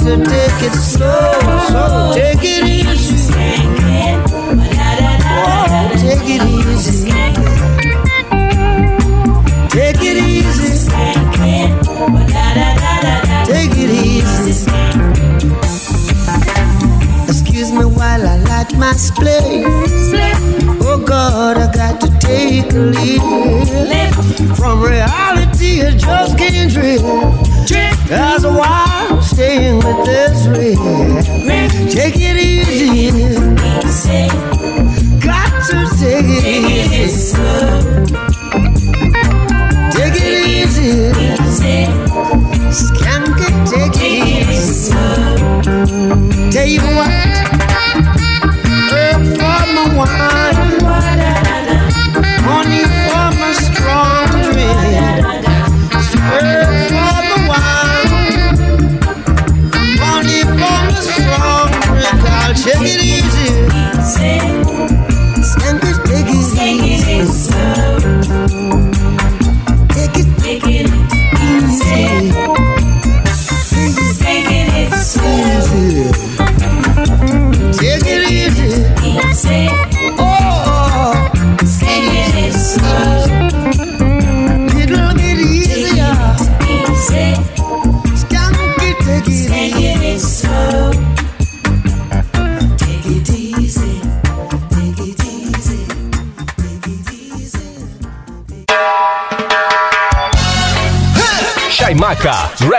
To 0.04 0.10
take 0.16 0.62
it 0.62 0.74
slow. 0.74 1.32
So 1.68 2.12
take 2.14 2.42
it 2.42 2.64
easy. 2.68 3.32
Oh, 5.26 5.88
take 5.96 6.28
it 6.28 6.42
easy. 6.44 7.10
Take 9.70 10.02
it 10.02 10.16
easy. 10.18 10.90
Take 13.46 13.76
it 13.78 13.90
easy. 14.04 14.70
Excuse 17.26 17.70
me 17.72 17.84
while 17.86 18.26
I 18.28 18.36
light 18.44 18.76
my 18.76 18.92
split. 18.92 19.42
Oh 20.82 20.98
God, 21.02 21.56
I 21.56 21.72
got 21.72 21.98
to 22.02 22.08
take 22.18 22.72
a 22.74 22.92
leap. 22.92 23.22
From 24.54 24.82
reality, 24.82 25.82
I 25.82 25.96
just 25.96 26.36
can't 26.36 26.70
drift. 26.70 27.04
That's 28.06 28.44
why 28.44 28.84
I'm 28.86 28.93
staying 29.34 29.76
with 29.78 30.06
this. 30.06 30.46
Take 31.92 32.14
it 32.16 32.36
easy. 32.36 33.10
Got 35.18 35.52
to 35.66 35.78
take 35.98 36.30
it 36.38 36.44
easy. 36.44 37.34
Take 39.94 40.18
it 40.22 40.34
easy. 40.54 40.94
Skank 42.78 43.38
it, 43.46 43.54
take 43.70 43.98
it 44.00 44.14
easy. 44.48 44.92
Tell 46.52 46.68
you 46.68 46.82
what, 46.96 47.13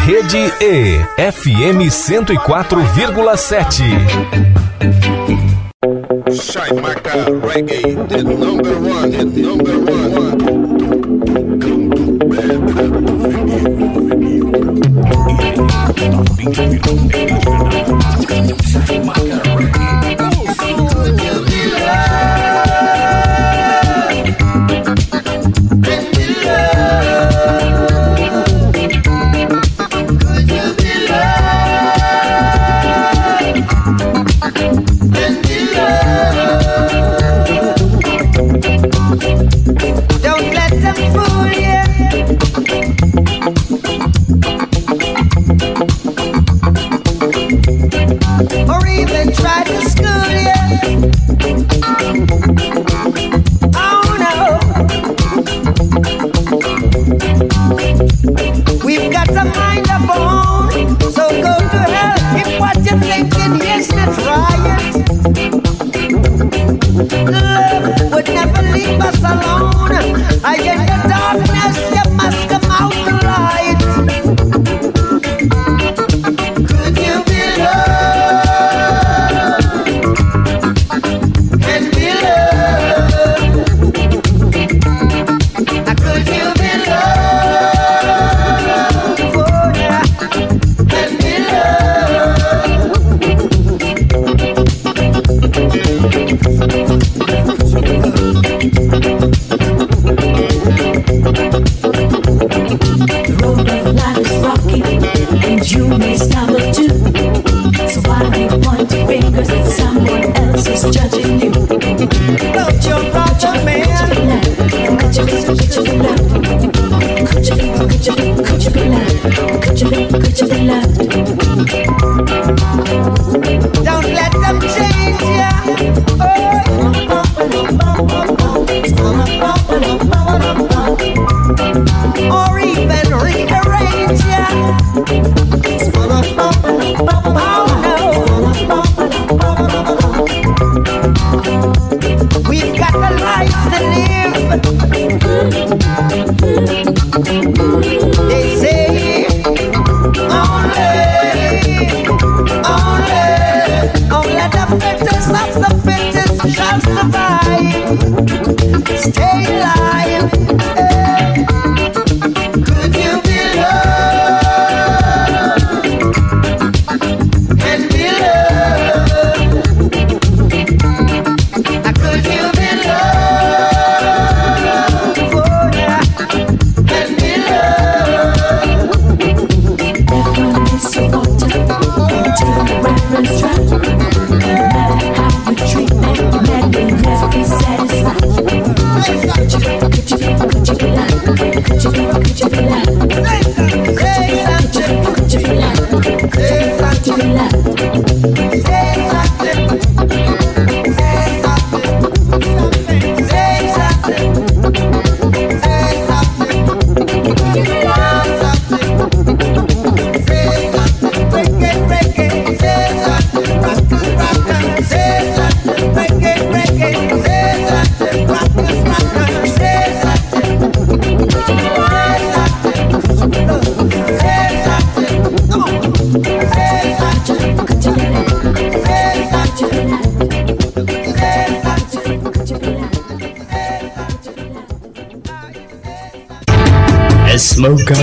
Rede 0.09 0.51
E, 0.63 1.05
FM 1.19 1.91
104,7. 1.91 4.68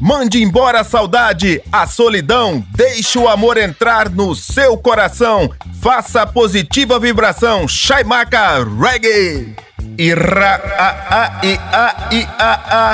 Mande 0.00 0.42
embora 0.42 0.80
a 0.80 0.84
saudade, 0.84 1.62
a 1.72 1.86
solidão, 1.86 2.62
deixe 2.74 3.18
o 3.18 3.28
amor 3.28 3.56
entrar 3.56 4.10
no 4.10 4.34
seu 4.34 4.76
coração. 4.76 5.50
Faça 5.80 6.22
a 6.22 6.26
positiva 6.26 6.98
vibração, 6.98 7.66
Shaimaka 7.66 8.58
Reggae. 8.64 9.56
Ira 9.98 10.60
a 10.78 10.88
a 11.22 11.46
i 11.46 11.58
a 11.72 12.08
i 12.12 12.28
a 12.38 12.60
a. 12.70 12.90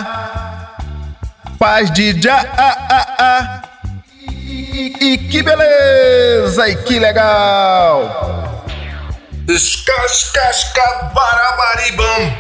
Paz 1.58 1.90
de 1.90 2.20
já 2.20 2.36
a 2.36 2.70
a 2.88 3.06
a. 3.18 3.62
E, 4.30 4.94
e 5.00 5.18
que 5.18 5.42
beleza 5.42 6.68
e 6.68 6.76
que 6.76 6.98
legal. 7.00 8.62
Escascasca 9.48 11.10
barabaribam 11.12 12.36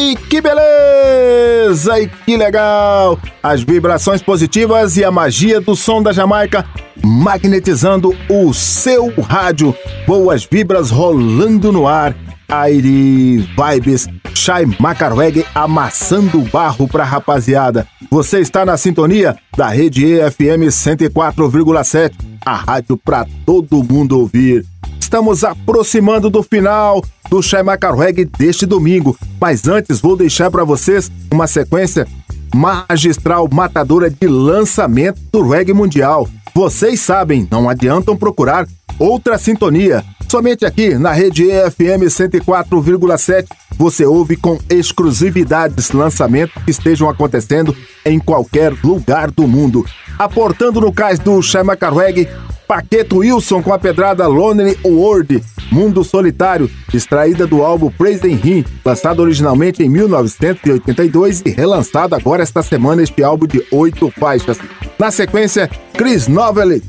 E 0.00 0.14
que 0.14 0.40
beleza! 0.40 1.98
E 1.98 2.06
que 2.06 2.36
legal! 2.36 3.18
As 3.42 3.64
vibrações 3.64 4.22
positivas 4.22 4.96
e 4.96 5.02
a 5.02 5.10
magia 5.10 5.60
do 5.60 5.74
som 5.74 6.00
da 6.00 6.12
Jamaica 6.12 6.64
magnetizando 7.04 8.14
o 8.28 8.54
seu 8.54 9.12
rádio. 9.20 9.74
Boas 10.06 10.44
vibras 10.44 10.92
rolando 10.92 11.72
no 11.72 11.88
ar. 11.88 12.14
Aire 12.48 13.38
Vibes, 13.38 14.08
Shai 14.32 14.66
Macarweg 14.78 15.44
amassando 15.52 16.40
barro 16.42 16.86
pra 16.86 17.02
rapaziada. 17.02 17.84
Você 18.08 18.38
está 18.38 18.64
na 18.64 18.76
sintonia 18.76 19.36
da 19.56 19.68
Rede 19.68 20.06
EFM 20.06 20.70
104,7, 20.70 22.12
a 22.46 22.54
rádio 22.54 22.96
pra 22.96 23.26
todo 23.44 23.82
mundo 23.82 24.18
ouvir. 24.18 24.64
Estamos 25.08 25.42
aproximando 25.42 26.28
do 26.28 26.42
final 26.42 27.02
do 27.30 27.42
Shaimaka 27.42 27.94
Reggae 27.94 28.26
deste 28.26 28.66
domingo, 28.66 29.16
mas 29.40 29.66
antes 29.66 30.02
vou 30.02 30.14
deixar 30.14 30.50
para 30.50 30.64
vocês 30.64 31.10
uma 31.32 31.46
sequência 31.46 32.06
magistral 32.54 33.48
matadora 33.50 34.10
de 34.10 34.26
lançamento 34.26 35.18
do 35.32 35.48
reggae 35.48 35.72
mundial. 35.72 36.28
Vocês 36.54 37.00
sabem, 37.00 37.48
não 37.50 37.70
adiantam 37.70 38.18
procurar 38.18 38.68
outra 38.98 39.38
sintonia. 39.38 40.04
Somente 40.28 40.66
aqui 40.66 40.98
na 40.98 41.10
rede 41.10 41.50
EFM 41.50 42.04
104,7 42.04 43.46
você 43.78 44.04
ouve 44.04 44.36
com 44.36 44.58
exclusividades 44.68 45.90
lançamentos 45.90 46.62
que 46.64 46.70
estejam 46.70 47.08
acontecendo 47.08 47.74
em 48.04 48.18
qualquer 48.18 48.74
lugar 48.84 49.30
do 49.30 49.48
mundo. 49.48 49.86
Aportando 50.18 50.82
no 50.82 50.92
cais 50.92 51.18
do 51.18 51.40
Shaimaka 51.40 51.88
Reggae, 51.88 52.28
Paqueto 52.68 53.16
Wilson 53.16 53.62
com 53.62 53.72
a 53.72 53.78
pedrada 53.78 54.26
Lonely 54.26 54.78
World, 54.84 55.42
Mundo 55.72 56.04
Solitário, 56.04 56.70
extraída 56.92 57.46
do 57.46 57.62
álbum 57.62 57.90
Praise 57.90 58.26
and 58.26 58.46
Him, 58.46 58.64
lançado 58.84 59.20
originalmente 59.20 59.82
em 59.82 59.88
1982 59.88 61.42
e 61.46 61.50
relançado 61.50 62.14
agora 62.14 62.42
esta 62.42 62.62
semana 62.62 63.02
este 63.02 63.24
álbum 63.24 63.46
de 63.46 63.64
oito 63.72 64.10
faixas. 64.10 64.58
Na 64.98 65.10
sequência, 65.10 65.70
Chris 65.94 66.28
Novelli 66.28 66.82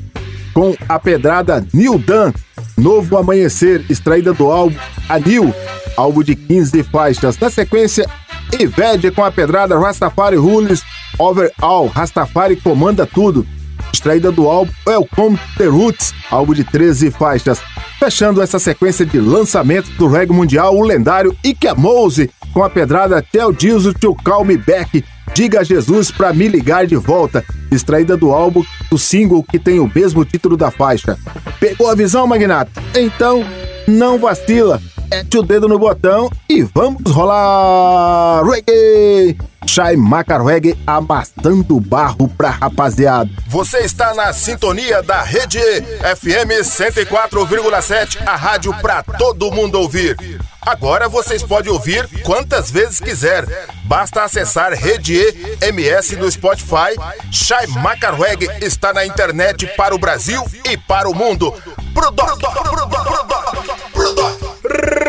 com 0.52 0.76
a 0.86 0.98
pedrada 0.98 1.66
New 1.72 1.98
Dan, 1.98 2.34
Novo 2.76 3.16
Amanhecer, 3.16 3.82
extraída 3.88 4.34
do 4.34 4.50
álbum 4.50 4.76
A 5.08 5.18
New, 5.18 5.54
álbum 5.96 6.22
de 6.22 6.36
15 6.36 6.82
faixas. 6.82 7.38
Na 7.38 7.48
sequência, 7.48 8.06
Ived 8.52 9.12
com 9.12 9.24
a 9.24 9.32
pedrada 9.32 9.78
Rastafari 9.78 10.36
Rules 10.36 10.82
Overall, 11.18 11.86
Rastafari 11.86 12.56
comanda 12.56 13.06
tudo, 13.06 13.46
extraída 13.92 14.30
do 14.30 14.48
álbum 14.48 14.72
Welcome 14.86 15.38
the 15.56 15.66
Roots, 15.66 16.14
álbum 16.30 16.54
de 16.54 16.64
13 16.64 17.10
faixas. 17.10 17.60
Fechando 17.98 18.40
essa 18.40 18.58
sequência 18.58 19.04
de 19.04 19.20
lançamentos 19.20 19.90
do 19.90 20.06
reggae 20.06 20.32
mundial, 20.32 20.76
o 20.76 20.82
lendário 20.82 21.36
Ike 21.44 21.68
Mose, 21.76 22.30
com 22.52 22.62
a 22.62 22.70
pedrada 22.70 23.22
Tell 23.22 23.54
Jesus 23.56 23.94
to 24.00 24.14
Call 24.24 24.44
Me 24.44 24.56
Back, 24.56 25.04
Diga 25.32 25.60
a 25.60 25.64
Jesus 25.64 26.10
pra 26.10 26.32
me 26.32 26.48
ligar 26.48 26.86
de 26.86 26.96
volta, 26.96 27.44
extraída 27.70 28.16
do 28.16 28.30
álbum, 28.32 28.64
do 28.90 28.98
single 28.98 29.44
que 29.44 29.58
tem 29.58 29.78
o 29.78 29.90
mesmo 29.92 30.24
título 30.24 30.56
da 30.56 30.70
faixa. 30.70 31.16
Pegou 31.60 31.88
a 31.88 31.94
visão, 31.94 32.26
Magnato? 32.26 32.72
Então, 32.94 33.44
não 33.86 34.18
vacila, 34.18 34.82
mete 35.10 35.36
o 35.36 35.42
dedo 35.42 35.68
no 35.68 35.78
botão 35.78 36.30
e 36.48 36.62
vamos 36.62 37.10
rolar 37.10 38.42
reggae! 38.44 39.36
Shai 39.66 39.94
Macarweg 39.94 40.76
amassando 40.86 41.78
barro 41.80 42.28
pra 42.28 42.50
rapaziada. 42.50 43.30
Você 43.46 43.78
está 43.78 44.14
na 44.14 44.32
sintonia 44.32 45.02
da 45.02 45.22
Rede 45.22 45.60
FM 45.60 46.62
104,7, 46.62 48.26
a 48.26 48.36
rádio 48.36 48.74
pra 48.80 49.02
todo 49.02 49.50
mundo 49.52 49.78
ouvir. 49.78 50.16
Agora 50.62 51.08
vocês 51.08 51.42
podem 51.42 51.72
ouvir 51.72 52.08
quantas 52.22 52.70
vezes 52.70 53.00
quiser. 53.00 53.44
Basta 53.84 54.24
acessar 54.24 54.72
Rede 54.72 55.20
MS 55.60 56.16
no 56.16 56.30
Spotify. 56.30 56.96
Shai 57.30 57.66
Macarweg 57.66 58.48
está 58.62 58.92
na 58.92 59.04
internet 59.04 59.66
para 59.76 59.94
o 59.94 59.98
Brasil 59.98 60.42
e 60.70 60.76
para 60.76 61.08
o 61.08 61.14
mundo. 61.14 61.54
Hot, 64.76 64.99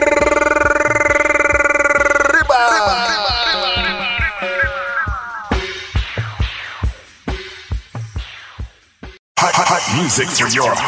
music 10.02 10.28
for 10.30 10.48
your 10.50 10.74
the 10.74 10.82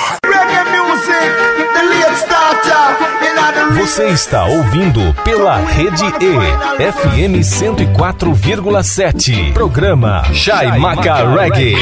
Você 3.79 4.07
está 4.07 4.45
ouvindo 4.45 5.13
pela 5.23 5.57
Rede 5.57 6.05
E, 6.19 6.33
FM 6.91 7.39
104,7. 7.41 9.53
Programa 9.53 10.23
Chai 10.33 10.79
Maca 10.79 11.31
Reggae. 11.35 11.75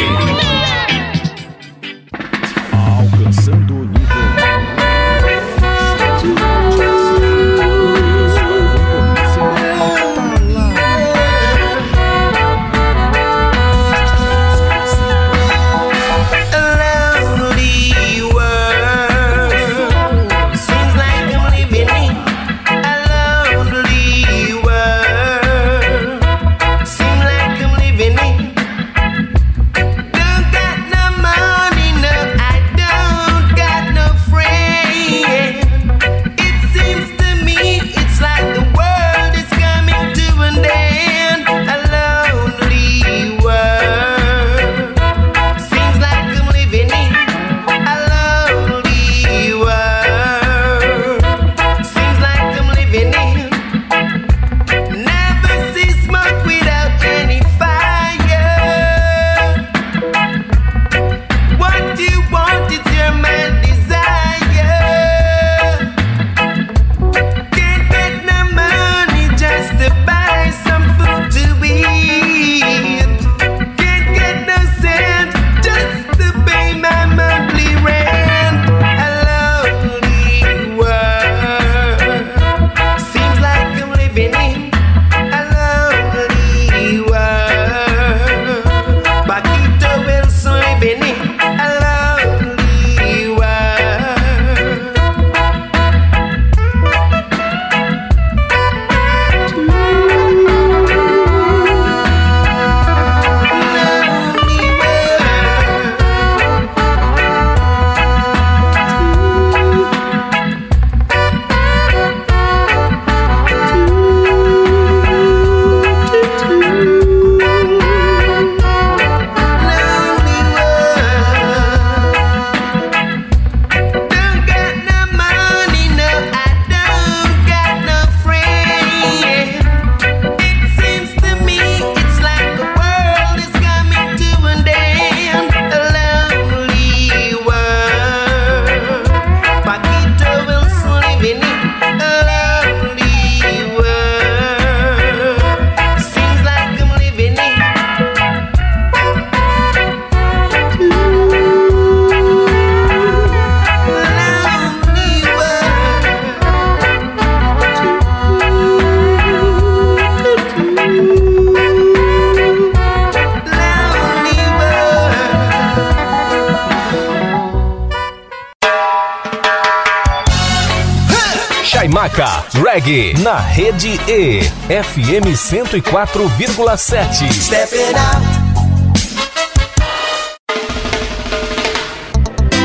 Rede 173.56 174.00
E 174.08 174.42
FM 174.70 175.36
104,7. 175.82 177.32
Step 177.32 177.70
it 177.74 177.96
out. 177.96 178.22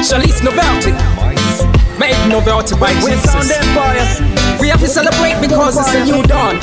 Charlize 0.09 0.43
Novelty. 0.43 0.93
Make 1.99 2.17
Novelty 2.29 2.75
by 2.77 2.93
With 3.03 3.21
Jesus. 3.21 3.33
Sound 3.33 3.51
Empire. 3.51 4.07
We 4.61 4.69
have 4.69 4.81
to 4.81 4.87
celebrate 4.87 5.41
because 5.41 5.77
it's 5.79 5.95
a 5.95 6.05
new 6.05 6.23
dawn. 6.23 6.59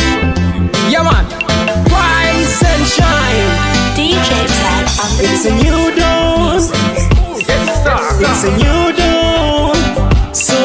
Yeah, 0.90 1.04
man. 1.04 1.26
Rise 1.92 2.64
and 2.64 2.86
shine. 2.88 3.50
DJ 3.96 4.48
It's 5.20 5.46
a 5.46 5.52
new 5.52 5.92
dawn. 5.96 6.62
It's 8.20 8.44
a 8.44 8.52
new 8.58 8.94
dawn. 8.94 9.76
So 10.34 10.63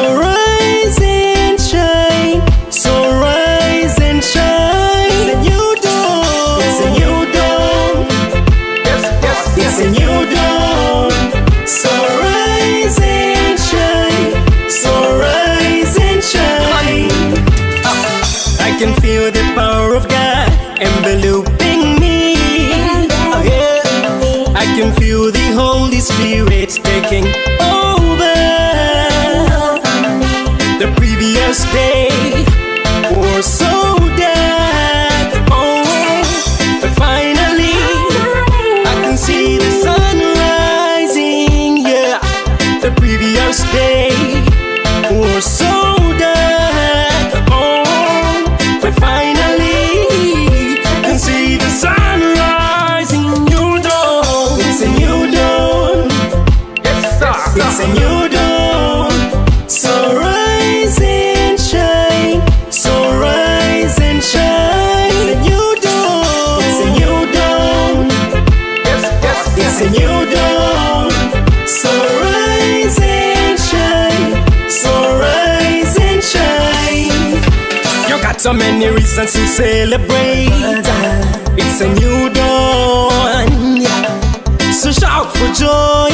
Spirit 25.99 26.69
taking 26.83 27.25
over. 27.59 28.33
The 30.79 30.93
previous 30.95 31.65
day 31.73 31.88
so 78.39 78.53
many 78.53 78.87
reasons 78.87 79.33
to 79.33 79.45
celebrate. 79.47 80.47
It's 81.59 81.81
a 81.81 81.89
new 81.99 82.29
dawn. 82.33 83.81
So 84.71 84.93
shout 84.93 85.27
for 85.35 85.51
joy. 85.51 86.07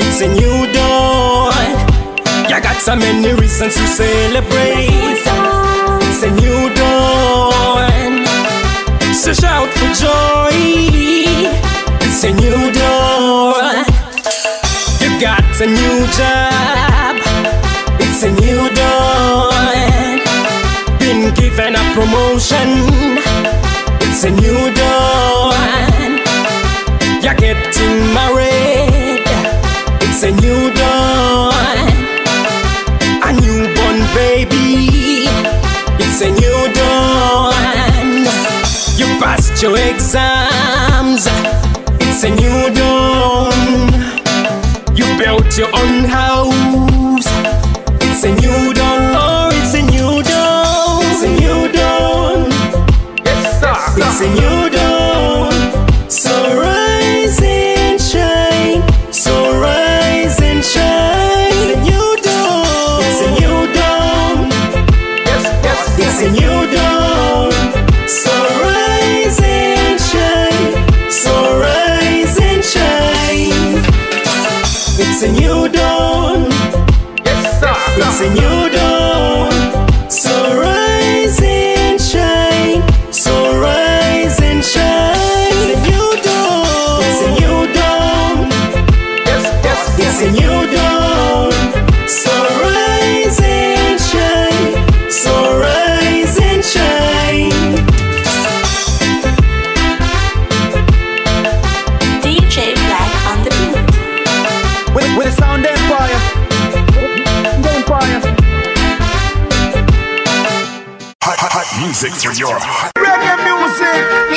It's 0.00 0.22
a 0.22 0.28
new 0.28 0.72
dawn. 0.72 1.52
You 2.48 2.62
got 2.62 2.76
so 2.80 2.96
many 2.96 3.30
reasons 3.34 3.74
to 3.74 3.86
celebrate. 3.86 4.88
It's 6.08 6.22
a 6.22 6.30
new 6.30 6.74
dawn. 6.74 8.24
So 9.14 9.34
shout 9.34 9.68
for 9.68 9.92
joy. 9.92 10.56
It's 12.00 12.24
a 12.24 12.32
new 12.32 12.72
dawn. 12.72 13.84
You 15.02 15.20
got 15.20 15.60
a 15.60 15.66
new 15.66 16.06
job. 16.16 16.49
Promotion. 21.94 22.68
It's 24.06 24.24
a 24.24 24.30
new 24.30 24.72
dawn. 24.74 26.18
You're 27.22 27.34
getting 27.34 28.14
married. 28.14 29.24
It's 30.04 30.22
a 30.22 30.30
new 30.30 30.72
dawn. 30.74 31.52
A 33.26 33.32
newborn 33.32 33.98
baby. 34.14 35.26
It's 36.02 36.20
a 36.22 36.30
new 36.30 36.60
dawn. 36.78 37.54
You 38.98 39.06
passed 39.20 39.62
your 39.62 39.76
exams. 39.76 41.26
It's 42.04 42.22
a 42.24 42.30
new 42.30 42.74
dawn. 42.74 43.90
You 44.96 45.06
built 45.18 45.56
your 45.58 45.70
own 45.74 46.04
house. 46.04 46.69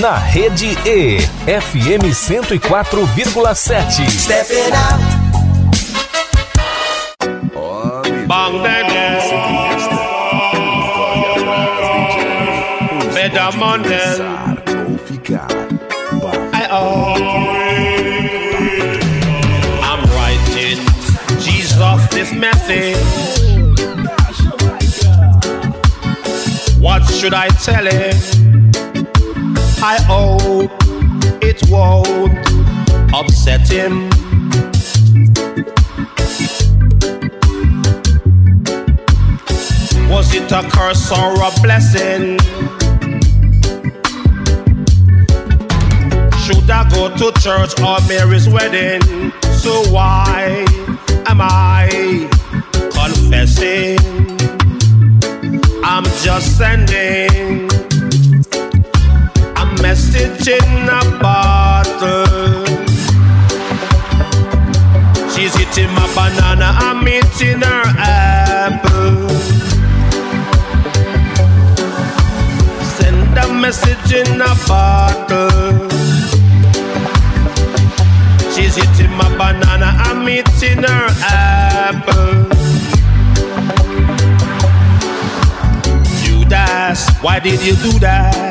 Na 0.00 0.18
rede 0.18 0.76
E 0.84 1.18
FM 1.46 2.12
104,7. 2.12 4.10
Stepping 4.10 4.74
out. 4.74 5.00
Bang. 8.28 8.62
I 16.52 16.68
oh. 16.70 17.14
I'm 19.82 20.02
writing 20.12 20.80
Jesus 21.40 22.06
this 22.10 22.30
message. 22.34 22.96
What 26.78 27.02
should 27.04 27.32
I 27.32 27.48
tell 27.48 27.86
him? 27.86 28.35
I 29.88 30.02
hope 30.02 30.72
it 31.40 31.62
won't 31.70 32.36
upset 33.14 33.68
him. 33.70 34.10
Was 40.10 40.34
it 40.34 40.50
a 40.50 40.68
curse 40.68 41.12
or 41.12 41.34
a 41.34 41.52
blessing? 41.62 42.36
Should 46.42 46.68
I 46.68 46.88
go 46.90 47.14
to 47.18 47.40
church 47.40 47.80
or 47.80 47.98
Mary's 48.08 48.48
wedding? 48.48 49.30
So 49.52 49.88
why 49.92 50.66
am 51.26 51.40
I 51.40 52.28
confessing? 52.92 53.98
I'm 55.84 56.02
just 56.24 56.58
sending 56.58 57.85
message 59.82 60.48
in 60.48 60.88
a 60.88 61.18
bottle. 61.20 62.64
She's 65.32 65.54
eating 65.60 65.92
my 65.94 66.06
banana, 66.14 66.72
I'm 66.86 67.06
eating 67.08 67.60
her 67.60 67.84
apple. 67.96 69.28
Send 72.96 73.38
a 73.38 73.52
message 73.52 74.12
in 74.12 74.40
a 74.40 74.54
bottle. 74.66 75.88
She's 78.54 78.78
eating 78.78 79.12
my 79.16 79.28
banana, 79.36 79.92
I'm 80.06 80.28
eating 80.28 80.82
her 80.82 81.08
apple. 81.22 82.44
Judas, 86.22 87.08
why 87.20 87.40
did 87.40 87.60
you 87.62 87.74
do 87.76 87.98
that? 88.00 88.45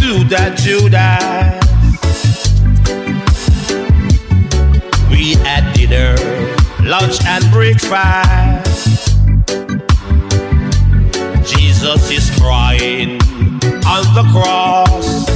Do 0.00 0.24
that, 0.24 0.58
Judas? 0.58 1.62
We 5.10 5.34
had 5.44 5.72
dinner, 5.74 6.14
lunch, 6.82 7.18
and 7.26 7.44
breakfast. 7.50 9.16
Jesus 11.54 12.10
is 12.10 12.30
crying 12.40 13.20
on 13.86 14.04
the 14.14 14.24
cross. 14.32 15.26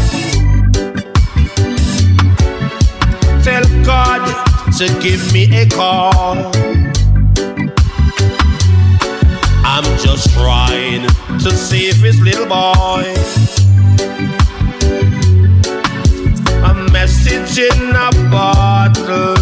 Tell 3.45 3.65
God 3.85 4.23
to 4.79 4.87
give 5.01 5.33
me 5.33 5.45
a 5.57 5.69
call. 5.69 6.53
I'm 9.65 9.85
just 9.99 10.31
trying 10.35 11.07
to 11.41 11.51
save 11.51 11.97
his 11.97 12.21
little 12.21 12.47
boy 12.47 13.15
message 17.37 17.73
in 17.73 17.95
a 17.95 18.11
bottle. 18.31 19.37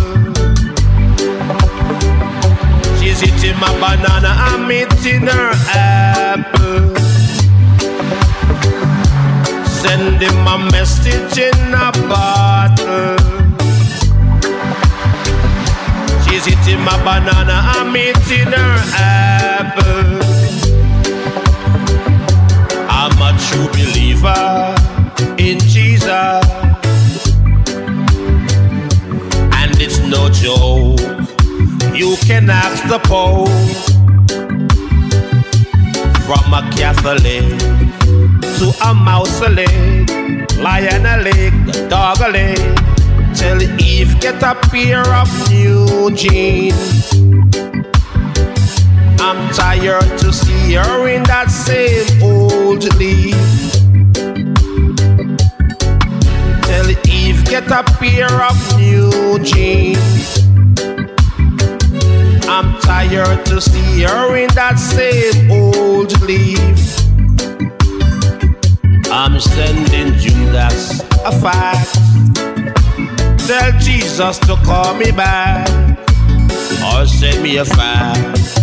She's 2.99 3.23
eating 3.23 3.59
my 3.61 3.73
banana, 3.81 4.35
I'm 4.37 4.71
eating 4.71 5.27
her 5.27 5.53
apple. 5.69 6.95
Sending 9.67 10.37
my 10.43 10.57
message 10.73 11.39
in 11.39 11.75
a 11.75 11.93
bottle. 12.09 13.19
She's 16.25 16.49
eating 16.49 16.81
my 16.85 16.97
banana, 17.05 17.61
I'm 17.77 17.97
eating 17.97 18.53
her 18.53 18.77
apple. 18.97 20.21
I'm 22.91 23.23
a 23.23 23.39
true 23.47 23.69
believer. 23.69 24.54
Can 32.27 32.47
kidnaps 32.47 32.81
the 32.89 32.99
Pope 33.01 33.49
from 36.25 36.55
a 36.55 36.63
castle 36.75 37.19
to 38.41 38.73
a 38.83 38.95
mausoleum, 38.95 40.07
lion 40.59 41.05
a 41.05 41.19
leg, 41.21 41.53
dog 41.91 42.21
a 42.23 42.31
leg, 42.31 42.57
till 43.35 43.61
Eve 43.79 44.19
get 44.21 44.43
a 44.43 44.55
pair 44.71 45.05
of 45.15 45.29
new 45.51 46.11
jeans. 46.17 47.13
I'm 49.21 49.53
tired 49.53 50.19
to 50.21 50.33
see 50.33 50.75
her 50.75 51.09
in 51.09 51.25
that 51.25 51.51
same 51.51 52.23
old 52.23 52.85
leaf. 52.97 53.37
Till 56.65 56.91
Eve 57.07 57.45
get 57.45 57.71
a 57.71 57.83
pair 57.83 58.33
of 58.43 58.57
new 58.79 59.39
jeans. 59.41 60.44
Tired 62.85 63.47
to 63.47 63.61
see 63.61 64.03
her 64.03 64.37
in 64.37 64.49
that 64.55 64.79
same 64.79 65.51
old 65.51 66.21
leaf. 66.21 66.61
I'm 69.11 69.41
sending 69.41 70.19
Judas 70.19 71.01
a 71.25 71.33
fax. 71.41 71.93
Tell 73.47 73.73
Jesus 73.81 74.39
to 74.41 74.57
call 74.65 74.95
me 74.95 75.11
back 75.13 75.69
or 76.85 77.07
send 77.07 77.43
me 77.43 77.57
a 77.57 77.65
fax 77.65 78.59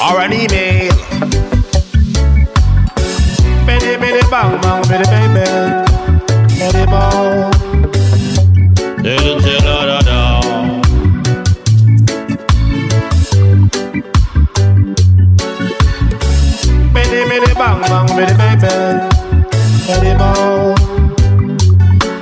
or 0.00 0.20
an 0.20 0.32
email. 0.32 0.94
Bitty 3.66 3.96
bitty 3.98 4.22
bang 4.30 4.60
bang 4.60 4.82
bitty 4.88 5.10
baby, 5.10 5.44
bitty 6.58 6.86
bang. 6.86 7.60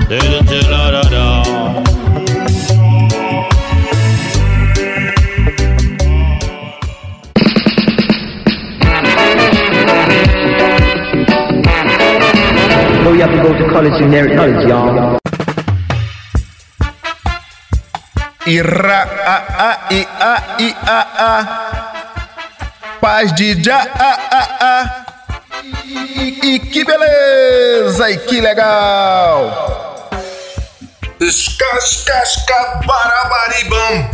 Baby, 0.08 0.60
da 0.70 0.90
da 0.90 1.02
da. 1.02 1.24
No, 13.04 13.12
you 13.12 13.20
have 13.20 13.30
to 13.30 13.42
go 13.42 13.52
to 13.52 13.68
college 13.70 13.92
to 13.98 14.04
inherit 14.04 14.34
knowledge, 14.34 14.66
y'all. 14.68 15.18
Ira, 18.46 19.00
a, 19.04 19.36
a, 19.68 19.70
i, 19.92 20.00
a, 20.20 20.34
i, 20.58 20.68
a, 20.86 21.00
a. 21.28 21.32
Paz 23.00 23.32
de 23.32 23.62
já, 23.62 23.78
a, 23.78 24.10
a, 24.30 24.42
a. 24.60 25.07
E, 25.90 26.54
e 26.54 26.58
que 26.58 26.84
beleza, 26.84 28.10
e 28.10 28.18
que 28.18 28.40
legal. 28.40 30.10
Escascasca 31.20 32.80
barabari 32.86 33.64
bam 33.68 34.10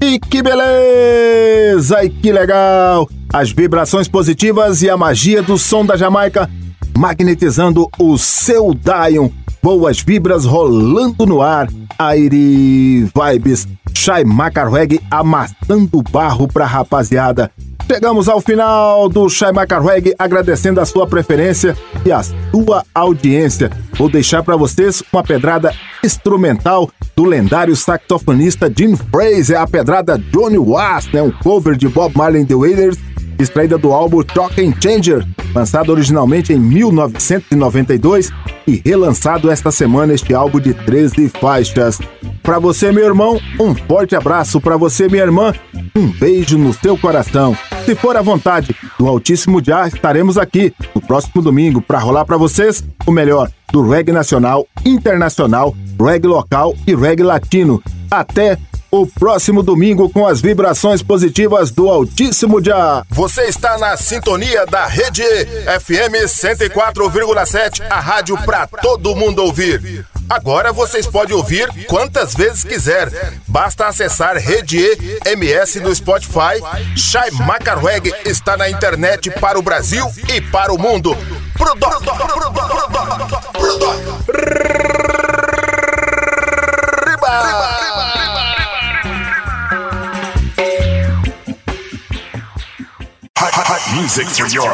E 0.00 0.20
que 0.20 0.40
beleza, 0.42 2.04
e 2.04 2.10
que 2.10 2.30
legal. 2.30 3.08
As 3.32 3.50
vibrações 3.50 4.06
positivas 4.06 4.82
e 4.82 4.88
a 4.88 4.96
magia 4.96 5.42
do 5.42 5.58
som 5.58 5.84
da 5.84 5.96
Jamaica 5.96 6.48
magnetizando 6.96 7.88
o 7.98 8.16
seu 8.16 8.72
Dion. 8.74 9.30
Boas 9.62 10.00
vibras 10.00 10.44
rolando 10.44 11.26
no 11.26 11.42
ar. 11.42 11.68
Airi 11.98 13.08
Vibes, 13.12 13.66
Shai 13.98 14.22
Macarweg 14.22 15.00
amassando 15.10 16.00
barro 16.08 16.46
pra 16.46 16.64
rapaziada. 16.64 17.50
Chegamos 17.84 18.28
ao 18.28 18.40
final 18.40 19.08
do 19.08 19.28
Shai 19.28 19.50
Macarweg, 19.50 20.14
agradecendo 20.16 20.80
a 20.80 20.86
sua 20.86 21.04
preferência 21.04 21.76
e 22.06 22.12
a 22.12 22.22
sua 22.22 22.84
audiência. 22.94 23.72
Vou 23.94 24.08
deixar 24.08 24.44
para 24.44 24.56
vocês 24.56 25.02
uma 25.12 25.24
pedrada 25.24 25.74
instrumental 26.02 26.88
do 27.16 27.24
lendário 27.24 27.74
saxofonista 27.74 28.72
Jim 28.74 28.94
Fraser, 28.94 29.60
a 29.60 29.66
pedrada 29.66 30.16
Johnny 30.16 30.58
Wass, 30.58 31.08
né, 31.12 31.20
um 31.20 31.32
cover 31.32 31.76
de 31.76 31.88
Bob 31.88 32.16
Marley 32.16 32.46
the 32.46 32.54
Wailers, 32.54 32.96
extraída 33.36 33.76
do 33.76 33.92
álbum 33.92 34.22
Talk 34.22 34.64
and 34.64 34.74
Changer, 34.80 35.26
lançado 35.52 35.90
originalmente 35.90 36.52
em 36.52 36.58
1992 36.60 38.30
e 38.64 38.80
relançado 38.84 39.50
esta 39.50 39.72
semana 39.72 40.14
este 40.14 40.32
álbum 40.32 40.60
de 40.60 40.72
13 40.72 41.28
faixas. 41.30 41.98
Para 42.48 42.58
você, 42.58 42.90
meu 42.90 43.04
irmão, 43.04 43.38
um 43.60 43.74
forte 43.74 44.16
abraço. 44.16 44.58
Para 44.58 44.74
você, 44.74 45.06
minha 45.06 45.22
irmã, 45.22 45.52
um 45.94 46.06
beijo 46.06 46.56
no 46.56 46.72
seu 46.72 46.96
coração. 46.96 47.54
Se 47.84 47.94
for 47.94 48.16
à 48.16 48.22
vontade 48.22 48.74
do 48.98 49.06
Altíssimo 49.06 49.62
Já, 49.62 49.86
estaremos 49.86 50.38
aqui 50.38 50.72
no 50.94 51.00
próximo 51.02 51.42
domingo 51.42 51.82
para 51.82 51.98
rolar 51.98 52.24
para 52.24 52.38
vocês 52.38 52.82
o 53.06 53.12
melhor 53.12 53.50
do 53.70 53.86
reggae 53.86 54.12
nacional, 54.12 54.66
internacional, 54.82 55.76
reggae 56.00 56.26
local 56.26 56.74
e 56.86 56.94
reggae 56.94 57.22
latino. 57.22 57.82
Até 58.10 58.56
o 58.90 59.06
próximo 59.06 59.62
domingo 59.62 60.08
com 60.08 60.26
as 60.26 60.40
vibrações 60.40 61.02
positivas 61.02 61.70
do 61.70 61.88
Altíssimo 61.88 62.62
Já. 62.62 63.04
Você 63.10 63.42
está 63.44 63.76
na 63.78 63.96
sintonia 63.96 64.64
da 64.66 64.86
Rede 64.86 65.22
FM 65.22 66.26
104,7, 66.26 67.82
a 67.88 68.00
rádio 68.00 68.36
para 68.44 68.66
todo 68.66 69.14
mundo 69.14 69.42
ouvir. 69.42 70.06
Agora 70.28 70.72
vocês 70.72 71.06
podem 71.06 71.34
ouvir 71.34 71.68
quantas 71.86 72.34
vezes 72.34 72.62
quiser. 72.62 73.10
Basta 73.46 73.86
acessar 73.86 74.36
Rede 74.36 74.78
MS 75.24 75.80
no 75.80 75.94
Spotify. 75.94 76.60
Shai 76.94 77.30
Macarweg 77.30 78.12
está 78.26 78.56
na 78.56 78.68
internet 78.68 79.30
para 79.30 79.58
o 79.58 79.62
Brasil 79.62 80.06
e 80.34 80.40
para 80.40 80.72
o 80.72 80.78
mundo. 80.78 81.16
Prodo, 81.56 81.88
music 93.94 94.26
for 94.28 94.46
your 94.48 94.72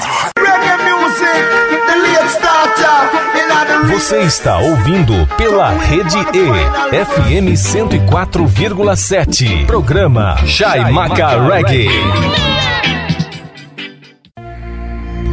Você 3.89 4.21
está 4.23 4.59
ouvindo 4.59 5.27
pela 5.37 5.71
Rede 5.71 6.19
E, 6.19 7.05
FM 7.05 7.53
104,7. 7.55 9.67
Programa 9.67 10.37
Chai 10.47 10.91
Maca 10.91 11.41
Reggae. 11.49 11.89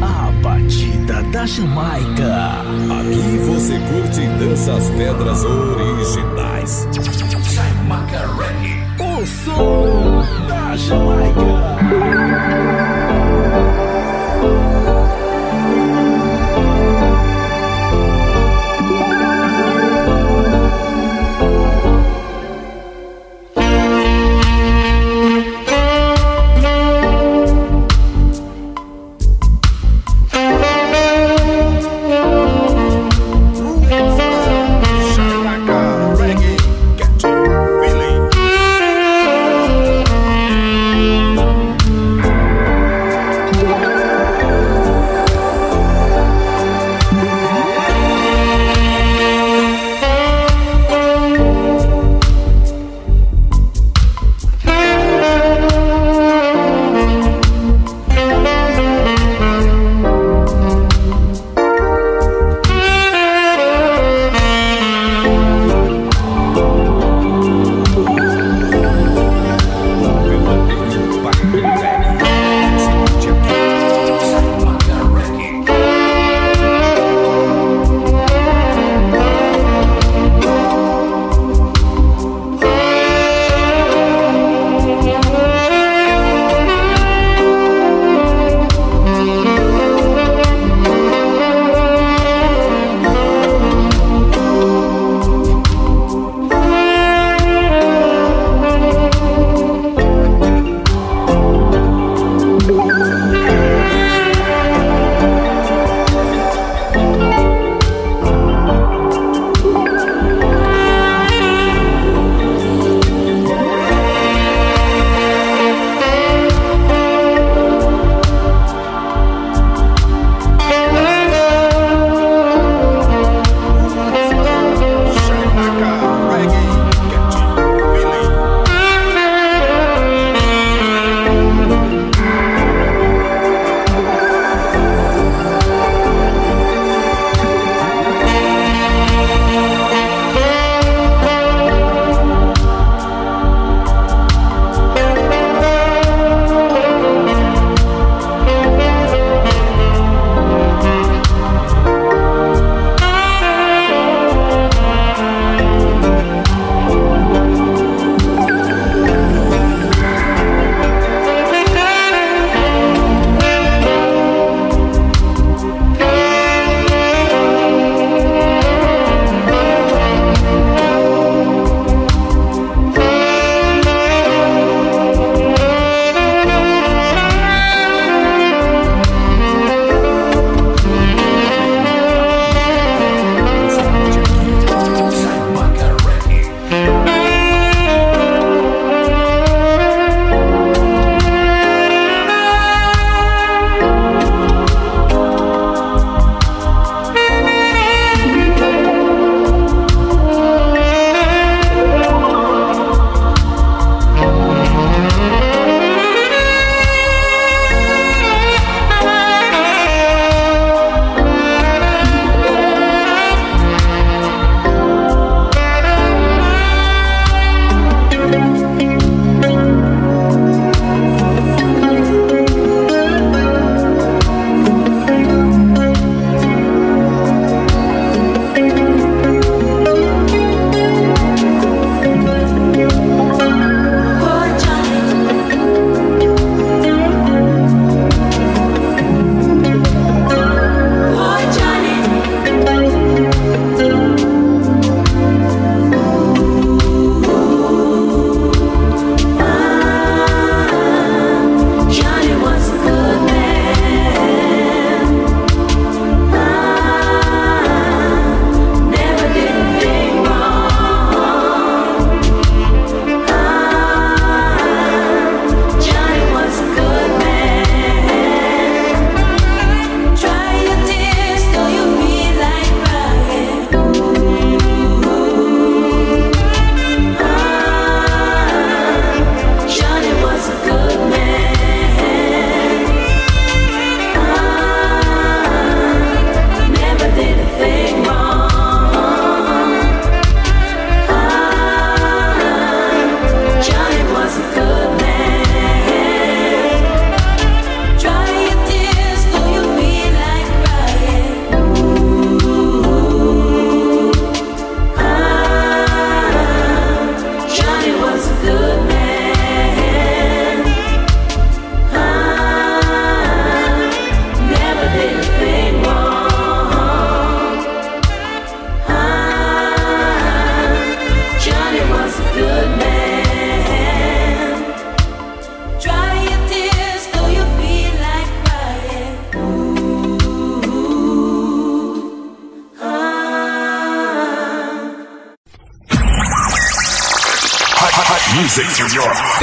A 0.00 0.30
batida 0.42 1.20
da 1.32 1.44
Jamaica. 1.44 2.52
Aqui 3.00 3.38
você 3.46 3.80
curte 3.90 4.20
e 4.20 4.28
dança 4.38 4.74
as 4.74 4.88
pedras 4.90 5.42
originais. 5.44 6.86
Jamaica 6.92 8.28
Reggae. 8.38 8.80
O 9.00 9.26
som 9.26 10.22
da 10.46 10.76
Jamaica. 10.76 11.72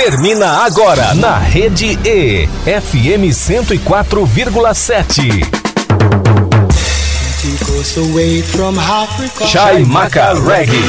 Termina 0.09 0.63
agora 0.63 1.13
na 1.13 1.37
Rede 1.37 1.99
E, 2.03 2.49
FM 2.65 3.29
104,7. 3.31 5.45
Chaimaca 9.45 10.33
Reggae. 10.33 10.81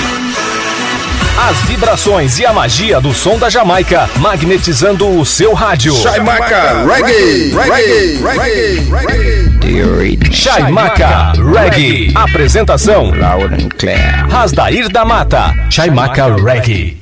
As 1.51 1.59
vibrações 1.69 2.39
e 2.39 2.47
a 2.47 2.53
magia 2.55 2.99
do 2.99 3.13
som 3.13 3.39
da 3.39 3.51
Jamaica, 3.51 4.09
magnetizando 4.17 5.07
o 5.07 5.27
seu 5.27 5.53
rádio. 5.53 5.95
Chaimaca 5.97 6.83
Reggae, 6.87 7.53
Reggae, 7.53 8.23
Reggae, 8.23 8.89
Reggae. 9.61 10.19
Chaimaca 10.33 11.35
Reggae. 11.35 12.11
Apresentação: 12.15 13.13
Rasdair 14.31 14.89
da 14.89 15.05
Mata. 15.05 15.55
Chaimaca 15.69 16.35
Reggae. 16.37 17.00